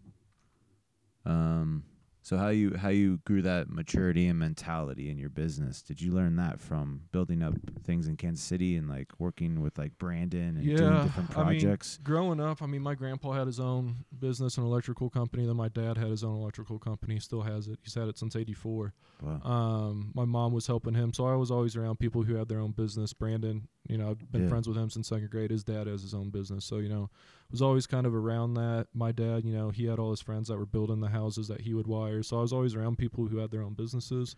um 1.26 1.84
so 2.22 2.38
how 2.38 2.50
you 2.50 2.76
how 2.78 2.90
you 2.90 3.18
grew 3.26 3.42
that 3.42 3.70
maturity 3.70 4.28
and 4.28 4.38
mentality 4.40 5.10
in 5.10 5.18
your 5.18 5.30
business 5.30 5.82
did 5.82 6.00
you 6.02 6.12
learn 6.12 6.36
that 6.36 6.60
from 6.60 7.02
building 7.12 7.42
up 7.42 7.54
things 7.84 8.08
in 8.08 8.16
kansas 8.16 8.46
city 8.46 8.76
and 8.76 8.88
like 8.90 9.08
working 9.20 9.62
with 9.62 9.78
like 9.78 9.98
brandon 9.98 10.56
and 10.58 10.64
doing 10.64 10.78
Yeah, 10.78 11.04
different 11.04 11.38
I 11.38 11.50
mean, 11.50 11.62
projects 11.62 12.00
growing 12.04 12.40
up, 12.40 12.62
I 12.62 12.66
mean, 12.68 12.82
my 12.82 12.96
grandpa 12.96 13.32
had 13.34 13.48
his 13.48 13.60
own 13.60 14.06
business, 14.20 14.58
an 14.58 14.64
electrical 14.64 15.10
company. 15.10 15.46
Then 15.46 15.56
my 15.58 15.68
dad 15.70 15.98
had 15.98 16.08
his 16.10 16.24
own 16.24 16.36
electrical 16.36 16.78
company. 16.80 17.16
He 17.16 17.20
Still 17.20 17.42
has 17.42 17.68
it. 17.68 17.80
He's 17.84 17.94
had 17.96 18.08
it 18.08 18.18
since 18.18 18.36
'84. 18.36 18.94
wow. 19.22 19.42
Um, 19.44 20.12
my 20.14 20.26
mom 20.26 20.54
was 20.54 20.68
helping 20.68 20.94
him, 20.94 21.14
so 21.14 21.26
I 21.28 21.36
was 21.36 21.50
always 21.52 21.76
around 21.76 22.00
people 22.00 22.24
who 22.24 22.36
had 22.36 22.48
their 22.50 22.60
own 22.60 22.72
business. 22.72 23.14
Brandon, 23.14 23.68
you 23.92 23.98
know, 23.98 24.10
I've 24.12 24.32
been 24.32 24.44
Yeah. 24.44 24.48
friends 24.50 24.68
with 24.68 24.78
him 24.78 24.90
since 24.90 25.08
second 25.10 25.30
grade. 25.30 25.52
His 25.52 25.64
dad 25.64 25.86
has 25.88 26.02
his 26.02 26.14
own 26.14 26.30
business, 26.30 26.66
so 26.66 26.78
you 26.78 26.90
know, 26.90 27.10
was 27.52 27.62
always 27.62 27.86
kind 27.86 28.08
of 28.08 28.16
around 28.16 28.54
that. 28.56 28.88
My 28.94 29.12
dad, 29.12 29.44
you 29.46 29.54
know, 29.54 29.70
he 29.70 29.86
had 29.86 30.00
all 30.00 30.12
his 30.12 30.22
friends 30.22 30.48
that 30.48 30.58
were 30.58 30.66
building 30.66 31.02
the 31.02 31.10
houses 31.10 31.48
that 31.50 31.62
he 31.62 31.74
would 31.74 31.88
wire, 31.88 32.24
so 32.24 32.40
I 32.40 32.42
was 32.42 32.54
always 32.54 32.74
around 32.74 32.98
people 32.98 33.28
who 33.28 33.38
had 33.38 33.52
their 33.52 33.62
own 33.62 33.74
businesses. 33.74 34.36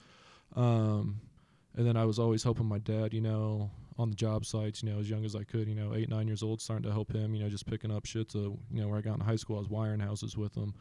Um, 0.56 1.22
and 1.76 1.88
then 1.88 1.98
I 1.98 2.06
was 2.06 2.20
always 2.20 2.44
helping 2.44 2.66
my 2.68 2.80
dad, 2.80 3.14
you 3.14 3.22
know, 3.22 3.72
on 3.98 4.10
the 4.10 4.16
job 4.16 4.46
sites, 4.46 4.84
you 4.84 4.92
know, 4.92 5.00
as 5.00 5.10
young 5.10 5.26
as 5.26 5.36
I 5.36 5.44
could, 5.44 5.68
you 5.68 5.76
know, 5.76 5.94
eight, 5.96 6.10
nine 6.10 6.28
years 6.28 6.44
old, 6.44 6.62
starting 6.62 6.84
to 6.84 6.92
help 6.92 7.12
him, 7.12 7.34
you 7.34 7.44
know, 7.44 7.50
just 7.50 7.66
picking 7.66 7.92
up 7.92 8.06
shit 8.06 8.30
to, 8.30 8.58
you 8.72 8.82
know, 8.82 8.88
where 8.88 8.98
I 8.98 9.02
got 9.02 9.16
in 9.16 9.22
high 9.22 9.36
school, 9.36 9.56
I 9.58 9.60
was 9.60 9.70
wiring 9.70 10.00
houses 10.00 10.38
with 10.38 10.56
him. 10.56 10.74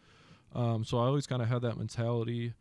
Um, 0.54 0.84
so 0.84 0.98
I 0.98 1.06
always 1.06 1.26
kind 1.26 1.40
of 1.40 1.48
had 1.48 1.62
that 1.62 1.78
mentality 1.78 2.52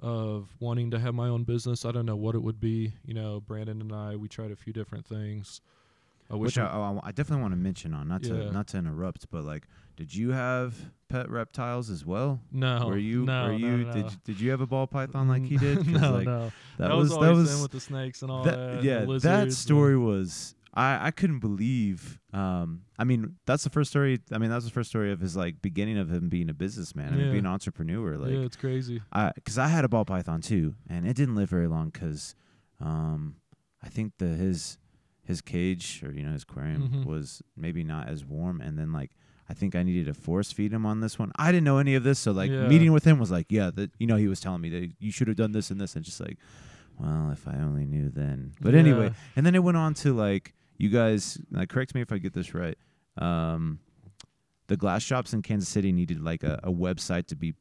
of 0.00 0.48
wanting 0.60 0.90
to 0.92 0.98
have 0.98 1.14
my 1.14 1.28
own 1.28 1.44
business. 1.44 1.84
I 1.84 1.92
don't 1.92 2.06
know 2.06 2.16
what 2.16 2.34
it 2.34 2.42
would 2.42 2.60
be. 2.60 2.92
You 3.04 3.14
know, 3.14 3.40
Brandon 3.40 3.80
and 3.80 3.92
I, 3.92 4.16
we 4.16 4.28
tried 4.28 4.50
a 4.50 4.56
few 4.56 4.72
different 4.72 5.06
things. 5.06 5.60
I 6.30 6.34
wish 6.34 6.56
which 6.56 6.58
I, 6.58 6.70
oh, 6.72 7.00
I- 7.04 7.08
I, 7.08 7.12
definitely 7.12 7.42
want 7.42 7.52
to 7.52 7.58
mention 7.58 7.94
on 7.94 8.08
not 8.08 8.24
to 8.24 8.50
not 8.50 8.66
to 8.68 8.78
interrupt 8.78 9.30
but 9.30 9.44
like 9.44 9.62
did 9.96 10.12
you 10.12 10.32
have 10.32 10.74
pet 11.08 11.30
reptiles 11.30 11.88
as 11.88 12.04
well 12.04 12.40
no, 12.50 12.84
were 12.88 12.98
you 12.98 13.24
no, 13.24 13.44
were 13.44 13.52
you 13.52 13.76
no. 13.84 13.92
did 13.92 14.04
you- 14.10 14.18
did 14.24 14.40
you 14.40 14.50
have 14.50 14.60
a 14.60 14.66
ball 14.66 14.88
python 14.88 15.28
like 15.28 15.44
he 15.44 15.56
did? 15.56 15.86
no, 16.00 16.14
like, 16.14 16.26
no. 16.26 16.50
that, 16.78 16.88
That, 16.88 16.96
was 16.96 17.10
was 17.10 17.18
that 17.20 17.32
was 17.32 17.62
with 17.62 17.70
the 17.70 17.78
snakes 17.78 18.22
and 18.22 18.32
all 18.32 18.42
that- 18.42 18.56
that. 18.56 18.82
yeah 18.82 19.04
that 19.20 19.52
story 19.52 19.96
was 19.96 20.56
I 20.76 21.06
I 21.06 21.10
couldn't 21.10 21.38
believe. 21.40 22.20
Um, 22.32 22.82
I 22.98 23.04
mean, 23.04 23.36
that's 23.46 23.64
the 23.64 23.70
first 23.70 23.90
story. 23.90 24.20
I 24.30 24.38
mean, 24.38 24.50
that's 24.50 24.64
the 24.66 24.70
first 24.70 24.90
story 24.90 25.10
of 25.10 25.20
his 25.20 25.34
like 25.36 25.62
beginning 25.62 25.96
of 25.98 26.12
him 26.12 26.28
being 26.28 26.50
a 26.50 26.54
businessman. 26.54 27.12
I 27.12 27.16
mean, 27.16 27.30
being 27.30 27.46
an 27.46 27.50
entrepreneur. 27.52 28.16
Like, 28.16 28.30
yeah, 28.32 28.40
it's 28.40 28.56
crazy. 28.56 29.00
I 29.12 29.32
because 29.34 29.58
I 29.58 29.68
had 29.68 29.84
a 29.84 29.88
ball 29.88 30.04
python 30.04 30.40
too, 30.42 30.74
and 30.88 31.06
it 31.06 31.14
didn't 31.16 31.34
live 31.34 31.48
very 31.48 31.66
long 31.66 31.88
because, 31.88 32.34
um, 32.80 33.36
I 33.82 33.88
think 33.88 34.12
the 34.18 34.26
his 34.28 34.78
his 35.24 35.40
cage 35.40 36.02
or 36.04 36.12
you 36.12 36.22
know 36.22 36.32
his 36.32 36.42
aquarium 36.44 36.88
Mhm. 36.88 37.04
was 37.06 37.42
maybe 37.56 37.82
not 37.82 38.08
as 38.08 38.24
warm, 38.24 38.60
and 38.60 38.78
then 38.78 38.92
like 38.92 39.12
I 39.48 39.54
think 39.54 39.74
I 39.74 39.82
needed 39.82 40.06
to 40.06 40.14
force 40.14 40.52
feed 40.52 40.72
him 40.72 40.84
on 40.84 41.00
this 41.00 41.18
one. 41.18 41.32
I 41.36 41.52
didn't 41.52 41.64
know 41.64 41.78
any 41.78 41.94
of 41.94 42.02
this, 42.04 42.18
so 42.18 42.32
like 42.32 42.50
Yeah. 42.50 42.68
meeting 42.68 42.92
with 42.92 43.04
him 43.04 43.18
was 43.18 43.30
like, 43.30 43.46
yeah, 43.50 43.70
that 43.74 43.90
you 43.98 44.06
know 44.06 44.16
he 44.16 44.28
was 44.28 44.40
telling 44.40 44.60
me 44.60 44.68
that 44.70 44.92
you 44.98 45.10
should 45.10 45.28
have 45.28 45.36
done 45.36 45.52
this 45.52 45.70
and 45.70 45.80
this, 45.80 45.96
and 45.96 46.04
just 46.04 46.20
like, 46.20 46.36
well, 46.98 47.30
if 47.32 47.46
I 47.48 47.54
only 47.58 47.86
knew 47.86 48.08
then. 48.10 48.52
But 48.60 48.74
anyway, 48.74 49.12
and 49.36 49.44
then 49.46 49.54
it 49.54 49.62
went 49.62 49.76
on 49.76 49.94
to 49.94 50.12
like 50.14 50.54
you 50.78 50.88
guys. 50.88 51.38
Like, 51.50 51.68
correct 51.68 51.94
me 51.94 52.00
if 52.00 52.12
I 52.12 52.18
get 52.18 52.32
this 52.32 52.54
right. 52.54 52.76
Um, 53.18 53.80
the 54.68 54.76
glass 54.76 55.02
shops 55.02 55.32
in 55.32 55.42
Kansas 55.42 55.68
City 55.68 55.92
needed 55.92 56.20
like 56.22 56.42
a, 56.42 56.60
a 56.62 56.70
website 56.72 57.26
to 57.28 57.36
be 57.36 57.54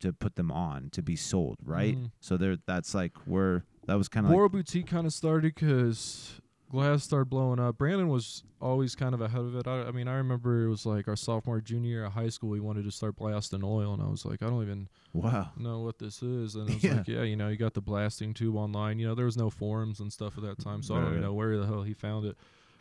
to 0.00 0.12
put 0.12 0.36
them 0.36 0.52
on 0.52 0.90
to 0.90 1.02
be 1.02 1.16
sold, 1.16 1.58
right? 1.64 1.96
Mhm. 1.96 2.12
So 2.20 2.36
there, 2.36 2.56
that's 2.66 2.94
like 2.94 3.16
where 3.26 3.64
that 3.86 3.96
was 3.98 4.08
kind 4.08 4.26
of 4.26 4.30
like 4.30 4.36
Boro 4.36 4.48
Boutique 4.48 4.86
kind 4.86 5.06
of 5.06 5.12
started 5.12 5.54
because 5.54 6.40
glass 6.70 7.04
started 7.04 7.30
blowing 7.30 7.58
up. 7.58 7.78
Brandon 7.78 8.08
was 8.08 8.42
always 8.60 8.94
kind 8.94 9.14
of 9.14 9.20
ahead 9.20 9.40
of 9.40 9.56
it. 9.56 9.66
I, 9.66 9.82
I 9.84 9.90
mean, 9.90 10.08
I 10.08 10.14
remember 10.14 10.64
it 10.64 10.68
was 10.68 10.84
like 10.84 11.08
our 11.08 11.16
sophomore, 11.16 11.60
junior 11.60 11.88
year 11.90 12.04
of 12.04 12.12
high 12.12 12.28
school. 12.28 12.50
We 12.50 12.60
wanted 12.60 12.84
to 12.84 12.90
start 12.90 13.16
blasting 13.16 13.62
oil, 13.64 13.94
and 13.94 14.02
I 14.02 14.06
was 14.06 14.24
like, 14.24 14.42
I 14.42 14.46
don't 14.46 14.62
even 14.62 14.88
wow. 15.12 15.50
know 15.56 15.80
what 15.80 15.98
this 15.98 16.22
is. 16.22 16.54
And 16.54 16.68
it 16.68 16.74
was 16.74 16.84
Yeah. 16.84 16.94
like, 16.94 17.08
yeah, 17.08 17.22
you 17.22 17.36
know, 17.36 17.48
you 17.48 17.56
got 17.56 17.74
the 17.74 17.80
blasting 17.80 18.34
tube 18.34 18.56
online. 18.56 18.98
You 18.98 19.08
know, 19.08 19.14
there 19.14 19.26
was 19.26 19.36
no 19.36 19.50
forums 19.50 20.00
and 20.00 20.12
stuff 20.12 20.36
at 20.36 20.44
that 20.44 20.58
time, 20.58 20.82
so 20.82 20.94
I 20.94 21.00
don't 21.00 21.10
even 21.10 21.22
know 21.22 21.34
where 21.34 21.56
the 21.56 21.66
hell 21.66 21.82
he 21.82 21.94
found 21.94 22.26
it. 22.26 22.36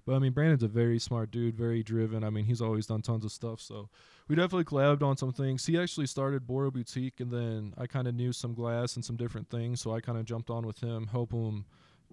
But 0.06 0.16
I 0.16 0.20
mean, 0.20 0.32
Brandon's 0.32 0.64
a 0.64 0.70
very 0.70 1.00
smart 1.00 1.32
dude, 1.32 1.56
very 1.58 1.84
driven. 1.84 2.24
I 2.24 2.30
mean, 2.30 2.46
he's 2.46 2.62
always 2.62 2.86
done 2.88 3.02
tons 3.02 3.26
of 3.26 3.32
stuff. 3.32 3.60
So 3.60 3.90
we 4.30 4.38
definitely 4.38 4.64
collabed 4.64 5.04
on 5.04 5.18
some 5.18 5.34
things. 5.34 5.66
He 5.66 5.78
actually 5.78 6.08
started 6.08 6.48
Boro 6.48 6.72
Boutique, 6.72 7.20
and 7.20 7.30
then 7.30 7.74
I 7.78 7.88
kind 7.88 8.08
of 8.08 8.16
knew 8.16 8.32
some 8.32 8.54
glass 8.54 8.96
and 8.96 9.04
some 9.04 9.18
different 9.18 9.50
things, 9.50 9.82
so 9.82 9.94
I 9.94 10.00
kind 10.00 10.18
of 10.18 10.24
jumped 10.24 10.50
on 10.50 10.66
with 10.66 10.80
him, 10.80 11.08
help 11.08 11.34
him. 11.34 11.66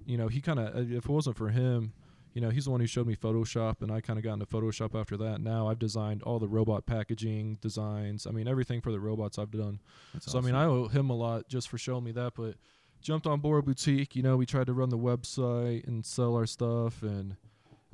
You 0.06 0.18
know, 0.18 0.28
he 0.28 0.40
kind 0.40 0.58
of 0.58 0.74
uh, 0.74 0.80
if 0.80 1.04
it 1.04 1.08
wasn't 1.08 1.36
for 1.36 1.48
him, 1.48 1.92
you 2.34 2.40
know, 2.40 2.50
he's 2.50 2.64
the 2.64 2.70
one 2.70 2.80
who 2.80 2.86
showed 2.86 3.06
me 3.06 3.14
Photoshop, 3.14 3.80
and 3.80 3.92
I 3.92 4.00
kind 4.00 4.18
of 4.18 4.24
got 4.24 4.34
into 4.34 4.46
Photoshop 4.46 4.98
after 4.98 5.16
that. 5.18 5.40
Now 5.40 5.68
I've 5.68 5.78
designed 5.78 6.22
all 6.24 6.38
the 6.38 6.48
robot 6.48 6.84
packaging 6.84 7.58
designs. 7.60 8.26
I 8.26 8.32
mean, 8.32 8.48
everything 8.48 8.80
for 8.80 8.90
the 8.90 9.00
robots 9.00 9.38
I've 9.38 9.52
done. 9.52 9.80
That's 10.12 10.30
So 10.30 10.38
I 10.38 10.42
mean, 10.42 10.54
I 10.54 10.64
owe 10.64 10.88
him 10.88 11.10
a 11.10 11.16
lot 11.16 11.48
just 11.48 11.68
for 11.68 11.78
showing 11.78 12.04
me 12.04 12.12
that. 12.12 12.32
But 12.34 12.56
jumped 13.00 13.26
on 13.26 13.40
Boro 13.40 13.62
Boutique. 13.62 14.16
You 14.16 14.22
know, 14.22 14.36
we 14.36 14.46
tried 14.46 14.66
to 14.66 14.72
run 14.72 14.88
the 14.88 14.98
website 14.98 15.86
and 15.86 16.04
sell 16.04 16.34
our 16.34 16.46
stuff, 16.46 17.02
and 17.02 17.36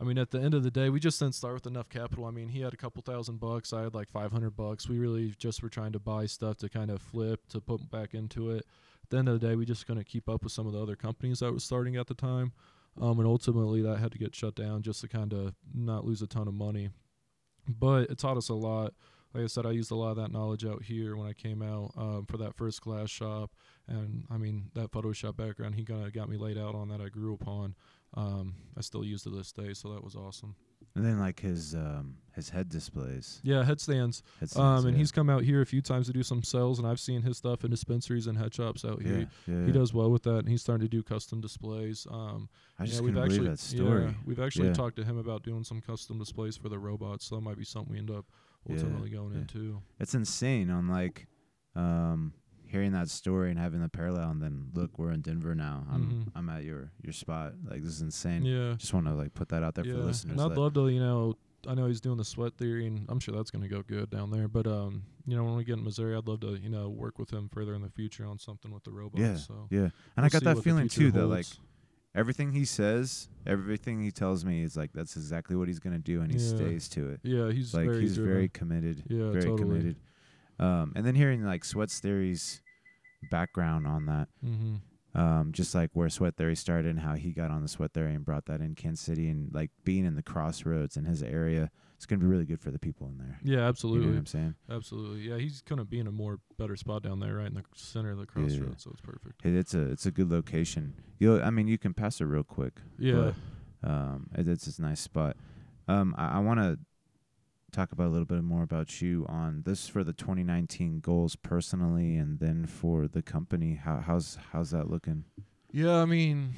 I 0.01 0.05
mean, 0.05 0.17
at 0.17 0.31
the 0.31 0.41
end 0.41 0.55
of 0.55 0.63
the 0.63 0.71
day, 0.71 0.89
we 0.89 0.99
just 0.99 1.19
didn't 1.19 1.35
start 1.35 1.53
with 1.53 1.67
enough 1.67 1.91
capital. 1.91 2.25
I 2.25 2.31
mean, 2.31 2.49
he 2.49 2.63
had 2.63 2.73
a 2.73 2.77
couple 2.77 3.03
thousand 3.03 3.41
bucks. 3.41 3.75
I 3.75 3.83
had 3.83 3.95
like 3.95 4.09
five 4.09 4.33
hundred 4.33 4.57
bucks. 4.57 4.89
We 4.89 4.99
really 4.99 5.35
just 5.39 5.63
were 5.63 5.69
trying 5.69 5.93
to 5.93 5.99
buy 5.99 6.25
stuff 6.25 6.57
to 6.59 6.71
kind 6.71 6.91
of 6.91 7.03
flip 7.03 7.47
to 7.51 7.61
put 7.61 7.91
back 7.91 8.15
into 8.15 8.53
it. 8.53 8.65
The 9.11 9.19
end 9.19 9.29
of 9.29 9.41
the 9.41 9.47
day, 9.47 9.57
we 9.57 9.65
just 9.65 9.87
couldn't 9.87 10.07
keep 10.07 10.29
up 10.29 10.43
with 10.43 10.53
some 10.53 10.67
of 10.67 10.73
the 10.73 10.83
other 10.83 10.97
companies 10.97 11.41
that 11.41 11.53
were 11.53 11.61
starting 11.61 11.97
at 11.97 12.07
the 12.07 12.15
time. 12.15 12.53
Um, 13.01 13.19
and 13.19 13.27
ultimately, 13.27 13.83
that 13.83 13.99
had 13.99 14.13
to 14.13 14.19
get 14.19 14.35
shut 14.35 14.55
down 14.55 14.83
just 14.83 15.01
to 15.03 15.09
kind 15.09 15.33
of 15.33 15.55
not 15.75 16.05
lose 16.05 16.23
a 16.23 16.27
ton 16.27 16.49
of 16.49 16.55
money. 16.55 16.91
But 17.69 18.11
it 18.11 18.19
taught 18.19 18.37
us 18.37 18.49
a 18.49 18.55
lot 18.55 18.95
like 19.35 19.45
I 19.45 19.47
said, 19.47 19.67
I 19.67 19.71
used 19.71 19.91
a 19.91 19.97
lot 19.97 20.11
of 20.11 20.17
that 20.17 20.33
knowledge 20.33 20.65
out 20.65 20.83
here 20.83 21.17
when 21.17 21.29
I 21.29 21.33
came 21.33 21.63
out 21.63 21.93
um, 21.97 22.27
for 22.29 22.37
that 22.39 22.57
first 22.57 22.81
glass 22.81 23.11
shop, 23.11 23.53
and 23.87 24.25
I 24.31 24.37
mean 24.37 24.71
that 24.75 24.91
Photoshop 24.91 25.37
background 25.37 25.77
he 25.77 25.85
kind 25.85 26.05
of 26.05 26.13
got 26.13 26.29
me 26.29 26.37
laid 26.37 26.59
out 26.59 26.75
on 26.75 26.89
that 26.89 27.01
I 27.01 27.09
grew 27.09 27.35
upon. 27.35 27.77
Um, 28.15 28.55
I 28.77 28.81
still 28.81 29.05
use 29.05 29.23
to 29.23 29.31
this 29.31 29.53
day, 29.53 29.73
so 29.73 29.93
that 29.93 30.03
was 30.03 30.17
awesome. 30.17 30.57
And 30.95 31.05
then 31.05 31.19
like 31.19 31.41
his 31.41 31.75
um 31.75 32.17
his 32.35 32.49
head 32.51 32.69
displays. 32.69 33.41
Yeah, 33.43 33.65
headstands. 33.65 34.23
Head 34.39 34.57
Um, 34.57 34.87
and 34.87 34.95
yeah. 34.95 34.99
he's 34.99 35.11
come 35.13 35.29
out 35.29 35.43
here 35.43 35.61
a 35.61 35.67
few 35.67 35.83
times 35.83 36.07
to 36.07 36.13
do 36.13 36.23
some 36.23 36.43
sales, 36.45 36.79
and 36.79 36.87
I've 36.87 37.01
seen 37.01 37.23
his 37.23 37.37
stuff 37.37 37.65
in 37.65 37.71
dispensaries 37.71 38.27
and 38.29 38.39
head 38.39 38.55
shops 38.55 38.85
out 38.85 39.03
here. 39.03 39.29
yeah, 39.47 39.55
yeah, 39.55 39.61
He 39.63 39.67
yeah. 39.67 39.73
does 39.73 39.93
well 39.93 40.11
with 40.11 40.23
that, 40.23 40.39
and 40.39 40.49
he's 40.49 40.63
starting 40.63 40.87
to 40.87 40.89
do 40.89 41.03
custom 41.03 41.41
displays. 41.41 42.07
Um, 42.11 42.49
I 42.79 42.85
just 42.85 42.97
yeah, 42.99 43.03
we've 43.03 43.15
believe 43.15 43.31
actually, 43.33 43.49
that 43.49 43.59
story. 43.59 44.05
Yeah, 44.05 44.13
we've 44.25 44.41
actually 44.41 44.73
talked 44.73 44.97
to 44.97 45.05
him 45.05 45.19
about 45.19 45.43
doing 45.43 45.65
some 45.65 45.81
custom 45.81 46.19
displays 46.19 46.57
for 46.57 46.69
the 46.69 46.79
robots, 46.79 47.27
so 47.27 47.35
that 47.35 47.41
might 47.43 47.59
be 47.59 47.65
something 47.65 47.93
we 47.93 47.99
end 47.99 48.11
up 48.11 48.27
ultimately 48.71 49.11
going 49.11 49.35
into. 49.35 49.83
It's 49.99 50.15
insane 50.15 50.71
on 50.71 50.87
like 50.89 51.27
um 51.75 52.33
hearing 52.71 52.93
that 52.93 53.09
story 53.11 53.51
and 53.51 53.59
having 53.59 53.81
the 53.81 53.89
parallel 53.89 54.31
and 54.31 54.41
then 54.43 54.69
look 54.75 54.99
we're 54.99 55.11
in 55.13 55.21
Denver 55.23 55.55
now. 55.55 55.85
I'm 55.91 56.03
Mhm. 56.03 56.33
I'm 56.35 56.49
at 56.51 56.65
your 56.65 56.93
your 57.03 57.13
spot. 57.13 57.55
Like 57.65 57.83
this 57.83 57.93
is 57.95 58.01
insane. 58.03 58.45
Yeah. 58.45 58.75
Just 58.79 58.95
want 58.95 59.07
to 59.07 59.15
like 59.15 59.35
put 59.35 59.49
that 59.49 59.63
out 59.63 59.75
there 59.75 59.85
for 59.85 59.91
the 59.93 60.05
listeners. 60.05 60.33
And 60.33 60.41
I'd 60.53 60.57
love 60.57 60.75
to, 60.75 60.89
you 60.89 61.01
know, 61.01 61.37
I 61.69 61.75
know 61.75 61.87
he's 61.87 62.01
doing 62.01 62.17
the 62.17 62.25
sweat 62.25 62.57
theory, 62.57 62.87
and 62.87 63.05
I'm 63.11 63.21
sure 63.21 63.35
that's 63.35 63.51
going 63.51 63.61
to 63.63 63.69
go 63.69 63.83
good 63.83 64.09
down 64.09 64.31
there. 64.31 64.49
But 64.49 64.67
um, 64.67 65.03
you 65.27 65.37
know, 65.37 65.45
when 65.45 65.57
we 65.57 65.65
get 65.65 65.77
in 65.79 65.85
Missouri, 65.85 66.17
I'd 66.17 66.27
love 66.27 66.41
to, 66.41 66.55
you 66.57 66.71
know, 66.71 66.89
work 66.89 67.19
with 67.19 67.31
him 67.31 67.49
further 67.51 67.75
in 67.75 67.83
the 67.83 67.91
future 67.91 68.25
on 68.25 68.39
something 68.39 68.71
with 68.73 68.85
the 68.85 68.93
robots. 68.93 69.21
yeah, 69.21 69.37
So 69.37 69.67
yeah. 69.71 69.79
And 69.81 69.91
I 70.17 70.23
we'll 70.23 70.31
got 70.31 70.45
that 70.45 70.63
feeling 70.63 70.89
too 70.89 71.11
that 71.13 71.27
like 71.27 71.47
everything 72.15 72.53
he 72.53 72.65
says, 72.65 73.29
everything 73.47 74.01
he 74.03 74.11
tells 74.11 74.45
me 74.45 74.63
is 74.63 74.77
like 74.77 74.93
that's 74.93 75.17
exactly 75.17 75.55
what 75.57 75.69
he's 75.69 75.79
gonna 75.81 75.99
do, 75.99 76.23
and 76.23 76.33
he 76.33 76.39
Yeah. 76.39 76.57
stays 76.57 76.89
to 76.91 77.11
it. 77.11 77.21
yeah, 77.25 77.51
he's 77.53 77.75
like 77.75 77.87
very 77.87 78.01
he's 78.01 78.15
driven. 78.15 78.33
very 78.33 78.49
committed. 78.49 79.03
Yeah, 79.09 79.31
very 79.31 79.45
totally. 79.45 79.59
committed. 79.59 79.97
Um, 80.61 80.93
and 80.95 81.05
then 81.07 81.15
hearing 81.15 81.43
like 81.45 81.65
Sweat's 81.65 81.99
Theory's 82.01 82.63
background 83.31 83.87
on 83.87 84.07
that, 84.07 84.29
hmm 84.45 84.77
um, 85.13 85.51
just 85.51 85.75
like 85.75 85.91
where 85.93 86.09
Sweat 86.09 86.37
Theory 86.37 86.55
started 86.55 86.89
and 86.89 87.01
how 87.01 87.15
he 87.17 87.33
got 87.33 87.51
on 87.51 87.63
the 87.63 87.69
Sweat 87.69 87.93
Theory 87.93 88.15
and 88.15 88.25
brought 88.25 88.45
that 88.47 88.61
in 88.61 88.77
Kansas 88.77 89.05
City 89.05 89.29
and 89.29 89.53
like 89.53 89.73
being 89.83 90.05
in 90.05 90.15
the 90.15 90.23
crossroads 90.23 90.97
in 90.97 91.05
his 91.05 91.21
area, 91.21 91.69
it's 91.97 92.07
gonna 92.07 92.21
be 92.21 92.29
really 92.29 92.45
good 92.45 92.61
for 92.61 92.71
the 92.71 92.79
people 92.79 93.09
in 93.09 93.19
there. 93.19 93.41
Yeah, 93.43 93.51
You 93.53 93.57
know 93.63 93.69
absolutely, 93.69 94.07
what 94.11 94.19
I'm 94.19 94.27
saying? 94.27 94.55
absolutely. 94.71 95.29
Yeah, 95.29 95.39
he's 95.39 95.63
gonna 95.63 95.85
be 95.85 95.99
in 95.99 96.07
a 96.07 96.13
more 96.13 96.39
better 96.59 96.77
spot 96.77 97.03
down 97.03 97.19
there, 97.19 97.35
right 97.39 97.49
in 97.49 97.55
the 97.55 97.65
center 97.75 98.13
of 98.13 98.19
the 98.19 98.27
crossroads. 98.27 98.85
So 98.85 98.91
it's 98.93 99.01
perfect. 99.01 99.45
It, 99.45 99.57
it's 99.57 99.75
a 99.75 99.81
it's 99.91 100.07
a 100.07 100.13
good 100.13 100.31
location. 100.31 100.95
You, 101.19 101.43
I 101.43 101.51
mean, 101.51 101.67
you 101.67 101.77
can 101.77 101.93
pass 101.93 102.21
it 102.21 102.27
real 102.27 102.45
quick. 102.45 102.75
Yeah, 102.97 103.33
Um, 103.83 104.29
it, 104.39 104.47
it's 104.47 104.69
it's 104.69 104.79
a 104.79 104.83
nice 104.83 105.01
spot. 105.01 105.37
Um, 105.89 106.15
I, 106.17 106.37
I 106.37 106.39
want 106.39 106.61
to 106.61 106.79
talk 107.71 107.93
about 107.93 108.09
a 108.09 108.11
little 108.11 108.27
bit 108.27 108.43
more 108.43 108.63
about 108.63 109.01
you 109.01 109.27
on 109.29 109.63
this 109.65 109.89
for 109.89 110.05
the 110.05 110.13
2019 110.13 111.01
goals 111.01 111.37
personally, 111.37 112.17
and 112.17 112.39
then 112.39 112.67
for 112.67 113.07
the 113.09 113.23
company. 113.23 113.75
How 113.75 114.01
how's 114.01 114.39
how's 114.53 114.71
that 114.71 114.91
looking? 114.91 115.25
yeah. 115.73 115.97
I 115.97 116.05
mean, 116.05 116.55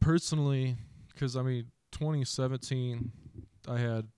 personally, 0.00 0.76
because 1.12 1.36
I 1.36 1.42
mean, 1.42 1.66
2017, 1.92 3.12
I 3.68 3.78
had 3.78 4.08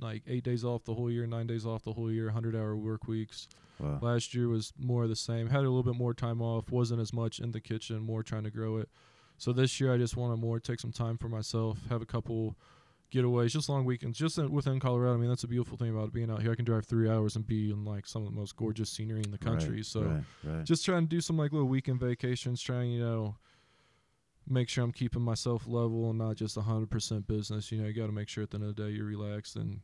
like 0.00 0.22
eight 0.26 0.44
days 0.44 0.64
off 0.64 0.84
the 0.84 0.94
whole 0.94 1.10
year, 1.10 1.26
nine 1.26 1.46
days 1.46 1.66
off 1.66 1.82
the 1.82 1.92
whole 1.92 2.10
year, 2.10 2.26
100 2.26 2.54
hour 2.54 2.76
work 2.76 3.06
weeks. 3.08 3.48
Wow. 3.80 3.98
Last 4.00 4.34
year 4.34 4.48
was 4.48 4.72
more 4.78 5.04
of 5.04 5.08
the 5.08 5.16
same. 5.16 5.48
Had 5.48 5.60
a 5.60 5.62
little 5.62 5.82
bit 5.82 5.94
more 5.94 6.14
time 6.14 6.40
off. 6.42 6.70
Wasn't 6.70 7.00
as 7.00 7.12
much 7.12 7.38
in 7.38 7.52
the 7.52 7.60
kitchen. 7.60 8.00
More 8.00 8.22
trying 8.22 8.44
to 8.44 8.50
grow 8.50 8.76
it. 8.78 8.88
So 9.36 9.52
this 9.52 9.80
year 9.80 9.92
I 9.94 9.98
just 9.98 10.16
want 10.16 10.32
to 10.32 10.40
more 10.40 10.58
take 10.58 10.80
some 10.80 10.92
time 10.92 11.16
for 11.16 11.28
myself. 11.28 11.78
Have 11.88 12.02
a 12.02 12.06
couple 12.06 12.56
getaways, 13.12 13.50
just 13.50 13.68
long 13.68 13.84
weekends, 13.84 14.18
just 14.18 14.38
in, 14.38 14.50
within 14.50 14.80
Colorado. 14.80 15.14
I 15.14 15.16
mean 15.16 15.28
that's 15.28 15.44
a 15.44 15.48
beautiful 15.48 15.76
thing 15.76 15.90
about 15.90 16.12
being 16.12 16.30
out 16.30 16.42
here. 16.42 16.52
I 16.52 16.54
can 16.54 16.64
drive 16.64 16.86
three 16.86 17.08
hours 17.08 17.36
and 17.36 17.46
be 17.46 17.70
in 17.70 17.84
like 17.84 18.06
some 18.06 18.22
of 18.22 18.32
the 18.32 18.38
most 18.38 18.56
gorgeous 18.56 18.90
scenery 18.90 19.22
in 19.24 19.30
the 19.30 19.38
country. 19.38 19.76
Right, 19.76 19.86
so 19.86 20.02
right, 20.02 20.22
right. 20.44 20.64
just 20.64 20.84
trying 20.84 21.02
to 21.02 21.08
do 21.08 21.20
some 21.20 21.36
like 21.36 21.52
little 21.52 21.68
weekend 21.68 22.00
vacations. 22.00 22.60
Trying 22.60 22.90
you 22.90 23.00
know 23.00 23.36
make 24.48 24.68
sure 24.68 24.82
I'm 24.82 24.92
keeping 24.92 25.22
myself 25.22 25.66
level 25.66 26.08
and 26.08 26.18
not 26.18 26.36
just 26.36 26.56
100% 26.56 27.26
business. 27.26 27.70
You 27.70 27.80
know 27.80 27.86
you 27.86 27.92
got 27.92 28.06
to 28.06 28.12
make 28.12 28.28
sure 28.28 28.42
at 28.44 28.50
the 28.50 28.56
end 28.56 28.64
of 28.64 28.76
the 28.76 28.82
day 28.82 28.90
you're 28.90 29.06
relaxed 29.06 29.56
and 29.56 29.80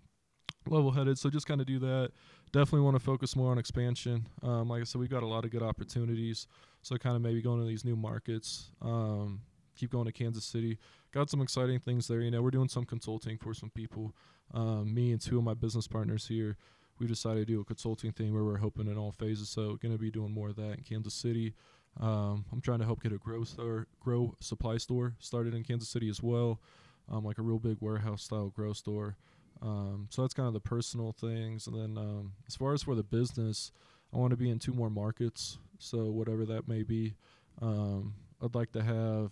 level 0.68 0.90
headed. 0.90 1.18
So 1.18 1.30
just 1.30 1.46
kind 1.46 1.60
of 1.60 1.66
do 1.66 1.78
that. 1.80 2.10
Definitely 2.52 2.80
want 2.80 2.96
to 2.96 3.00
focus 3.00 3.36
more 3.36 3.50
on 3.50 3.58
expansion. 3.58 4.26
Um, 4.42 4.68
like 4.68 4.80
I 4.80 4.84
said, 4.84 5.00
we've 5.00 5.10
got 5.10 5.22
a 5.22 5.26
lot 5.26 5.44
of 5.44 5.50
good 5.50 5.62
opportunities. 5.62 6.46
So 6.82 6.96
kind 6.96 7.16
of 7.16 7.22
maybe 7.22 7.42
going 7.42 7.60
to 7.60 7.66
these 7.66 7.84
new 7.84 7.96
markets. 7.96 8.70
Um, 8.82 9.40
keep 9.76 9.90
going 9.90 10.06
to 10.06 10.12
Kansas 10.12 10.44
City. 10.44 10.78
Got 11.14 11.30
some 11.30 11.42
exciting 11.42 11.78
things 11.78 12.08
there. 12.08 12.18
You 12.22 12.32
know, 12.32 12.42
we're 12.42 12.50
doing 12.50 12.68
some 12.68 12.84
consulting 12.84 13.38
for 13.38 13.54
some 13.54 13.70
people. 13.70 14.16
Um, 14.52 14.92
me 14.92 15.12
and 15.12 15.20
two 15.20 15.38
of 15.38 15.44
my 15.44 15.54
business 15.54 15.86
partners 15.86 16.26
here, 16.26 16.56
we 16.98 17.06
decided 17.06 17.46
to 17.46 17.52
do 17.52 17.60
a 17.60 17.64
consulting 17.64 18.10
thing 18.10 18.34
where 18.34 18.42
we're 18.42 18.56
hoping 18.56 18.88
in 18.88 18.98
all 18.98 19.12
phases. 19.12 19.48
So 19.48 19.76
going 19.76 19.92
to 19.92 19.98
be 19.98 20.10
doing 20.10 20.32
more 20.32 20.48
of 20.48 20.56
that 20.56 20.72
in 20.72 20.82
Kansas 20.82 21.14
City. 21.14 21.54
Um, 22.00 22.44
I'm 22.50 22.60
trying 22.60 22.80
to 22.80 22.84
help 22.84 23.00
get 23.00 23.12
a 23.12 23.18
grow 23.18 23.44
store, 23.44 23.86
grow 24.00 24.34
supply 24.40 24.76
store 24.78 25.14
started 25.20 25.54
in 25.54 25.62
Kansas 25.62 25.88
City 25.88 26.08
as 26.08 26.20
well, 26.20 26.60
um, 27.08 27.24
like 27.24 27.38
a 27.38 27.42
real 27.42 27.60
big 27.60 27.76
warehouse 27.78 28.24
style 28.24 28.48
grow 28.48 28.72
store. 28.72 29.16
Um, 29.62 30.08
so 30.10 30.22
that's 30.22 30.34
kind 30.34 30.48
of 30.48 30.52
the 30.52 30.58
personal 30.58 31.12
things. 31.12 31.68
And 31.68 31.76
then 31.76 31.96
um, 31.96 32.32
as 32.48 32.56
far 32.56 32.72
as 32.72 32.82
for 32.82 32.96
the 32.96 33.04
business, 33.04 33.70
I 34.12 34.16
want 34.16 34.32
to 34.32 34.36
be 34.36 34.50
in 34.50 34.58
two 34.58 34.72
more 34.72 34.90
markets. 34.90 35.58
So 35.78 36.06
whatever 36.06 36.44
that 36.46 36.66
may 36.66 36.82
be, 36.82 37.14
um, 37.62 38.14
I'd 38.42 38.56
like 38.56 38.72
to 38.72 38.82
have 38.82 39.30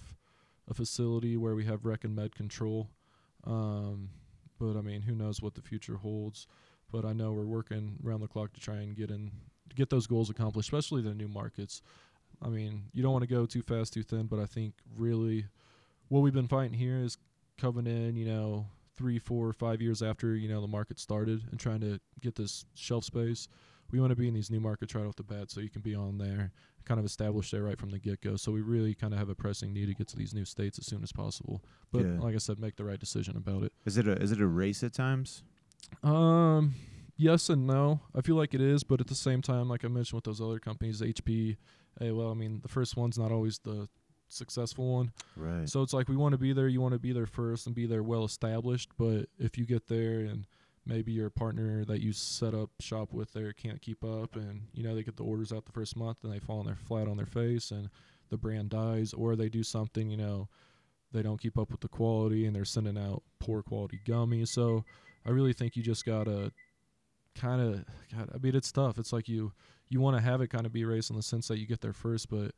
a 0.69 0.75
facility 0.75 1.37
where 1.37 1.55
we 1.55 1.65
have 1.65 1.85
rec 1.85 2.05
and 2.05 2.15
med 2.15 2.35
control. 2.35 2.91
Um, 3.45 4.11
but 4.59 4.77
I 4.77 4.81
mean, 4.81 5.03
who 5.03 5.15
knows 5.15 5.43
what 5.43 5.55
the 5.55 5.63
future 5.63 5.97
holds? 5.97 6.47
But 6.91 7.05
I 7.05 7.13
know 7.13 7.33
we're 7.33 7.45
working 7.45 7.99
around 8.05 8.21
the 8.21 8.29
clock 8.29 8.53
to 8.53 8.61
try 8.61 8.77
and 8.77 8.95
get 8.95 9.11
in, 9.11 9.33
get 9.75 9.91
those 9.91 10.07
goals 10.07 10.31
accomplished, 10.31 10.69
especially 10.69 11.03
the 11.03 11.15
new 11.15 11.29
markets. 11.29 11.83
I 12.43 12.49
mean, 12.49 12.85
you 12.93 13.03
don't 13.03 13.13
want 13.13 13.23
to 13.23 13.35
go 13.35 13.47
too 13.47 13.63
fast, 13.63 13.95
too 13.95 14.03
thin, 14.03 14.27
but 14.27 14.39
I 14.39 14.47
think 14.47 14.75
really 14.97 15.47
what 16.09 16.21
we've 16.21 16.33
been 16.35 16.49
fighting 16.49 16.75
here 16.75 16.99
is 16.99 17.17
coming 17.59 17.87
in, 17.87 18.17
you 18.17 18.27
know, 18.27 18.67
three, 18.97 19.19
four, 19.19 19.53
five 19.53 19.81
years 19.81 20.03
after 20.03 20.37
you 20.37 20.49
know 20.49 20.61
the 20.61 20.69
market 20.69 20.99
started 20.99 21.43
and 21.51 21.59
trying 21.59 21.81
to 21.81 21.99
get 22.21 22.35
this 22.35 22.65
shelf 22.75 23.05
space. 23.05 23.49
We 23.93 24.01
want 24.01 24.11
to 24.11 24.17
be 24.17 24.27
in 24.27 24.35
these 24.35 24.51
new 24.51 24.59
markets 24.61 24.95
right 24.95 25.05
off 25.07 25.17
the 25.17 25.23
bat, 25.23 25.51
so 25.51 25.61
you 25.61 25.69
can 25.71 25.83
be 25.83 25.95
on 25.95 26.17
there, 26.19 26.51
kind 26.87 26.99
of 26.99 27.05
establish 27.07 27.51
there 27.51 27.63
right 27.63 27.79
from 27.79 27.91
the 27.91 27.99
get 27.99 28.21
go. 28.23 28.37
So 28.37 28.51
we 28.51 28.63
really 28.63 28.95
kind 28.95 29.13
of 29.13 29.19
have 29.19 29.29
a 29.29 29.35
pressing 29.35 29.73
need 29.73 29.87
to 29.87 29.95
get 29.95 30.09
to 30.09 30.17
these 30.17 30.33
new 30.35 30.45
states 30.47 30.79
as 30.79 30.87
soon 30.87 31.03
as 31.03 31.13
possible. 31.13 31.63
But 31.93 32.03
Yeah. 32.07 32.19
like 32.19 32.35
I 32.35 32.39
said, 32.39 32.59
make 32.59 32.77
the 32.77 32.85
right 32.85 32.99
decision 32.99 33.37
about 33.37 33.63
it. 33.65 33.73
Is 33.85 33.99
it 33.99 34.09
a 34.09 34.13
is 34.21 34.33
it 34.33 34.41
a 34.41 34.47
race 34.47 34.83
at 34.83 34.93
times? 34.95 35.43
Um, 36.03 36.75
yes 37.17 37.49
and 37.51 37.67
no. 37.67 38.01
I 38.15 38.23
feel 38.23 38.37
like 38.37 38.55
it 38.55 38.61
is, 38.63 38.83
but 38.83 39.01
at 39.01 39.07
the 39.09 39.15
same 39.15 39.43
time, 39.43 39.69
like 39.69 39.85
I 39.85 39.89
mentioned 39.89 40.17
with 40.17 40.25
those 40.25 40.41
other 40.41 40.59
companies, 40.59 41.01
HP, 41.03 41.57
hey, 42.01 42.11
well, 42.13 42.31
I 42.31 42.35
mean, 42.35 42.61
the 42.63 42.69
first 42.69 42.97
one's 42.97 43.19
not 43.19 43.31
always 43.31 43.59
the 43.59 43.89
successful 44.29 44.95
one. 44.95 45.13
Right. 45.37 45.69
So 45.69 45.83
it's 45.83 45.93
like 45.93 46.09
we 46.09 46.17
want 46.17 46.33
to 46.33 46.39
be 46.39 46.53
there. 46.55 46.69
You 46.69 46.81
want 46.81 46.95
to 46.95 46.99
be 46.99 47.13
there 47.13 47.27
first 47.27 47.67
and 47.67 47.75
be 47.75 47.85
there 47.87 48.03
well 48.03 48.25
established. 48.25 48.91
But 48.99 49.27
if 49.39 49.59
you 49.59 49.67
get 49.67 49.89
there 49.89 50.21
and 50.21 50.47
maybe 50.85 51.13
your 51.13 51.31
partner 51.31 51.85
that 51.85 52.01
you 52.01 52.13
set 52.13 52.55
up 52.55 52.71
shop 52.81 53.13
with 53.13 53.33
there 53.33 53.53
can't 53.53 53.81
keep 53.81 54.05
up, 54.05 54.37
and 54.37 54.63
you 54.73 54.83
know 54.83 54.95
they 54.95 55.03
get 55.03 55.17
the 55.17 55.25
orders 55.25 55.53
out 55.53 55.65
the 55.65 55.73
first 55.73 55.97
month 55.97 56.19
and 56.25 56.33
they 56.33 56.39
fall 56.39 56.61
on 56.61 56.67
their 56.67 56.77
flat 56.77 57.09
on 57.09 57.17
their 57.17 57.27
face, 57.27 57.71
and 57.71 57.89
the 58.31 58.37
brand 58.39 58.71
dies, 58.71 59.13
or 59.13 59.37
they 59.37 59.49
do 59.49 59.63
something, 59.63 60.11
you 60.11 60.17
know, 60.17 60.49
they 61.13 61.23
don't 61.23 61.41
keep 61.41 61.59
up 61.59 61.71
with 61.71 61.81
the 61.81 61.89
quality 61.89 62.47
and 62.47 62.57
they're 62.57 62.65
sending 62.65 62.97
out 62.97 63.23
poor 63.39 63.63
quality 63.63 64.01
gummies. 64.07 64.49
So 64.49 64.85
I 65.27 65.31
really 65.31 65.53
think 65.53 65.77
you 65.77 65.83
just 65.83 66.05
gotta 66.05 66.53
kind 67.35 67.61
of. 67.61 67.85
I 68.17 68.39
mean, 68.39 68.55
it's 68.55 68.73
tough. 68.73 68.99
It's 68.99 69.13
like 69.13 69.29
you 69.29 69.53
you 69.89 70.01
want 70.01 70.17
to 70.17 70.23
have 70.23 70.41
it 70.41 70.49
kind 70.49 70.67
of 70.67 70.73
be 70.73 70.85
race 70.85 71.11
in 71.11 71.17
the 71.17 71.23
sense 71.23 71.49
that 71.49 71.59
you 71.59 71.67
get 71.67 71.81
there 71.81 71.93
first, 71.93 72.31
but 72.31 72.53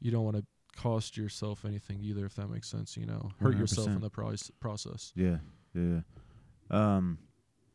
you 0.00 0.10
don't 0.10 0.24
want 0.24 0.36
to 0.36 0.44
cost 0.76 1.16
yourself 1.16 1.64
anything 1.64 2.00
either, 2.02 2.26
if 2.26 2.34
that 2.34 2.48
makes 2.48 2.68
sense. 2.68 2.96
You 2.96 3.06
know, 3.06 3.30
hurt 3.40 3.56
yourself 3.56 3.88
in 3.88 4.00
the 4.00 4.10
price 4.10 4.50
process. 4.60 5.12
Yeah, 5.16 5.38
yeah. 5.74 6.00
Um, 6.70 7.18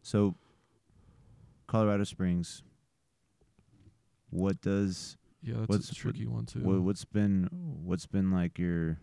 so 0.01 0.35
Colorado 1.67 2.03
Springs. 2.03 2.63
What 4.29 4.61
does 4.61 5.17
Yeah, 5.41 5.55
that's 5.57 5.67
What's- 5.69 5.91
a 5.91 5.95
tricky 5.95 6.25
one 6.27 6.45
too. 6.45 6.59
what, 6.59 6.81
what's 6.81 7.03
been 7.05 7.47
what's 7.83 8.05
been 8.05 8.31
like 8.31 8.57
your 8.59 8.97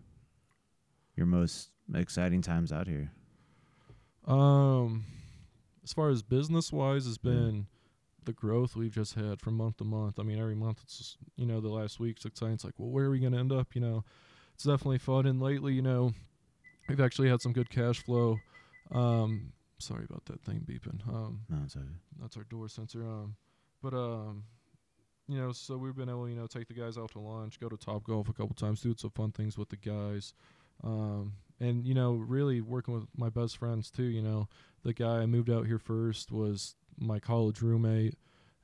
your 1.15 1.25
most 1.25 1.71
exciting 1.93 2.41
times 2.41 2.71
out 2.71 2.87
here? 2.87 3.11
Um, 4.25 5.05
as 5.83 5.91
far 5.93 6.09
as 6.09 6.21
business 6.21 6.71
wise, 6.71 7.05
has 7.05 7.17
been 7.17 7.67
the 8.25 8.33
growth 8.33 8.75
we've 8.75 8.93
just 8.93 9.15
had 9.15 9.39
from 9.41 9.55
month 9.55 9.77
to 9.77 9.83
month. 9.83 10.19
I 10.19 10.23
mean, 10.23 10.39
every 10.39 10.55
month 10.55 10.79
it's 10.83 10.97
just, 10.97 11.17
you 11.35 11.45
know 11.45 11.59
the 11.61 11.69
last 11.69 11.99
week's 11.99 12.25
exciting. 12.25 12.53
It's 12.53 12.63
like, 12.63 12.75
well, 12.77 12.89
where 12.89 13.05
are 13.05 13.09
we 13.11 13.19
gonna 13.19 13.39
end 13.39 13.51
up? 13.51 13.73
You 13.75 13.81
know, 13.81 14.03
it's 14.53 14.63
definitely 14.65 14.99
fun. 14.99 15.25
And 15.25 15.41
lately, 15.41 15.73
you 15.73 15.81
know, 15.81 16.13
we've 16.87 16.99
actually 17.01 17.29
had 17.29 17.41
some 17.41 17.53
good 17.53 17.69
cash 17.69 17.99
flow. 18.03 18.37
Um, 18.91 19.51
sorry 19.79 20.05
about 20.09 20.25
that 20.25 20.41
thing 20.43 20.65
beeping. 20.67 21.05
Um, 21.07 21.41
No, 21.49 21.57
it's 21.65 21.75
okay. 21.75 21.85
that's 22.21 22.37
our 22.37 22.43
door 22.43 22.67
sensor. 22.67 23.03
Um, 23.03 23.35
but 23.81 23.93
um, 23.93 24.43
you 25.27 25.37
know, 25.39 25.51
so 25.51 25.77
we've 25.77 25.95
been 25.95 26.09
able, 26.09 26.25
to, 26.25 26.31
you 26.31 26.35
know, 26.35 26.47
take 26.47 26.67
the 26.67 26.73
guys 26.73 26.97
out 26.97 27.11
to 27.11 27.19
lunch, 27.19 27.59
go 27.59 27.69
to 27.69 27.77
Top 27.77 28.03
Golf 28.03 28.29
a 28.29 28.33
couple 28.33 28.55
times, 28.55 28.81
do 28.81 28.95
some 28.97 29.11
fun 29.11 29.31
things 29.31 29.57
with 29.57 29.69
the 29.69 29.77
guys, 29.77 30.33
um, 30.83 31.33
and 31.59 31.85
you 31.85 31.93
know, 31.93 32.13
really 32.13 32.61
working 32.61 32.93
with 32.93 33.05
my 33.15 33.29
best 33.29 33.57
friends 33.57 33.89
too. 33.91 34.03
You 34.03 34.21
know, 34.21 34.47
the 34.83 34.93
guy 34.93 35.19
I 35.19 35.25
moved 35.25 35.49
out 35.49 35.65
here 35.65 35.79
first 35.79 36.31
was 36.31 36.75
my 36.97 37.19
college 37.19 37.61
roommate, 37.61 38.15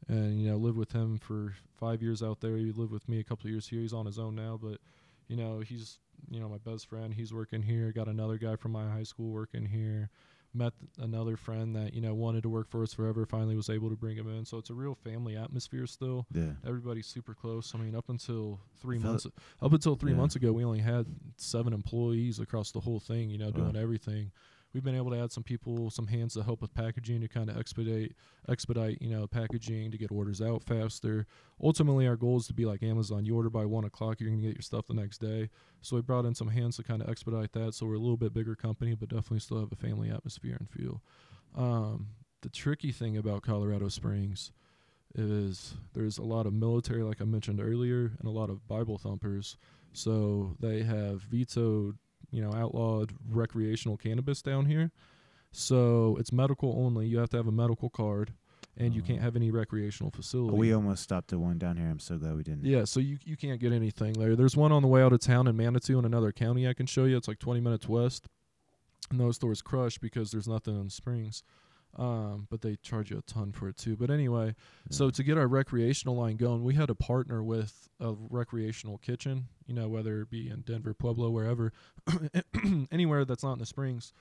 and 0.07 0.41
you 0.41 0.49
know, 0.49 0.57
lived 0.57 0.77
with 0.77 0.91
him 0.91 1.17
for 1.17 1.55
five 1.77 2.01
years 2.01 2.23
out 2.23 2.41
there. 2.41 2.57
He 2.57 2.71
lived 2.71 2.91
with 2.91 3.07
me 3.07 3.19
a 3.19 3.23
couple 3.23 3.47
of 3.47 3.51
years 3.51 3.67
here. 3.67 3.81
He's 3.81 3.93
on 3.93 4.05
his 4.05 4.19
own 4.19 4.35
now, 4.35 4.59
but 4.61 4.79
you 5.27 5.35
know, 5.35 5.59
he's 5.59 5.99
you 6.29 6.39
know 6.39 6.49
my 6.49 6.57
best 6.57 6.87
friend. 6.87 7.13
He's 7.13 7.33
working 7.33 7.61
here. 7.61 7.91
Got 7.91 8.07
another 8.07 8.37
guy 8.37 8.55
from 8.55 8.71
my 8.71 8.89
high 8.89 9.03
school 9.03 9.31
working 9.31 9.65
here 9.65 10.09
met 10.55 10.73
another 10.99 11.35
friend 11.37 11.75
that 11.75 11.93
you 11.93 11.99
know 12.01 12.13
wanted 12.13 12.41
to 12.43 12.49
work 12.49 12.69
for 12.69 12.81
us 12.81 12.93
forever 12.93 13.25
finally 13.25 13.55
was 13.55 13.69
able 13.69 13.89
to 13.89 13.95
bring 13.95 14.15
him 14.15 14.27
in 14.29 14.45
so 14.45 14.57
it's 14.57 14.69
a 14.69 14.73
real 14.73 14.95
family 14.95 15.35
atmosphere 15.35 15.85
still 15.85 16.25
Yeah. 16.33 16.51
everybody's 16.65 17.07
super 17.07 17.33
close 17.33 17.73
i 17.75 17.77
mean 17.77 17.95
up 17.95 18.07
until 18.09 18.59
three 18.81 18.97
Felt- 18.99 19.11
months 19.11 19.27
up 19.61 19.73
until 19.73 19.95
three 19.95 20.11
Yeah. 20.13 20.17
months 20.17 20.35
ago 20.35 20.53
we 20.53 20.63
only 20.63 20.79
had 20.79 21.05
seven 21.37 21.73
employees 21.73 22.39
across 22.39 22.71
the 22.71 22.79
whole 22.79 22.99
thing 22.99 23.29
you 23.29 23.37
know 23.37 23.47
Wow. 23.47 23.51
doing 23.71 23.75
everything 23.75 24.31
we've 24.75 24.83
been 24.83 24.95
able 24.95 25.09
to 25.09 25.19
add 25.19 25.31
some 25.31 25.41
people 25.41 25.89
some 25.89 26.05
hands 26.05 26.35
to 26.35 26.43
help 26.43 26.61
with 26.61 26.71
packaging 26.75 27.21
to 27.21 27.27
kind 27.27 27.49
of 27.49 27.57
expedite 27.57 28.13
expedite 28.47 29.01
you 29.01 29.09
know 29.09 29.25
packaging 29.25 29.89
to 29.89 29.97
get 29.97 30.11
orders 30.11 30.41
out 30.41 30.61
faster 30.63 31.25
ultimately 31.63 32.05
our 32.05 32.15
goal 32.15 32.37
is 32.37 32.45
to 32.45 32.53
be 32.53 32.65
like 32.65 32.83
amazon 32.83 33.25
you 33.25 33.35
order 33.35 33.49
by 33.49 33.65
one 33.65 33.85
o'clock 33.85 34.19
you're 34.19 34.29
to 34.29 34.35
get 34.35 34.53
your 34.53 34.61
stuff 34.61 34.85
the 34.85 34.93
next 34.93 35.17
day 35.17 35.49
so 35.85 35.95
we 35.95 36.01
brought 36.01 36.25
in 36.25 36.33
some 36.33 36.47
hands 36.47 36.77
to 36.77 36.83
kind 36.83 37.01
of 37.01 37.09
expedite 37.09 37.51
that. 37.53 37.75
So 37.75 37.85
we're 37.85 37.93
a 37.93 37.99
little 37.99 38.17
bit 38.17 38.33
bigger 38.33 38.55
company, 38.55 38.95
but 38.95 39.09
definitely 39.09 39.39
still 39.39 39.59
have 39.59 39.71
a 39.71 39.75
family 39.75 40.09
atmosphere 40.09 40.57
and 40.59 40.67
feel. 40.67 41.03
Um, 41.55 42.07
the 42.41 42.49
tricky 42.49 42.91
thing 42.91 43.17
about 43.17 43.43
Colorado 43.43 43.89
Springs 43.89 44.51
is 45.13 45.75
there's 45.93 46.17
a 46.17 46.23
lot 46.23 46.47
of 46.47 46.53
military, 46.53 47.03
like 47.03 47.21
I 47.21 47.25
mentioned 47.25 47.61
earlier, 47.61 48.13
and 48.19 48.27
a 48.27 48.31
lot 48.31 48.49
of 48.49 48.67
Bible 48.67 48.97
thumpers. 48.97 49.57
So 49.93 50.55
they 50.59 50.81
have 50.81 51.21
vetoed, 51.21 51.99
you 52.31 52.41
know, 52.41 52.53
outlawed 52.53 53.13
recreational 53.29 53.97
cannabis 53.97 54.41
down 54.41 54.65
here. 54.65 54.91
So 55.51 56.17
it's 56.19 56.31
medical 56.31 56.73
only. 56.77 57.07
You 57.07 57.19
have 57.19 57.29
to 57.29 57.37
have 57.37 57.47
a 57.47 57.51
medical 57.51 57.89
card, 57.89 58.33
and 58.77 58.93
you 58.93 59.01
Oh. 59.01 59.05
can't 59.07 59.21
have 59.21 59.35
any 59.35 59.51
recreational 59.51 60.11
facility. 60.11 60.57
We 60.57 60.73
almost 60.73 61.03
stopped 61.03 61.31
at 61.31 61.39
one 61.39 61.57
down 61.57 61.77
here. 61.77 61.87
I'm 61.87 61.99
so 61.99 62.17
glad 62.17 62.35
we 62.35 62.43
didn't. 62.43 62.65
Yeah, 62.65 62.83
so 62.83 62.99
you 62.99 63.17
you 63.23 63.37
can't 63.37 63.59
get 63.59 63.71
anything 63.71 64.13
there. 64.13 64.35
There's 64.35 64.57
one 64.57 64.71
on 64.73 64.81
the 64.81 64.87
way 64.89 65.01
out 65.01 65.13
of 65.13 65.19
town 65.21 65.47
in 65.47 65.55
Manitou 65.55 65.97
in 65.99 66.05
another 66.05 66.31
county 66.33 66.67
I 66.67 66.73
can 66.73 66.85
show 66.87 67.05
you. 67.05 67.15
It's 67.15 67.27
like 67.27 67.39
20 67.39 67.61
minutes 67.61 67.87
west. 67.87 68.27
And 69.11 69.19
those 69.19 69.35
stores 69.35 69.61
crush 69.61 69.97
because 69.99 70.31
there's 70.31 70.47
nothing 70.47 70.79
in 70.79 70.89
Springs. 70.89 71.43
Um, 71.97 72.47
but 72.49 72.61
they 72.61 72.75
charge 72.75 73.09
you 73.09 73.17
a 73.17 73.21
ton 73.21 73.53
for 73.53 73.69
it 73.69 73.77
too. 73.77 73.95
But 73.95 74.09
anyway, 74.09 74.55
so 74.89 75.09
to 75.09 75.23
get 75.23 75.37
our 75.37 75.47
recreational 75.47 76.17
line 76.17 76.35
going, 76.35 76.63
we 76.63 76.73
had 76.73 76.87
to 76.87 76.95
partner 76.95 77.41
with 77.41 77.87
a 78.01 78.13
recreational 78.29 78.97
kitchen, 78.97 79.47
you 79.65 79.73
know, 79.73 79.87
whether 79.87 80.21
it 80.21 80.29
be 80.29 80.49
in 80.49 80.61
Denver, 80.61 80.93
Pueblo, 80.93 81.29
wherever, 81.29 81.71
anywhere 82.91 83.23
that's 83.23 83.43
not 83.43 83.53
in 83.53 83.59
the 83.59 83.65
Springs. 83.65 84.11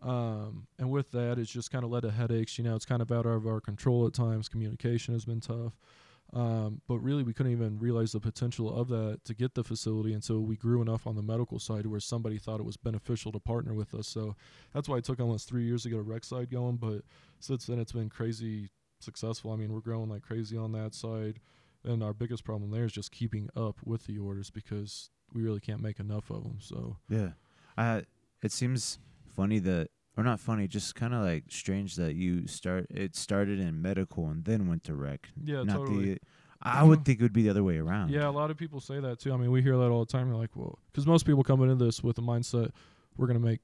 Um, 0.00 0.66
and 0.78 0.90
with 0.90 1.10
that, 1.12 1.38
it's 1.38 1.50
just 1.50 1.72
kind 1.72 1.84
of 1.84 1.90
led 1.90 2.02
to 2.02 2.10
headaches. 2.10 2.58
You 2.58 2.64
know, 2.64 2.76
it's 2.76 2.84
kind 2.84 3.02
of 3.02 3.10
out 3.10 3.26
of 3.26 3.46
our 3.46 3.60
control 3.60 4.06
at 4.06 4.14
times. 4.14 4.48
Communication 4.48 5.14
has 5.14 5.24
been 5.24 5.40
tough. 5.40 5.72
Um, 6.34 6.80
but 6.88 6.98
really, 6.98 7.22
we 7.22 7.32
couldn't 7.32 7.52
even 7.52 7.78
realize 7.78 8.10
the 8.10 8.18
potential 8.20 8.74
of 8.74 8.88
that 8.88 9.20
to 9.24 9.34
get 9.34 9.54
the 9.54 9.62
facility 9.62 10.12
until 10.12 10.40
we 10.40 10.56
grew 10.56 10.82
enough 10.82 11.06
on 11.06 11.14
the 11.14 11.22
medical 11.22 11.60
side 11.60 11.86
where 11.86 12.00
somebody 12.00 12.38
thought 12.38 12.58
it 12.58 12.66
was 12.66 12.76
beneficial 12.76 13.30
to 13.32 13.38
partner 13.38 13.72
with 13.72 13.94
us. 13.94 14.08
So 14.08 14.34
that's 14.72 14.88
why 14.88 14.96
it 14.96 15.04
took 15.04 15.20
almost 15.20 15.48
three 15.48 15.64
years 15.64 15.84
to 15.84 15.90
get 15.90 15.98
a 15.98 16.02
rec 16.02 16.24
side 16.24 16.50
going. 16.50 16.76
But 16.76 17.02
since 17.38 17.66
then, 17.66 17.78
it's 17.78 17.92
been 17.92 18.08
crazy 18.08 18.70
successful. 18.98 19.52
I 19.52 19.56
mean, 19.56 19.72
we're 19.72 19.80
growing 19.80 20.10
like 20.10 20.22
crazy 20.22 20.56
on 20.56 20.72
that 20.72 20.94
side. 20.94 21.38
And 21.84 22.02
our 22.02 22.14
biggest 22.14 22.44
problem 22.44 22.70
there 22.70 22.84
is 22.84 22.92
just 22.92 23.12
keeping 23.12 23.48
up 23.54 23.76
with 23.84 24.06
the 24.06 24.18
orders 24.18 24.50
because 24.50 25.10
we 25.32 25.42
really 25.42 25.60
can't 25.60 25.82
make 25.82 26.00
enough 26.00 26.30
of 26.30 26.42
them. 26.42 26.58
So, 26.60 26.96
Yeah. 27.08 27.30
Uh, 27.76 28.02
it 28.42 28.52
seems 28.52 28.98
funny 29.36 29.58
that, 29.60 29.88
or 30.16 30.24
not 30.24 30.40
funny, 30.40 30.68
just 30.68 30.94
kind 30.94 31.12
of 31.14 31.22
like 31.22 31.44
strange 31.48 31.96
that 31.96 32.14
you 32.14 32.46
start. 32.46 32.86
It 32.90 33.16
started 33.16 33.58
in 33.60 33.80
medical 33.82 34.28
and 34.28 34.44
then 34.44 34.68
went 34.68 34.84
to 34.84 34.94
rec. 34.94 35.28
yeah, 35.42 35.62
not 35.62 35.76
totally. 35.76 36.14
the. 36.14 36.20
I 36.62 36.82
would 36.82 37.04
think 37.04 37.20
it 37.20 37.22
would 37.22 37.32
be 37.34 37.42
the 37.42 37.50
other 37.50 37.62
way 37.64 37.76
around. 37.76 38.10
Yeah, 38.10 38.26
a 38.26 38.30
lot 38.30 38.50
of 38.50 38.56
people 38.56 38.80
say 38.80 38.98
that 38.98 39.18
too. 39.18 39.34
I 39.34 39.36
mean, 39.36 39.50
we 39.50 39.60
hear 39.60 39.76
that 39.76 39.90
all 39.90 40.04
the 40.04 40.10
time. 40.10 40.28
You're 40.28 40.38
like, 40.38 40.54
well, 40.54 40.78
because 40.90 41.06
most 41.06 41.26
people 41.26 41.42
come 41.44 41.62
into 41.62 41.74
this 41.84 42.02
with 42.02 42.16
the 42.16 42.22
mindset, 42.22 42.70
we're 43.18 43.26
going 43.26 43.38
to 43.38 43.44
make 43.44 43.60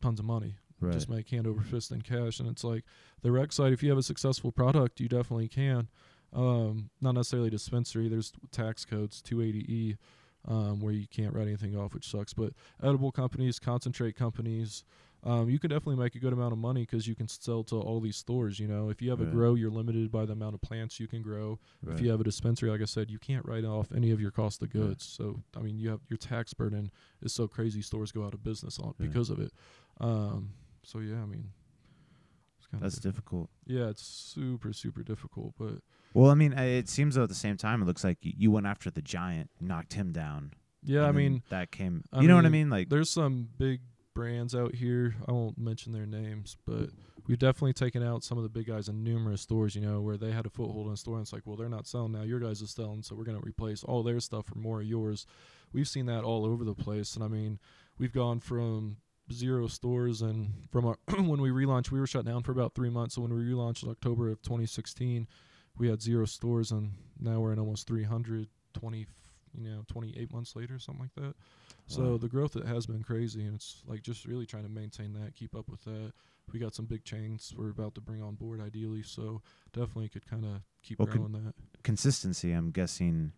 tons 0.00 0.20
of 0.20 0.26
money, 0.26 0.54
Right. 0.80 0.92
just 0.92 1.08
make 1.08 1.28
hand 1.30 1.46
over 1.48 1.62
fist 1.62 1.90
in 1.90 2.02
cash. 2.02 2.38
And 2.38 2.48
it's 2.48 2.62
like 2.62 2.84
the 3.22 3.32
rec 3.32 3.50
side, 3.50 3.72
if 3.72 3.82
you 3.82 3.88
have 3.88 3.98
a 3.98 4.02
successful 4.04 4.52
product, 4.52 5.00
you 5.00 5.08
definitely 5.08 5.48
can. 5.48 5.88
Um, 6.32 6.90
not 7.00 7.14
necessarily 7.16 7.50
dispensary. 7.50 8.08
There's 8.08 8.32
tax 8.52 8.84
codes, 8.84 9.20
280E, 9.22 9.96
um, 10.46 10.80
where 10.80 10.92
you 10.92 11.06
can't 11.08 11.32
write 11.34 11.46
anything 11.48 11.76
off, 11.76 11.92
which 11.94 12.08
sucks. 12.08 12.34
But 12.34 12.52
edible 12.82 13.10
companies, 13.10 13.58
concentrate 13.58 14.14
companies, 14.14 14.84
um, 15.24 15.48
you 15.48 15.58
can 15.58 15.70
definitely 15.70 15.96
make 15.96 16.14
a 16.14 16.18
good 16.18 16.32
amount 16.34 16.52
of 16.52 16.58
money 16.58 16.82
because 16.82 17.08
you 17.08 17.14
can 17.14 17.26
sell 17.28 17.64
to 17.64 17.76
all 17.80 17.98
these 18.00 18.16
stores. 18.16 18.60
You 18.60 18.68
know, 18.68 18.90
if 18.90 19.00
you 19.02 19.08
have 19.10 19.20
a 19.20 19.24
grow, 19.24 19.54
you're 19.54 19.70
limited 19.70 20.12
by 20.12 20.26
the 20.26 20.34
amount 20.34 20.54
of 20.54 20.60
plants 20.60 21.00
you 21.00 21.08
can 21.08 21.22
grow. 21.22 21.58
right. 21.82 21.94
If 21.94 22.00
you 22.02 22.10
have 22.10 22.20
a 22.20 22.24
dispensary, 22.24 22.70
like 22.70 22.82
I 22.82 22.84
said, 22.84 23.10
you 23.10 23.18
can't 23.18 23.44
write 23.46 23.64
off 23.64 23.88
any 23.96 24.10
of 24.10 24.20
your 24.20 24.30
cost 24.30 24.62
of 24.62 24.70
goods. 24.70 25.04
So 25.04 25.40
I 25.56 25.60
mean, 25.60 25.78
you 25.78 25.88
have 25.90 26.00
your 26.08 26.18
tax 26.18 26.52
burden 26.54 26.90
is 27.22 27.32
so 27.32 27.48
crazy. 27.48 27.80
Stores 27.82 28.12
go 28.12 28.24
out 28.24 28.34
of 28.34 28.44
business 28.44 28.78
on 28.78 28.94
because 28.98 29.30
of 29.30 29.40
it. 29.40 29.50
Um, 30.00 30.50
so 30.82 30.98
yeah, 30.98 31.22
I 31.22 31.26
mean, 31.26 31.50
That's 32.80 32.98
difficult. 32.98 33.48
yeah, 33.66 33.88
it's 33.88 34.02
super 34.04 34.72
super 34.72 35.02
difficult. 35.02 35.54
But 35.58 35.78
Well, 36.12 36.30
I 36.30 36.34
mean, 36.34 36.52
it 36.52 36.88
seems 36.88 37.14
though 37.14 37.22
at 37.22 37.28
the 37.28 37.34
same 37.34 37.56
time, 37.56 37.80
it 37.82 37.86
looks 37.86 38.04
like 38.04 38.18
y- 38.24 38.32
you 38.36 38.50
went 38.50 38.66
after 38.66 38.90
the 38.90 39.00
giant, 39.02 39.48
knocked 39.60 39.94
him 39.94 40.12
down. 40.12 40.52
yeah, 40.82 41.06
I 41.06 41.12
mean, 41.12 41.42
that 41.50 41.70
came. 41.70 42.04
I 42.12 42.20
you 42.20 42.28
know 42.28 42.34
what 42.36 42.44
I 42.44 42.48
mean, 42.50 42.68
mean? 42.68 42.70
Like, 42.70 42.88
there's 42.90 43.10
some 43.10 43.48
big 43.58 43.80
brands 44.14 44.54
out 44.54 44.74
here. 44.74 45.14
I 45.28 45.32
won't 45.32 45.58
mention 45.58 45.92
their 45.92 46.06
names, 46.06 46.56
but 46.66 46.90
we've 47.26 47.38
definitely 47.38 47.72
taken 47.72 48.02
out 48.02 48.24
some 48.24 48.38
of 48.38 48.44
the 48.44 48.48
big 48.48 48.66
guys 48.66 48.88
in 48.88 49.02
numerous 49.02 49.42
stores. 49.42 49.74
You 49.74 49.82
know, 49.82 50.00
where 50.00 50.16
they 50.16 50.30
had 50.30 50.46
a 50.46 50.50
foothold 50.50 50.86
in 50.86 50.92
a 50.92 50.96
store, 50.96 51.16
and 51.16 51.22
it's 51.22 51.32
like, 51.32 51.42
well, 51.44 51.56
they're 51.56 51.68
not 51.68 51.86
selling 51.86 52.12
now. 52.12 52.22
Your 52.22 52.40
guys 52.40 52.62
are 52.62 52.66
selling, 52.66 53.02
so 53.02 53.14
we're 53.14 53.24
gonna 53.24 53.40
replace 53.40 53.82
all 53.84 54.02
their 54.02 54.20
stuff 54.20 54.46
for 54.46 54.58
more 54.58 54.80
of 54.80 54.86
yours. 54.86 55.26
We've 55.72 55.88
seen 55.88 56.06
that 56.06 56.24
all 56.24 56.46
over 56.46 56.64
the 56.64 56.74
place, 56.74 57.14
and 57.14 57.24
I 57.24 57.28
mean, 57.28 57.58
we've 57.98 58.12
gone 58.12 58.40
from 58.40 58.98
zero 59.32 59.66
stores, 59.66 60.22
and 60.22 60.52
from 60.70 60.86
our 60.86 60.98
when 61.08 61.40
we 61.40 61.50
relaunched, 61.50 61.90
we 61.90 62.00
were 62.00 62.06
shut 62.06 62.24
down 62.24 62.42
for 62.42 62.52
about 62.52 62.74
three 62.74 62.90
months. 62.90 63.14
So 63.14 63.22
when 63.22 63.34
we 63.34 63.42
relaunched 63.42 63.82
in 63.82 63.90
October 63.90 64.30
of 64.30 64.42
2016, 64.42 65.26
we 65.76 65.88
had 65.88 66.00
zero 66.00 66.24
stores, 66.24 66.70
and 66.70 66.92
now 67.18 67.40
we're 67.40 67.52
in 67.52 67.58
almost 67.58 67.86
300, 67.86 68.48
20, 68.74 69.06
you 69.58 69.70
know, 69.70 69.84
28 69.88 70.32
months 70.32 70.56
later, 70.56 70.74
or 70.74 70.78
something 70.78 71.04
like 71.14 71.24
that. 71.24 71.34
So 71.86 72.12
Wow. 72.12 72.16
the 72.18 72.28
growth 72.28 72.56
it 72.56 72.66
has 72.66 72.86
been 72.86 73.02
crazy, 73.02 73.44
and 73.44 73.54
it's 73.54 73.82
like 73.86 74.02
just 74.02 74.24
really 74.24 74.46
trying 74.46 74.62
to 74.64 74.68
maintain 74.70 75.12
that, 75.14 75.34
keep 75.34 75.54
up 75.54 75.68
with 75.70 75.84
that. 75.84 76.12
We 76.52 76.58
got 76.58 76.74
some 76.74 76.84
big 76.86 77.04
chains 77.04 77.52
we're 77.56 77.70
about 77.70 77.94
to 77.96 78.00
bring 78.00 78.22
on 78.22 78.34
board, 78.34 78.60
ideally. 78.60 79.02
So 79.02 79.42
definitely 79.72 80.08
could 80.08 80.26
kind 80.26 80.44
of 80.44 80.60
keep 80.82 80.98
Well, 80.98 81.06
con- 81.06 81.16
growing 81.16 81.32
that. 81.44 81.54
Consistency, 81.82 82.52
I'm 82.52 82.70
guessing, 82.70 83.32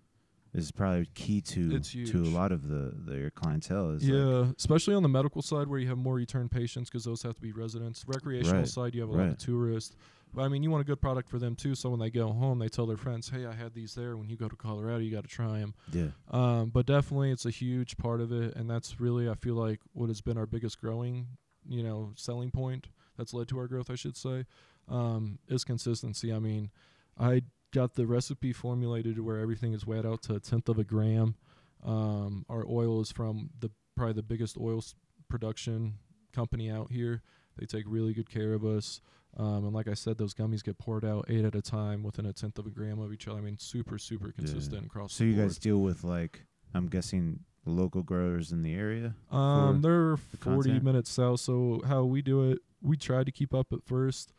is 0.55 0.71
probably 0.71 1.07
key 1.14 1.41
to 1.43 1.81
to 1.81 2.23
a 2.23 2.31
lot 2.31 2.53
of 2.53 2.69
the 2.69 2.93
their 2.95 3.31
clientele. 3.31 3.91
Is 3.91 4.03
like, 4.05 4.12
Yeah, 4.12 4.53
especially 4.59 4.95
on 4.95 5.03
the 5.03 5.09
medical 5.09 5.43
side 5.43 5.67
where 5.69 5.79
you 5.79 5.89
have 5.89 5.99
more 5.99 6.14
return 6.14 6.49
patients 6.49 6.89
because 6.89 7.05
those 7.05 7.23
have 7.23 7.35
to 7.35 7.41
be 7.41 7.53
residents. 7.53 8.05
Recreational 8.07 8.61
Right, 8.62 8.69
side, 8.69 8.95
you 8.95 9.01
have 9.03 9.11
a 9.11 9.12
lot 9.12 9.29
of 9.29 9.39
tourists. 9.39 9.97
But 10.37 10.43
I 10.43 10.49
mean, 10.49 10.62
you 10.62 10.70
want 10.70 10.82
a 10.82 10.84
good 10.84 11.01
product 11.01 11.30
for 11.30 11.39
them 11.39 11.57
too. 11.57 11.74
So 11.74 11.89
when 11.89 11.99
they 11.99 12.11
go 12.11 12.30
home, 12.30 12.59
they 12.59 12.68
tell 12.68 12.84
their 12.84 12.99
friends, 12.99 13.30
"Hey, 13.30 13.47
I 13.47 13.55
had 13.55 13.72
these 13.72 13.95
there. 13.95 14.18
When 14.18 14.28
you 14.28 14.37
go 14.37 14.49
to 14.49 14.55
Colorado, 14.55 14.99
you 14.99 15.11
got 15.11 15.24
to 15.24 15.28
try 15.30 15.61
them." 15.61 15.74
yeah, 15.93 16.11
Um, 16.30 16.68
but 16.68 16.84
definitely, 16.84 17.30
it's 17.30 17.47
a 17.47 17.51
huge 17.51 17.97
part 17.97 18.20
of 18.20 18.30
it, 18.30 18.55
and 18.55 18.68
that's 18.68 19.01
really 19.01 19.28
I 19.30 19.34
feel 19.34 19.55
like 19.55 19.80
what 19.95 20.09
has 20.11 20.20
been 20.20 20.37
our 20.37 20.45
biggest 20.47 20.78
growing, 20.78 21.26
you 21.66 21.82
know, 21.82 22.12
selling 22.16 22.51
point 22.51 22.89
that's 23.16 23.32
led 23.32 23.49
to 23.49 23.59
our 23.59 23.66
growth, 23.66 23.89
I 23.91 23.95
should 23.95 24.14
say, 24.16 24.45
um, 24.89 25.39
is 25.49 25.64
consistency. 25.64 26.30
I 26.30 26.39
mean, 26.39 26.70
I 27.18 27.41
got 27.72 27.95
the 27.95 28.07
recipe 28.07 28.53
formulated 28.53 29.16
to 29.16 29.24
where 29.24 29.39
everything 29.39 29.72
is 29.72 29.87
weighed 29.87 30.05
out 30.05 30.20
to 30.24 30.34
a 30.34 30.41
tenth 30.41 30.68
of 30.68 30.78
a 30.78 30.84
gram. 30.84 31.34
Um, 31.82 32.45
our 32.51 32.64
oil 32.68 33.01
is 33.01 33.11
from 33.11 33.49
the 33.59 33.70
probably 33.97 34.12
the 34.12 34.22
biggest 34.22 34.59
oil 34.59 34.78
s- 34.78 34.95
production 35.30 35.95
company 36.34 36.70
out 36.70 36.91
here. 36.93 37.22
They 37.57 37.64
take 37.64 37.84
really 37.87 38.12
good 38.12 38.28
care 38.28 38.53
of 38.53 38.64
us. 38.66 39.01
Um, 39.39 39.66
and 39.66 39.74
like 39.74 39.87
I 39.89 39.95
said, 39.95 40.16
those 40.16 40.32
gummies 40.32 40.64
get 40.64 40.78
poured 40.78 41.05
out 41.05 41.26
eight 41.28 41.45
at 41.45 41.55
a 41.55 41.61
time 41.62 42.03
within 42.03 42.24
a 42.26 42.32
tenth 42.32 42.59
of 42.59 42.66
a 42.66 42.70
gram 42.70 42.99
of 42.99 43.12
each 43.12 43.28
other. 43.28 43.39
I 43.39 43.43
mean, 43.43 43.59
super, 43.59 43.99
super 43.99 44.32
consistent 44.32 44.87
across 44.87 45.12
So 45.12 45.24
you 45.24 45.34
board. 45.34 45.49
guys 45.49 45.59
deal 45.59 45.78
with 45.78 46.05
like 46.05 46.47
I'm 46.74 46.87
guessing 46.89 47.41
local 47.66 48.03
growers 48.03 48.51
in 48.53 48.62
the 48.62 48.74
area. 48.74 49.14
Um, 49.30 49.82
they're 49.82 50.16
the 50.30 50.37
40 50.39 50.68
content? 50.70 50.84
minutes 50.84 51.11
south. 51.11 51.41
So 51.41 51.82
how 51.87 52.05
we 52.05 52.22
do 52.22 52.51
it, 52.51 52.61
we 52.80 52.97
tried 52.97 53.26
to 53.26 53.32
keep 53.32 53.53
up 53.53 53.72
at 53.72 53.84
first, 53.84 54.32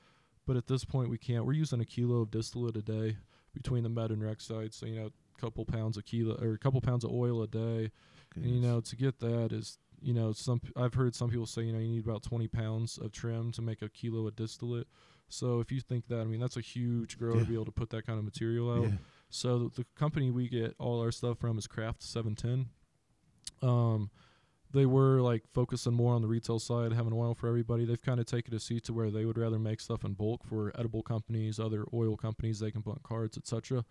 but 0.48 0.56
at 0.58 0.66
this 0.68 0.84
point 0.86 1.10
we 1.10 1.18
can't. 1.20 1.46
We're 1.46 1.54
using 1.54 1.80
a 1.82 1.86
kilo 1.86 2.22
of 2.22 2.32
distillate 2.32 2.76
a 2.78 2.82
day 2.82 3.18
between 3.54 3.84
the 3.84 3.90
med 3.90 4.12
and 4.12 4.24
rec 4.24 4.42
side. 4.42 4.74
So 4.74 4.86
you 4.88 4.96
know, 4.96 5.08
a 5.38 5.40
couple 5.42 5.64
pounds 5.66 5.98
of 5.98 6.06
kilo 6.06 6.36
or 6.42 6.54
a 6.54 6.58
couple 6.58 6.82
pounds 6.82 7.04
of 7.04 7.12
oil 7.12 7.44
a 7.44 7.48
day. 7.48 7.92
And 8.36 8.46
you 8.46 8.60
know, 8.62 8.82
to 8.82 8.96
get 8.96 9.20
that 9.20 9.52
is 9.52 9.78
you 10.02 10.14
know 10.14 10.32
some 10.32 10.62
I've 10.76 10.94
heard 10.94 11.16
some 11.16 11.30
people 11.30 11.46
say 11.46 11.64
you 11.64 11.74
know 11.74 11.80
you 11.80 11.88
need 11.90 12.04
about 12.06 12.24
20 12.24 12.48
pounds 12.48 12.98
of 12.98 13.12
trim 13.12 13.52
to 13.54 13.62
make 13.62 13.82
a 13.82 13.90
kilo 13.90 14.28
of 14.28 14.36
distillate. 14.36 14.88
So 15.30 15.60
if 15.60 15.72
you 15.72 15.82
think 15.82 16.08
that, 16.08 16.20
I 16.22 16.24
mean 16.26 16.40
that's 16.40 16.56
a 16.58 16.62
huge 16.62 17.18
grow 17.18 17.34
Yeah. 17.36 17.42
to 17.42 17.46
be 17.48 17.54
able 17.56 17.66
to 17.66 17.72
put 17.72 17.90
that 17.90 18.06
kind 18.06 18.18
of 18.20 18.26
material 18.26 18.72
out. 18.72 18.84
Yeah. 18.84 18.98
So 19.30 19.60
the, 19.60 19.70
the 19.82 19.86
company 19.96 20.32
we 20.32 20.48
get 20.48 20.76
all 20.80 21.02
our 21.02 21.12
stuff 21.12 21.40
from 21.40 21.58
is 21.58 21.68
Craft 21.68 22.02
710. 22.02 22.70
Um, 23.62 24.10
they 24.72 24.86
were 24.86 25.22
like 25.22 25.44
focusing 25.54 25.94
more 25.94 26.14
on 26.14 26.22
the 26.22 26.28
retail 26.28 26.60
side, 26.60 26.92
having 26.94 27.14
oil 27.14 27.34
for 27.34 27.48
everybody. 27.48 27.86
They've 27.86 28.02
kind 28.02 28.20
of 28.20 28.26
taken 28.26 28.54
a 28.54 28.60
seat 28.60 28.84
to 28.86 28.94
where 28.94 29.10
they 29.10 29.26
would 29.26 29.38
rather 29.38 29.58
make 29.60 29.80
stuff 29.80 30.04
in 30.04 30.14
bulk 30.14 30.44
for 30.44 30.72
edible 30.78 31.02
companies, 31.04 31.60
other 31.60 31.86
oil 31.94 32.18
companies 32.18 32.60
they 32.60 32.72
can 32.72 32.82
put 32.84 32.92
on 32.92 33.00
carts, 33.04 33.38
etc. 33.38 33.86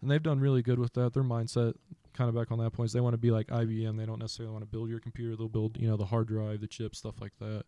And 0.00 0.10
they've 0.10 0.22
done 0.22 0.40
really 0.40 0.62
good 0.62 0.78
with 0.78 0.94
that. 0.94 1.12
Their 1.14 1.22
mindset, 1.22 1.74
kind 2.14 2.28
of 2.28 2.34
back 2.34 2.50
on 2.50 2.58
that 2.58 2.70
point, 2.70 2.86
is 2.86 2.92
they 2.92 3.00
want 3.00 3.14
to 3.14 3.18
be 3.18 3.30
like 3.30 3.48
IBM. 3.48 3.96
They 3.98 4.06
don't 4.06 4.18
necessarily 4.18 4.52
want 4.52 4.62
to 4.64 4.70
build 4.70 4.88
your 4.88 5.00
computer. 5.00 5.36
They'll 5.36 5.48
build, 5.48 5.76
you 5.78 5.88
know, 5.88 5.96
the 5.96 6.06
hard 6.06 6.28
drive, 6.28 6.60
the 6.60 6.66
chip, 6.66 6.94
stuff 6.94 7.20
like 7.20 7.32
that. 7.40 7.64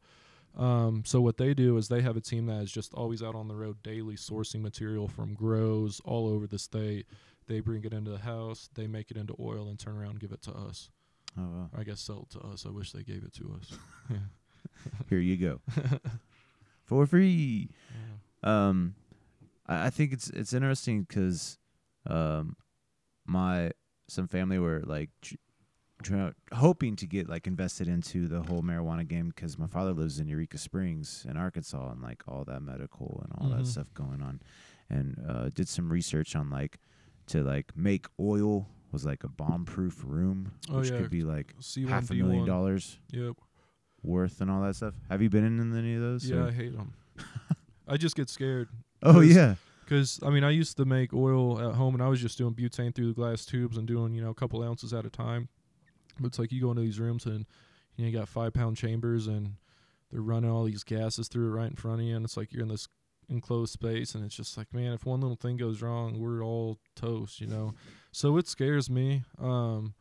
Um, 0.57 1.03
so 1.05 1.21
what 1.21 1.37
they 1.37 1.53
do 1.53 1.77
is 1.77 1.89
they 1.89 2.01
have 2.01 2.17
a 2.17 2.21
team 2.21 2.47
that 2.47 2.63
is 2.63 2.73
just 2.73 2.95
always 2.95 3.23
out 3.23 3.35
on 3.35 3.47
the 3.49 3.55
road 3.55 3.83
daily 3.83 4.15
sourcing 4.17 4.63
material 4.63 5.07
from 5.07 5.35
grows 5.35 6.01
all 6.05 6.27
over 6.29 6.47
the 6.47 6.59
state. 6.59 7.07
They 7.47 7.61
bring 7.61 7.85
it 7.85 7.93
into 7.93 8.11
the 8.11 8.19
house, 8.19 8.71
they 8.75 8.87
make 8.87 9.11
it 9.11 9.17
into 9.19 9.35
oil, 9.39 9.69
and 9.69 9.79
turn 9.79 9.97
around 9.99 10.13
and 10.13 10.21
give 10.21 10.33
it 10.33 10.43
to 10.43 10.53
us. 10.53 10.91
Oh, 11.39 11.43
wow. 11.43 11.71
I 11.79 11.83
guess 11.85 12.01
sell 12.01 12.27
it 12.31 12.39
to 12.39 12.47
us. 12.47 12.65
I 12.67 12.71
wish 12.71 12.93
they 12.93 13.03
gave 13.03 13.23
it 13.23 13.35
to 13.35 13.55
us. 13.61 13.79
Here 15.11 15.19
you 15.19 15.37
go. 15.37 15.61
For 16.85 17.07
free. 17.07 17.69
Yeah. 18.43 18.69
Um, 18.69 18.95
I, 19.67 19.87
I 19.87 19.91
think 19.91 20.13
it's 20.13 20.31
it's 20.31 20.53
interesting 20.53 21.05
'cause 21.05 21.59
um, 22.09 22.57
my 23.27 23.73
some 24.09 24.29
family 24.29 24.59
were 24.59 24.83
like 24.85 25.11
tr- 25.23 25.35
try, 26.03 26.33
hoping 26.53 26.95
to 26.97 27.07
get 27.07 27.29
like 27.29 27.47
invested 27.47 27.89
into 27.89 28.29
the 28.29 28.43
whole 28.43 28.63
marijuana 28.63 29.07
game 29.07 29.29
because 29.35 29.59
my 29.59 29.67
father 29.67 29.93
lives 29.93 30.19
in 30.21 30.29
Eureka 30.29 30.59
Springs 30.59 31.27
in 31.29 31.37
Arkansas 31.37 31.91
and 31.91 32.03
like 32.03 32.23
all 32.29 32.45
that 32.45 32.61
medical 32.61 33.21
and 33.25 33.33
all 33.39 33.49
that 33.57 33.65
Mhm. 33.65 33.67
stuff 33.67 33.93
going 33.95 34.23
on, 34.23 34.41
and 34.91 35.17
uh, 35.29 35.49
did 35.51 35.69
some 35.69 35.91
research 35.91 36.37
on 36.37 36.51
like 36.51 36.79
to 37.29 37.43
like 37.43 37.77
make 37.77 38.07
oil 38.21 38.69
was 38.93 39.05
like 39.05 39.25
a 39.25 39.29
bomb 39.29 39.65
proof 39.65 40.03
room, 40.07 40.53
Oh, 40.71 40.79
which 40.79 40.91
yeah. 40.91 40.99
could 40.99 41.11
be 41.11 41.23
like 41.25 41.55
C1, 41.61 41.89
half 41.89 42.11
a 42.11 42.15
million 42.15 42.47
dollars 42.47 42.99
Yep. 43.13 43.35
worth 44.03 44.41
and 44.41 44.49
all 44.51 44.63
that 44.63 44.77
stuff. 44.77 44.95
Have 45.11 45.21
you 45.23 45.29
been 45.29 45.45
in 45.45 45.77
any 45.77 45.95
of 45.97 46.01
those? 46.01 46.29
Yeah, 46.31 46.37
or- 46.37 46.49
I 46.49 46.53
hate 46.53 46.77
them. 46.77 46.93
I 47.89 47.97
just 47.97 48.15
get 48.17 48.29
scared. 48.29 48.69
Oh 49.03 49.21
yeah. 49.21 49.57
Because 49.87 50.19
I 50.25 50.31
mean, 50.31 50.43
I 50.43 50.51
used 50.51 50.77
to 50.79 50.85
make 50.85 51.15
oil 51.15 51.61
at 51.61 51.77
home, 51.77 51.95
and 51.95 52.03
I 52.03 52.09
was 52.09 52.21
just 52.21 52.37
doing 52.37 52.55
butane 52.55 52.93
through 52.93 53.07
the 53.07 53.15
glass 53.15 53.45
tubes 53.45 53.77
and 53.77 53.87
doing 53.87 54.15
you 54.15 54.23
know 54.23 54.31
a 54.31 54.35
couple 54.35 54.63
ounces 54.63 54.93
at 54.93 55.07
a 55.07 55.11
time. 55.11 55.49
But 56.19 56.29
it's 56.29 56.39
like 56.39 56.51
you 56.51 56.61
go 56.61 56.71
into 56.71 56.83
these 56.83 56.99
rooms 56.99 57.25
and 57.27 57.47
you, 57.97 58.05
know, 58.05 58.11
you 58.11 58.19
got 58.19 58.29
five 58.29 58.53
pound 58.53 58.77
chambers, 58.77 59.29
and 59.29 59.55
they're 60.11 60.21
running 60.21 60.51
all 60.51 60.65
these 60.65 60.83
gases 60.83 61.29
through 61.29 61.47
it 61.47 61.57
right 61.57 61.71
in 61.71 61.77
front 61.77 62.01
of 62.01 62.07
you, 62.07 62.17
and 62.17 62.25
it's 62.25 62.37
like 62.37 62.53
you're 62.53 62.63
in 62.63 62.69
this 62.69 62.89
enclosed 63.29 63.73
space, 63.73 64.15
and 64.15 64.25
it's 64.25 64.37
just 64.37 64.57
like, 64.57 64.73
man, 64.75 64.93
if 64.93 65.07
one 65.07 65.21
little 65.21 65.37
thing 65.37 65.57
goes 65.57 65.83
wrong, 65.83 66.19
we're 66.19 66.45
all 66.45 66.79
toast, 66.97 67.41
you 67.41 67.47
know. 67.47 67.75
So 68.13 68.37
it 68.39 68.49
scares 68.49 68.91
me. 68.91 69.23
Um, 69.41 69.95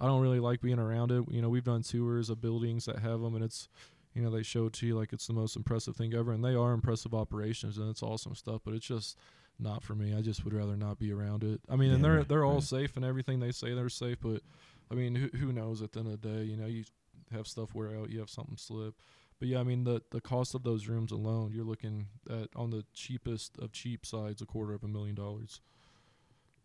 I 0.00 0.06
don't 0.06 0.20
really 0.20 0.40
like 0.40 0.60
being 0.60 0.78
around 0.78 1.12
it. 1.12 1.24
You 1.30 1.42
know, 1.42 1.48
we've 1.48 1.64
done 1.64 1.82
tours 1.82 2.30
of 2.30 2.40
buildings 2.40 2.86
that 2.86 3.00
have 3.00 3.20
them, 3.20 3.34
and 3.34 3.44
it's 3.44 3.68
you 4.14 4.22
know 4.22 4.30
they 4.30 4.42
show 4.42 4.66
it 4.66 4.72
to 4.74 4.86
you 4.86 4.98
like 4.98 5.12
it's 5.12 5.26
the 5.26 5.32
most 5.32 5.56
impressive 5.56 5.96
thing 5.96 6.14
ever, 6.14 6.32
and 6.32 6.44
they 6.44 6.54
are 6.54 6.72
impressive 6.72 7.14
operations, 7.14 7.78
and 7.78 7.88
it's 7.88 8.02
awesome 8.02 8.34
stuff. 8.34 8.60
But 8.64 8.74
it's 8.74 8.86
just 8.86 9.16
not 9.58 9.82
for 9.82 9.94
me. 9.94 10.14
I 10.14 10.20
just 10.20 10.44
would 10.44 10.54
rather 10.54 10.76
not 10.76 10.98
be 10.98 11.12
around 11.12 11.44
it. 11.44 11.60
I 11.68 11.76
mean, 11.76 11.92
and 11.92 12.04
they're 12.04 12.18
right, 12.18 12.28
they're 12.28 12.44
all 12.44 12.54
right. 12.54 12.62
safe 12.62 12.96
and 12.96 13.04
everything 13.04 13.40
they 13.40 13.52
say 13.52 13.74
they're 13.74 13.88
safe, 13.88 14.18
but 14.20 14.42
I 14.90 14.94
mean, 14.94 15.14
who 15.14 15.28
who 15.36 15.52
knows? 15.52 15.82
At 15.82 15.92
the 15.92 16.00
end 16.00 16.12
of 16.12 16.20
the 16.20 16.28
day, 16.28 16.42
you 16.44 16.56
know, 16.56 16.66
you 16.66 16.84
have 17.32 17.46
stuff 17.46 17.74
wear 17.74 17.96
out, 17.96 18.10
you 18.10 18.18
have 18.20 18.30
something 18.30 18.56
slip. 18.56 18.94
But 19.38 19.48
yeah, 19.48 19.60
I 19.60 19.64
mean, 19.64 19.84
the 19.84 20.02
the 20.10 20.20
cost 20.20 20.54
of 20.54 20.62
those 20.62 20.86
rooms 20.86 21.10
alone, 21.10 21.52
you're 21.54 21.64
looking 21.64 22.06
at 22.30 22.48
on 22.54 22.70
the 22.70 22.84
cheapest 22.92 23.58
of 23.58 23.72
cheap 23.72 24.04
sides, 24.04 24.42
a 24.42 24.46
quarter 24.46 24.74
of 24.74 24.84
a 24.84 24.88
million 24.88 25.14
dollars, 25.14 25.60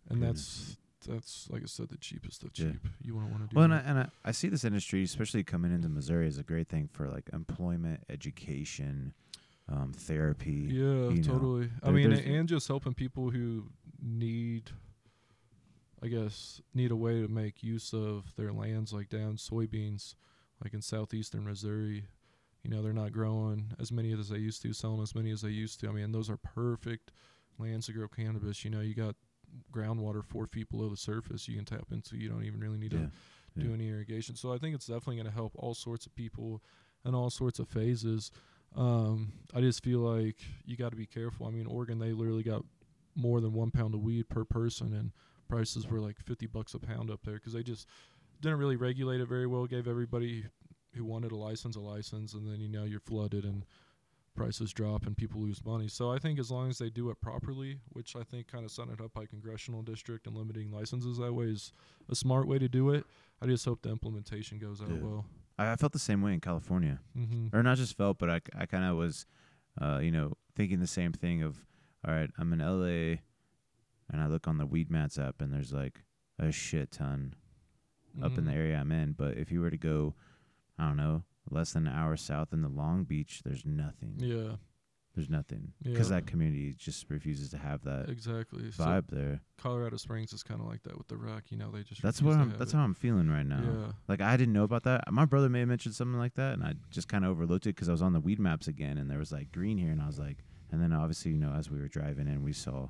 and 0.10 0.20
Goodness. 0.20 0.76
that's 0.76 0.78
that's 1.06 1.48
like 1.50 1.62
I 1.64 1.66
said, 1.68 1.90
the 1.90 1.98
cheapest 1.98 2.44
of 2.44 2.52
Yeah. 2.56 2.72
cheap. 2.72 2.88
You 3.02 3.16
wouldn't 3.16 3.32
want 3.32 3.44
to 3.44 3.50
do 3.50 3.56
Well, 3.56 3.66
and 3.66 3.74
I, 3.74 3.78
and 3.80 4.00
I, 4.00 4.10
I 4.26 4.32
see 4.32 4.50
this 4.50 4.64
industry, 4.64 5.04
especially 5.04 5.44
coming 5.44 5.74
into 5.74 5.90
Missouri, 5.90 6.28
is 6.28 6.38
a 6.38 6.44
great 6.44 6.70
thing 6.70 6.90
for 6.92 7.08
like 7.10 7.30
employment, 7.34 8.04
education, 8.10 9.14
um, 9.70 9.94
therapy. 9.94 10.70
Yeah, 10.72 11.14
totally. 11.22 11.70
I 11.84 11.92
mean, 11.92 12.12
and 12.12 12.48
just 12.50 12.68
helping 12.68 12.94
people 12.94 13.30
who 13.30 13.70
need, 14.02 14.72
I 16.02 16.08
guess, 16.08 16.62
need 16.74 16.92
a 16.92 16.96
way 16.96 17.22
to 17.22 17.28
make 17.28 17.64
use 17.64 17.94
of 17.94 18.34
their 18.36 18.52
lands, 18.52 18.94
like 18.94 19.10
down 19.10 19.38
soybeans, 19.38 20.16
like 20.64 20.74
in 20.74 20.82
southeastern 20.82 21.46
Missouri. 21.46 22.06
You 22.64 22.72
know, 22.72 22.82
they're 22.82 22.92
not 22.94 23.14
growing 23.14 23.72
as 23.80 23.92
many 23.92 24.12
as 24.14 24.30
they 24.30 24.40
used 24.40 24.62
to, 24.64 24.74
selling 24.74 25.02
as 25.02 25.16
many 25.16 25.32
as 25.32 25.42
they 25.42 25.50
used 25.50 25.80
to. 25.82 25.90
I 25.90 25.92
mean, 25.92 26.12
those 26.12 26.30
are 26.30 26.38
perfect 26.38 27.12
lands 27.60 27.86
to 27.86 27.94
grow 27.94 28.08
cannabis. 28.08 28.66
You 28.66 28.72
know, 28.72 28.82
you 28.82 28.94
got 28.94 29.16
groundwater 29.72 30.24
four 30.24 30.48
feet 30.48 30.70
below 30.70 30.90
the 30.90 30.98
surface 30.98 31.48
you 31.48 31.56
can 31.56 31.66
tap 31.66 31.88
into. 31.92 32.18
You 32.18 32.30
don't 32.30 32.44
even 32.44 32.60
really 32.60 32.78
need 32.78 32.94
Yeah, 32.94 33.08
to 33.56 33.60
do 33.60 33.74
any 33.74 33.90
irrigation. 33.90 34.36
So 34.36 34.54
I 34.54 34.58
think 34.58 34.76
it's 34.76 34.88
definitely 34.88 35.16
going 35.16 35.28
to 35.28 35.32
help 35.32 35.54
all 35.56 35.74
sorts 35.74 36.06
of 36.06 36.16
people 36.16 36.62
and 37.04 37.16
all 37.16 37.30
sorts 37.30 37.60
of 37.60 37.68
phases. 37.68 38.32
Um, 38.76 39.32
I 39.56 39.62
just 39.62 39.84
feel 39.84 40.00
like 40.00 40.38
you 40.66 40.76
got 40.76 40.90
to 40.92 40.98
be 40.98 41.06
careful. 41.06 41.48
I 41.48 41.52
mean, 41.52 41.66
Oregon 41.66 42.00
they 42.00 42.12
literally 42.14 42.44
got 42.44 42.64
more 43.16 43.42
than 43.42 43.54
one 43.54 43.72
pound 43.72 43.96
of 43.96 44.02
weed 44.02 44.30
per 44.30 44.46
person, 44.46 44.94
and 44.94 45.12
prices 45.48 45.88
were 45.88 46.00
like 46.00 46.20
fifty 46.20 46.46
bucks 46.46 46.74
a 46.74 46.80
pound 46.80 47.10
up 47.10 47.22
there 47.24 47.36
because 47.36 47.54
they 47.54 47.64
just 47.64 47.88
didn't 48.42 48.60
really 48.60 48.76
regulate 48.76 49.22
it 49.22 49.28
very 49.28 49.48
well. 49.48 49.66
Gave 49.66 49.88
everybody 49.88 50.46
who 50.94 51.06
wanted 51.06 51.32
a 51.32 51.36
license 51.36 51.76
a 51.76 51.80
license, 51.80 52.34
and 52.34 52.46
then 52.48 52.60
you 52.60 52.68
know 52.68 52.84
you're 52.84 53.00
flooded 53.00 53.44
and 53.46 53.66
prices 54.38 54.72
drop 54.72 55.06
and 55.06 55.18
people 55.18 55.42
lose 55.42 55.64
money. 55.66 55.88
So 55.90 56.12
I 56.12 56.20
think 56.20 56.40
as 56.40 56.50
long 56.52 56.70
as 56.70 56.78
they 56.78 56.90
do 56.90 57.10
it 57.10 57.20
properly, 57.20 57.80
which 57.94 58.16
I 58.16 58.24
think 58.24 58.48
kind 58.48 58.64
of 58.64 58.72
setting 58.72 58.94
it 58.94 59.02
up 59.02 59.14
by 59.14 59.26
congressional 59.26 59.82
district 59.82 60.28
and 60.28 60.36
limiting 60.38 60.72
licenses 60.72 61.18
that 61.18 61.34
way 61.34 61.46
is 61.48 61.74
a 62.10 62.16
smart 62.16 62.48
way 62.48 62.60
to 62.60 62.70
do 62.70 62.92
it. 62.92 63.04
I 63.42 63.48
just 63.48 63.66
hope 63.66 63.82
the 63.82 63.90
implementation 63.90 64.60
goes 64.60 64.82
out 64.82 64.90
Yeah. 64.90 65.02
well. 65.02 65.26
I, 65.58 65.72
I 65.72 65.76
felt 65.76 65.92
the 65.92 66.00
same 66.00 66.22
way 66.22 66.34
in 66.34 66.40
California, 66.40 67.00
Mm-hmm. 67.18 67.56
or 67.56 67.64
not 67.64 67.78
just 67.78 67.98
felt, 67.98 68.20
but 68.20 68.30
I, 68.30 68.42
I 68.56 68.66
kind 68.68 68.86
of 68.86 68.96
was, 68.96 69.26
uh, 69.82 70.00
you 70.02 70.12
know, 70.12 70.34
thinking 70.56 70.80
the 70.80 70.88
same 70.88 71.12
thing 71.14 71.42
of, 71.44 71.66
all 72.08 72.14
right, 72.14 72.30
I'm 72.38 72.54
in 72.54 72.60
LA, 72.60 73.18
and 74.10 74.22
I 74.22 74.28
look 74.28 74.48
on 74.48 74.58
the 74.58 74.68
Weedmaps 74.68 75.20
app, 75.20 75.42
and 75.42 75.52
there's 75.54 75.74
like 75.74 76.04
a 76.40 76.52
shit 76.52 76.92
ton 76.92 77.34
up 78.24 78.38
in 78.38 78.46
the 78.46 78.52
Mm-hmm. 78.52 78.60
area 78.60 78.78
I'm 78.78 78.92
in. 78.92 79.12
But 79.14 79.38
if 79.38 79.52
you 79.52 79.62
were 79.62 79.70
to 79.72 79.78
go, 79.78 80.14
I 80.80 80.88
don't 80.88 80.98
know, 80.98 81.24
less 81.52 81.74
than 81.74 81.88
an 81.88 81.94
hour 81.94 82.16
south 82.18 82.54
in 82.54 82.62
the 82.62 82.70
Long 82.70 83.04
Beach, 83.04 83.42
there's 83.44 83.66
nothing. 83.66 84.16
Yeah, 84.18 84.56
There's 85.16 85.30
nothing 85.32 85.74
because 85.82 86.12
Yeah. 86.12 86.18
that 86.18 86.28
community 86.28 86.76
just 86.78 87.10
refuses 87.10 87.50
to 87.50 87.58
have 87.58 87.82
that 87.86 88.08
exactly. 88.08 88.70
So 88.72 88.84
vibe 88.84 89.08
there. 89.08 89.42
Colorado 89.58 89.98
Springs 89.98 90.32
is 90.32 90.44
kind 90.44 90.62
of 90.62 90.68
like 90.68 90.84
that 90.84 90.96
with 90.96 91.08
the 91.08 91.18
Rock. 91.18 91.46
You 91.50 91.58
know, 91.58 91.72
they 91.72 91.82
just 91.82 92.04
That's 92.04 92.22
what 92.22 92.36
I'm. 92.38 92.54
That's 92.60 92.72
it. 92.74 92.78
how 92.78 92.84
I'm 92.84 92.94
feeling 92.94 93.28
right 93.28 93.46
now. 93.46 93.64
Yeah. 93.64 93.92
Like 94.08 94.22
I 94.22 94.38
didn't 94.38 94.54
know 94.54 94.64
about 94.64 94.84
that. 94.84 95.12
My 95.12 95.26
brother 95.26 95.50
may 95.50 95.60
have 95.62 95.70
mentioned 95.70 95.96
something 95.96 96.20
like 96.20 96.36
that, 96.36 96.54
and 96.54 96.64
I 96.64 96.76
just 96.92 97.08
kind 97.08 97.26
of 97.26 97.32
overlooked 97.32 97.66
it 97.66 97.76
because 97.76 97.90
I 97.90 97.94
was 97.94 98.04
on 98.04 98.14
the 98.14 98.22
Weedmaps 98.22 98.68
again, 98.68 99.00
and 99.00 99.10
there 99.10 99.18
was 99.18 99.32
like 99.32 99.52
green 99.52 99.80
here, 99.80 99.92
and 99.92 100.02
I 100.04 100.06
was 100.06 100.20
like, 100.20 100.44
and 100.72 100.80
then 100.80 100.94
obviously 100.94 101.32
you 101.32 101.40
know 101.40 101.52
as 101.54 101.72
we 101.72 101.80
were 101.80 101.88
driving 101.88 102.28
in, 102.28 102.44
we 102.44 102.54
saw, 102.54 102.90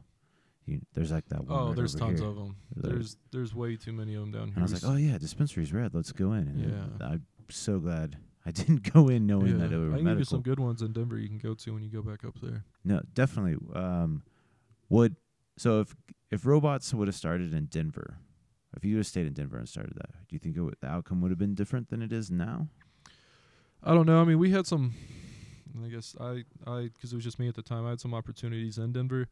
you, 0.65 0.81
there's 0.95 1.11
like 1.13 1.29
that 1.29 1.45
one. 1.47 1.57
Oh, 1.57 1.67
right 1.67 1.75
there's 1.77 1.95
tons 1.95 2.19
here. 2.19 2.27
of 2.27 2.35
them. 2.35 2.57
There- 2.75 2.91
There's 2.91 3.15
there's 3.31 3.55
way 3.55 3.77
too 3.77 3.93
many 3.93 4.15
of 4.15 4.21
them 4.23 4.31
down 4.31 4.47
here. 4.49 4.55
And 4.55 4.63
I 4.63 4.67
was 4.69 4.73
like, 4.73 4.83
oh 4.91 4.97
yeah, 4.97 5.17
dispensary's 5.17 5.71
red. 5.71 5.93
Let's 5.95 6.11
go 6.11 6.33
in. 6.33 6.49
And 6.49 6.59
Yeah. 6.99 7.07
I'm 7.07 7.25
so 7.49 7.79
glad 7.79 8.17
I 8.47 8.51
didn't 8.51 8.93
go 8.93 9.09
in 9.09 9.27
knowing 9.27 9.59
yeah. 9.59 9.67
that 9.67 9.73
it 9.73 9.77
was 9.77 9.93
I 9.93 9.97
can 9.97 10.05
give 10.05 10.19
you 10.19 10.25
some 10.25 10.41
good 10.41 10.59
ones 10.59 10.81
in 10.81 10.93
Denver 10.93 11.17
you 11.17 11.27
can 11.27 11.37
go 11.37 11.53
to 11.53 11.73
when 11.73 11.83
you 11.83 11.89
go 11.89 12.01
back 12.01 12.23
up 12.23 12.35
there. 12.41 12.63
No, 12.85 13.01
definitely. 13.13 13.57
Um, 13.75 14.23
would 14.87 15.17
so 15.57 15.81
if 15.81 15.93
if 16.31 16.45
robots 16.45 16.93
would 16.93 17.09
have 17.09 17.15
started 17.15 17.53
in 17.53 17.65
Denver, 17.65 18.19
if 18.77 18.85
you 18.85 18.95
would 18.95 18.99
have 18.99 19.07
stayed 19.07 19.27
in 19.27 19.33
Denver 19.33 19.57
and 19.57 19.67
started 19.67 19.95
that, 19.95 20.11
do 20.29 20.35
you 20.35 20.39
think 20.39 20.55
it 20.55 20.61
would, 20.61 20.75
the 20.79 20.87
outcome 20.87 21.19
would 21.21 21.31
have 21.31 21.37
been 21.37 21.55
different 21.55 21.89
than 21.89 22.01
it 22.01 22.13
is 22.13 22.31
now? 22.31 22.69
I 23.83 23.93
don't 23.93 24.05
know. 24.05 24.21
I 24.21 24.23
mean, 24.23 24.39
we 24.39 24.51
had 24.51 24.65
some. 24.65 24.93
I 25.83 25.89
guess 25.89 26.15
I 26.19 26.43
I 26.65 26.89
because 26.93 27.11
it 27.11 27.15
was 27.15 27.25
just 27.25 27.39
me 27.39 27.49
at 27.49 27.55
the 27.55 27.61
time. 27.61 27.85
I 27.85 27.89
had 27.89 27.99
some 27.99 28.13
opportunities 28.13 28.77
in 28.77 28.93
Denver, 28.93 29.27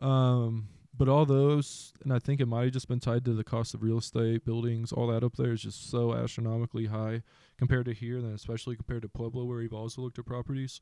um, 0.00 0.68
but 0.96 1.08
all 1.08 1.24
those, 1.24 1.92
and 2.02 2.12
I 2.12 2.18
think 2.18 2.40
it 2.40 2.46
might 2.46 2.64
have 2.64 2.72
just 2.72 2.88
been 2.88 3.00
tied 3.00 3.24
to 3.24 3.32
the 3.32 3.44
cost 3.44 3.74
of 3.74 3.82
real 3.82 3.98
estate, 3.98 4.44
buildings, 4.44 4.92
all 4.92 5.06
that 5.08 5.24
up 5.24 5.36
there 5.36 5.52
is 5.52 5.62
just 5.62 5.90
so 5.90 6.14
astronomically 6.14 6.86
high 6.86 7.22
compared 7.58 7.86
to 7.86 7.94
here, 7.94 8.16
and 8.16 8.26
then 8.26 8.34
especially 8.34 8.76
compared 8.76 9.02
to 9.02 9.08
Pueblo, 9.08 9.44
where 9.44 9.58
we've 9.58 9.72
also 9.72 10.02
looked 10.02 10.18
at 10.18 10.26
properties. 10.26 10.80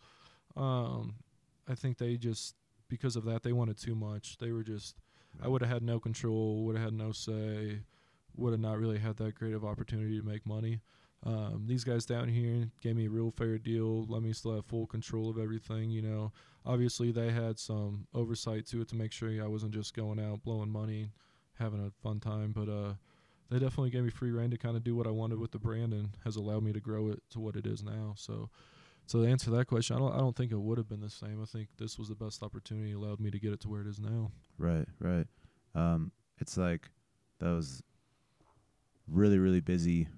Um, 0.56 1.16
I 1.68 1.74
think 1.74 1.98
they 1.98 2.16
just 2.16 2.54
because 2.88 3.16
of 3.16 3.24
that 3.24 3.42
they 3.42 3.52
wanted 3.52 3.78
too 3.78 3.94
much. 3.94 4.38
They 4.38 4.50
were 4.50 4.62
just 4.62 4.96
I 5.42 5.48
would 5.48 5.60
have 5.62 5.70
had 5.70 5.82
no 5.82 6.00
control, 6.00 6.64
would 6.64 6.76
have 6.76 6.86
had 6.86 6.94
no 6.94 7.12
say, 7.12 7.80
would 8.34 8.52
have 8.52 8.60
not 8.60 8.78
really 8.78 8.98
had 8.98 9.16
that 9.18 9.34
great 9.34 9.54
of 9.54 9.64
opportunity 9.64 10.18
to 10.18 10.26
make 10.26 10.46
money. 10.46 10.80
Um, 11.24 11.64
these 11.66 11.84
guys 11.84 12.06
down 12.06 12.28
here 12.28 12.70
gave 12.80 12.96
me 12.96 13.06
a 13.06 13.10
real 13.10 13.30
fair 13.30 13.58
deal, 13.58 14.06
let 14.06 14.22
me 14.22 14.32
still 14.32 14.54
have 14.54 14.66
full 14.66 14.86
control 14.86 15.28
of 15.28 15.38
everything. 15.38 15.90
You 15.90 16.02
know, 16.02 16.32
obviously 16.64 17.10
they 17.10 17.30
had 17.30 17.58
some 17.58 18.06
oversight 18.14 18.66
to 18.68 18.80
it 18.80 18.88
to 18.88 18.96
make 18.96 19.12
sure 19.12 19.28
I 19.42 19.48
wasn't 19.48 19.72
just 19.72 19.94
going 19.94 20.20
out 20.20 20.44
blowing 20.44 20.70
money, 20.70 21.10
having 21.58 21.84
a 21.84 21.90
fun 22.02 22.20
time. 22.20 22.52
But 22.52 22.68
uh, 22.68 22.94
they 23.50 23.58
definitely 23.58 23.90
gave 23.90 24.04
me 24.04 24.10
free 24.10 24.30
reign 24.30 24.50
to 24.50 24.58
kind 24.58 24.76
of 24.76 24.84
do 24.84 24.94
what 24.94 25.06
I 25.06 25.10
wanted 25.10 25.38
with 25.38 25.50
the 25.50 25.58
brand, 25.58 25.92
and 25.92 26.10
has 26.24 26.36
allowed 26.36 26.62
me 26.62 26.72
to 26.72 26.80
grow 26.80 27.08
it 27.08 27.22
to 27.30 27.40
what 27.40 27.56
it 27.56 27.66
is 27.66 27.82
now. 27.82 28.14
So, 28.16 28.48
so 29.06 29.22
to 29.22 29.28
answer 29.28 29.50
that 29.50 29.66
question, 29.66 29.96
I 29.96 29.98
don't 29.98 30.14
I 30.14 30.18
don't 30.18 30.36
think 30.36 30.52
it 30.52 30.60
would 30.60 30.78
have 30.78 30.88
been 30.88 31.00
the 31.00 31.10
same. 31.10 31.42
I 31.42 31.46
think 31.46 31.68
this 31.78 31.98
was 31.98 32.08
the 32.08 32.14
best 32.14 32.42
opportunity, 32.42 32.92
allowed 32.92 33.20
me 33.20 33.30
to 33.30 33.40
get 33.40 33.52
it 33.52 33.60
to 33.60 33.68
where 33.68 33.80
it 33.80 33.88
is 33.88 33.98
now. 33.98 34.30
Right, 34.56 34.86
right. 35.00 35.26
Um, 35.74 36.12
it's 36.38 36.56
like 36.56 36.90
that 37.40 37.50
was 37.50 37.82
really, 39.06 39.38
really 39.38 39.60
busy, 39.60 40.08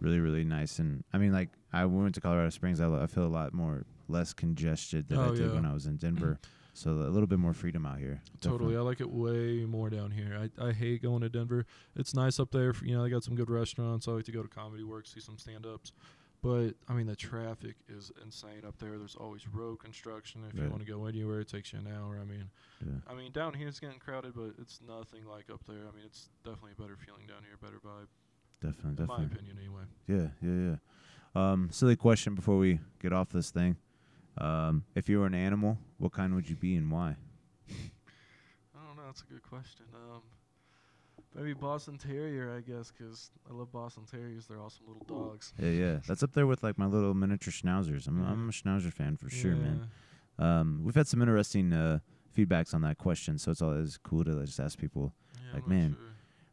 really, 0.00 0.20
really 0.20 0.44
nice, 0.44 0.78
and 0.78 1.04
I 1.12 1.18
mean, 1.18 1.32
like 1.32 1.50
I 1.72 1.84
went 1.84 2.14
to 2.16 2.20
Colorado 2.20 2.50
Springs. 2.50 2.80
I, 2.80 2.86
lo- 2.86 3.02
I 3.02 3.06
feel 3.06 3.24
a 3.24 3.28
lot 3.28 3.52
more 3.54 3.84
less 4.08 4.32
congested 4.32 5.08
than 5.08 5.18
I 5.18 5.28
Oh, 5.28 5.34
did 5.34 5.48
yeah. 5.48 5.52
when 5.54 5.66
I 5.66 5.72
was 5.74 5.86
in 5.86 5.98
mm-hmm. 5.98 6.14
Denver. 6.16 6.40
so 6.72 6.90
a 6.92 7.10
little 7.12 7.26
bit 7.26 7.38
more 7.38 7.52
freedom 7.52 7.84
out 7.84 7.98
here. 7.98 8.22
Totally, 8.40 8.72
Definitely. 8.72 8.76
I 8.76 8.80
like 8.80 9.00
it 9.00 9.10
way 9.10 9.64
more 9.66 9.90
down 9.90 10.10
here. 10.12 10.48
I, 10.58 10.68
I 10.68 10.72
hate 10.72 11.02
going 11.02 11.20
to 11.22 11.28
Denver. 11.28 11.66
It's 11.96 12.14
nice 12.14 12.38
up 12.40 12.50
there. 12.52 12.72
For, 12.72 12.84
you 12.86 12.96
know, 12.96 13.02
they 13.02 13.10
got 13.10 13.24
some 13.24 13.34
good 13.34 13.50
restaurants. 13.50 14.06
I 14.08 14.12
like 14.12 14.24
to 14.26 14.32
go 14.32 14.42
to 14.42 14.48
Comedy 14.48 14.84
Works, 14.84 15.12
see 15.12 15.20
some 15.20 15.36
stand-ups. 15.38 15.92
But 16.40 16.74
I 16.88 16.92
mean, 16.94 17.06
the 17.08 17.16
traffic 17.16 17.74
is 17.88 18.12
insane 18.24 18.62
up 18.64 18.78
there. 18.78 18.96
There's 18.96 19.16
always 19.16 19.48
road 19.48 19.80
construction. 19.80 20.44
If 20.48 20.54
you 20.56 20.70
want 20.70 20.78
to 20.86 20.90
go 20.90 21.06
anywhere, 21.06 21.40
it 21.40 21.48
takes 21.48 21.72
you 21.72 21.80
an 21.80 21.88
hour. 21.92 22.16
I 22.22 22.24
mean, 22.24 22.48
Yeah. 22.80 23.00
I 23.10 23.14
mean, 23.14 23.32
down 23.32 23.54
here 23.54 23.66
it's 23.66 23.80
getting 23.80 23.98
crowded, 23.98 24.34
but 24.36 24.52
it's 24.62 24.78
nothing 24.86 25.26
like 25.26 25.50
up 25.52 25.62
there. 25.66 25.82
I 25.82 25.94
mean, 25.96 26.04
it's 26.06 26.28
definitely 26.44 26.72
a 26.78 26.80
better 26.80 26.96
feeling 26.96 27.26
down 27.26 27.42
here, 27.42 27.58
better 27.60 27.80
vibe, 27.84 28.06
Definitely, 28.60 28.90
in 28.90 29.06
my 29.06 29.16
definitely. 29.16 29.24
opinion, 29.36 29.56
anyway. 29.58 29.82
Yeah, 30.06 30.28
yeah, 30.42 30.70
yeah. 30.70 30.76
Um, 31.52 31.68
silly 31.70 31.96
question 31.96 32.34
before 32.34 32.58
we 32.58 32.80
get 33.00 33.12
off 33.12 33.30
this 33.30 33.50
thing. 33.50 33.76
Um, 34.38 34.84
if 34.94 35.08
you 35.08 35.20
were 35.20 35.26
an 35.26 35.34
animal, 35.34 35.78
what 35.98 36.12
kind 36.12 36.34
would 36.34 36.48
you 36.48 36.56
be 36.56 36.76
and 36.76 36.90
why? 36.90 37.16
I 37.70 38.86
don't 38.86 38.96
know. 38.96 39.02
That's 39.06 39.22
a 39.22 39.26
good 39.32 39.42
question. 39.42 39.86
Um, 39.94 40.22
maybe 41.34 41.52
Boston 41.54 41.98
Terrier, 41.98 42.56
I 42.56 42.60
guess, 42.60 42.90
because 42.96 43.30
I 43.48 43.52
love 43.52 43.70
Boston 43.72 44.04
Terriers. 44.10 44.46
They're 44.46 44.60
awesome 44.60 44.86
little 44.86 45.04
dogs. 45.06 45.52
Yeah, 45.60 45.70
yeah. 45.70 45.98
That's 46.06 46.22
up 46.22 46.32
there 46.32 46.46
with 46.46 46.62
like 46.62 46.78
my 46.78 46.86
little 46.86 47.14
miniature 47.14 47.52
schnauzers. 47.52 48.06
I'm, 48.06 48.22
Yeah. 48.22 48.30
I'm 48.30 48.48
a 48.48 48.52
schnauzer 48.52 48.92
fan 48.92 49.16
for 49.16 49.28
sure, 49.28 49.54
man. 49.56 49.88
Yeah. 50.38 50.60
Um, 50.60 50.82
we've 50.84 50.94
had 50.94 51.08
some 51.08 51.20
interesting 51.20 51.72
uh, 51.72 51.98
feedbacks 52.36 52.72
on 52.74 52.82
that 52.82 52.98
question, 52.98 53.38
so 53.38 53.50
it's 53.50 53.62
always 53.62 53.98
cool 53.98 54.24
to 54.24 54.44
just 54.44 54.60
ask 54.60 54.78
people 54.78 55.12
Yeah, 55.34 55.54
Like, 55.54 55.66
man, 55.68 55.96
sure. 55.98 56.07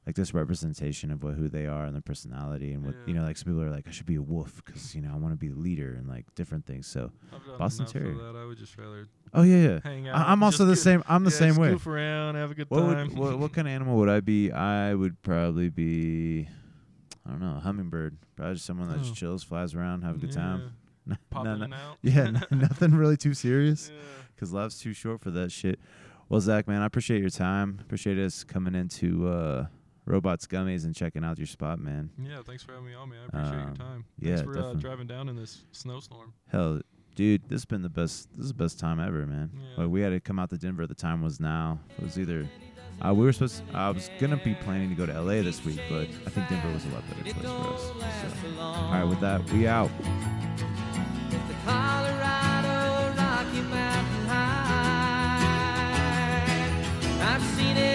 Like 0.05 0.15
this 0.15 0.33
representation 0.33 1.09
of 1.11 1.23
what 1.23 1.33
who 1.35 1.49
they 1.49 1.65
are 1.65 1.85
and 1.85 1.95
their 1.95 2.01
personality, 2.01 2.73
and 2.73 2.85
what 2.85 2.95
you 3.07 3.13
know. 3.13 3.23
Like 3.23 3.37
some 3.37 3.45
people 3.51 3.63
are 3.63 3.71
like, 3.71 3.87
I 3.87 3.91
should 3.91 4.05
be 4.05 4.15
a 4.15 4.21
wolf 4.21 4.61
because 4.65 4.93
you 4.95 5.01
know 5.01 5.11
I 5.13 5.17
want 5.17 5.33
to 5.33 5.37
be 5.37 5.47
the 5.49 5.59
leader 5.59 5.95
and 5.95 6.07
like 6.07 6.25
different 6.35 6.65
things. 6.65 6.85
So, 6.87 7.11
Boston 7.57 7.85
Terrier. 7.87 8.13
That. 8.15 8.35
I 8.39 8.45
would 8.45 8.57
just 8.57 8.77
rather 8.77 9.07
oh 9.33 9.41
yeah, 9.43 9.67
yeah. 9.69 9.79
hang 9.83 10.07
out. 10.07 10.15
I, 10.27 10.31
I'm 10.31 10.43
also 10.43 10.65
the 10.65 10.73
goof- 10.73 10.79
same. 10.79 11.03
I'm 11.07 11.23
the 11.23 11.31
yeah, 11.31 11.37
same 11.37 11.49
just 11.49 11.59
way. 11.59 11.69
Goof 11.71 11.87
around, 11.87 12.35
have 12.35 12.51
a 12.51 12.53
good 12.55 12.69
What, 12.69 12.81
time. 12.81 13.07
would, 13.09 13.17
what 13.17 13.39
what 13.39 13.53
kind 13.53 13.67
of 13.67 13.73
animal 13.73 13.97
would 13.97 14.09
I 14.09 14.19
be? 14.19 14.51
I 14.51 14.93
would 14.93 15.21
probably 15.23 15.69
be, 15.69 16.47
I 17.25 17.29
don't 17.31 17.41
know, 17.41 17.57
a 17.57 17.59
hummingbird. 17.61 18.17
Probably 18.35 18.53
just 18.55 18.65
someone 18.65 18.89
that 18.89 18.99
just 18.99 19.11
Oh. 19.11 19.15
chills, 19.15 19.43
flies 19.43 19.73
around, 19.73 20.03
have 20.03 20.15
a 20.17 20.19
good 20.19 20.31
time. 20.31 20.73
Yeah, 21.07 21.15
Pop 21.31 21.45
No, 21.45 21.55
no- 21.57 21.75
out. 21.75 21.97
yeah, 22.03 22.25
n- 22.25 22.43
nothing 22.51 22.93
really 22.95 23.17
too 23.17 23.33
serious. 23.33 23.89
Yeah. 23.93 24.01
because 24.35 24.53
life's 24.53 24.79
too 24.79 24.93
short 24.93 25.21
for 25.21 25.31
that 25.31 25.51
shit. 25.51 25.79
Well, 26.29 26.41
Zach, 26.41 26.67
man, 26.67 26.81
I 26.81 26.85
appreciate 26.87 27.21
your 27.21 27.29
time. 27.29 27.77
Appreciate 27.81 28.17
us 28.17 28.43
coming 28.43 28.73
into 28.75 29.27
uh, 29.27 29.67
Robots 30.05 30.45
Gummies 30.45 30.85
and 30.85 30.95
checking 30.95 31.23
out 31.23 31.37
your 31.37 31.47
spot, 31.47 31.79
man. 31.79 32.09
Yeah, 32.21 32.41
thanks 32.45 32.63
for 32.63 32.73
having 32.73 32.87
me 32.87 32.93
on, 32.93 33.09
man. 33.09 33.19
I 33.33 33.39
appreciate 33.39 33.61
um, 33.61 33.67
your 33.67 33.75
time. 33.75 34.05
Yeah, 34.19 34.35
thanks 34.35 34.51
for 34.51 34.59
uh, 34.59 34.73
driving 34.73 35.07
down 35.07 35.29
in 35.29 35.35
this 35.35 35.63
snowstorm. 35.71 36.33
Hell, 36.51 36.81
dude, 37.15 37.41
this 37.49 37.57
has 37.57 37.65
been 37.65 37.81
the 37.81 37.89
best. 37.89 38.29
This 38.35 38.45
is 38.45 38.49
the 38.49 38.57
best 38.57 38.79
time 38.79 38.99
ever, 38.99 39.25
man. 39.25 39.51
Yeah. 39.53 39.83
Like 39.83 39.91
we 39.91 40.01
had 40.01 40.09
to 40.09 40.19
come 40.19 40.37
out 40.37 40.49
to 40.51 40.57
Denver. 40.57 40.85
The 40.85 40.93
time 40.93 41.21
was 41.21 41.39
now. 41.39 41.79
It 41.97 42.03
was 42.03 42.19
either. 42.19 42.47
Uh, 43.05 43.13
we 43.13 43.25
were 43.25 43.33
supposed. 43.33 43.67
To, 43.67 43.77
I 43.77 43.89
was 43.89 44.09
gonna 44.19 44.37
be 44.37 44.53
planning 44.55 44.89
to 44.89 44.95
go 44.95 45.05
to 45.05 45.21
LA 45.21 45.41
this 45.41 45.65
week, 45.65 45.81
but 45.89 46.07
I 46.25 46.29
think 46.29 46.49
Denver 46.49 46.71
was 46.71 46.85
a 46.85 46.89
lot 46.89 47.03
better 47.09 47.23
choice 47.23 47.41
for 47.41 47.47
us. 47.47 47.81
So. 47.81 48.61
All 48.61 48.91
right, 48.91 49.03
with 49.03 49.19
that, 49.21 49.49
we 49.51 49.67
out. 49.67 49.89
I've 57.27 57.41
seen 57.57 57.75
it. 57.75 57.94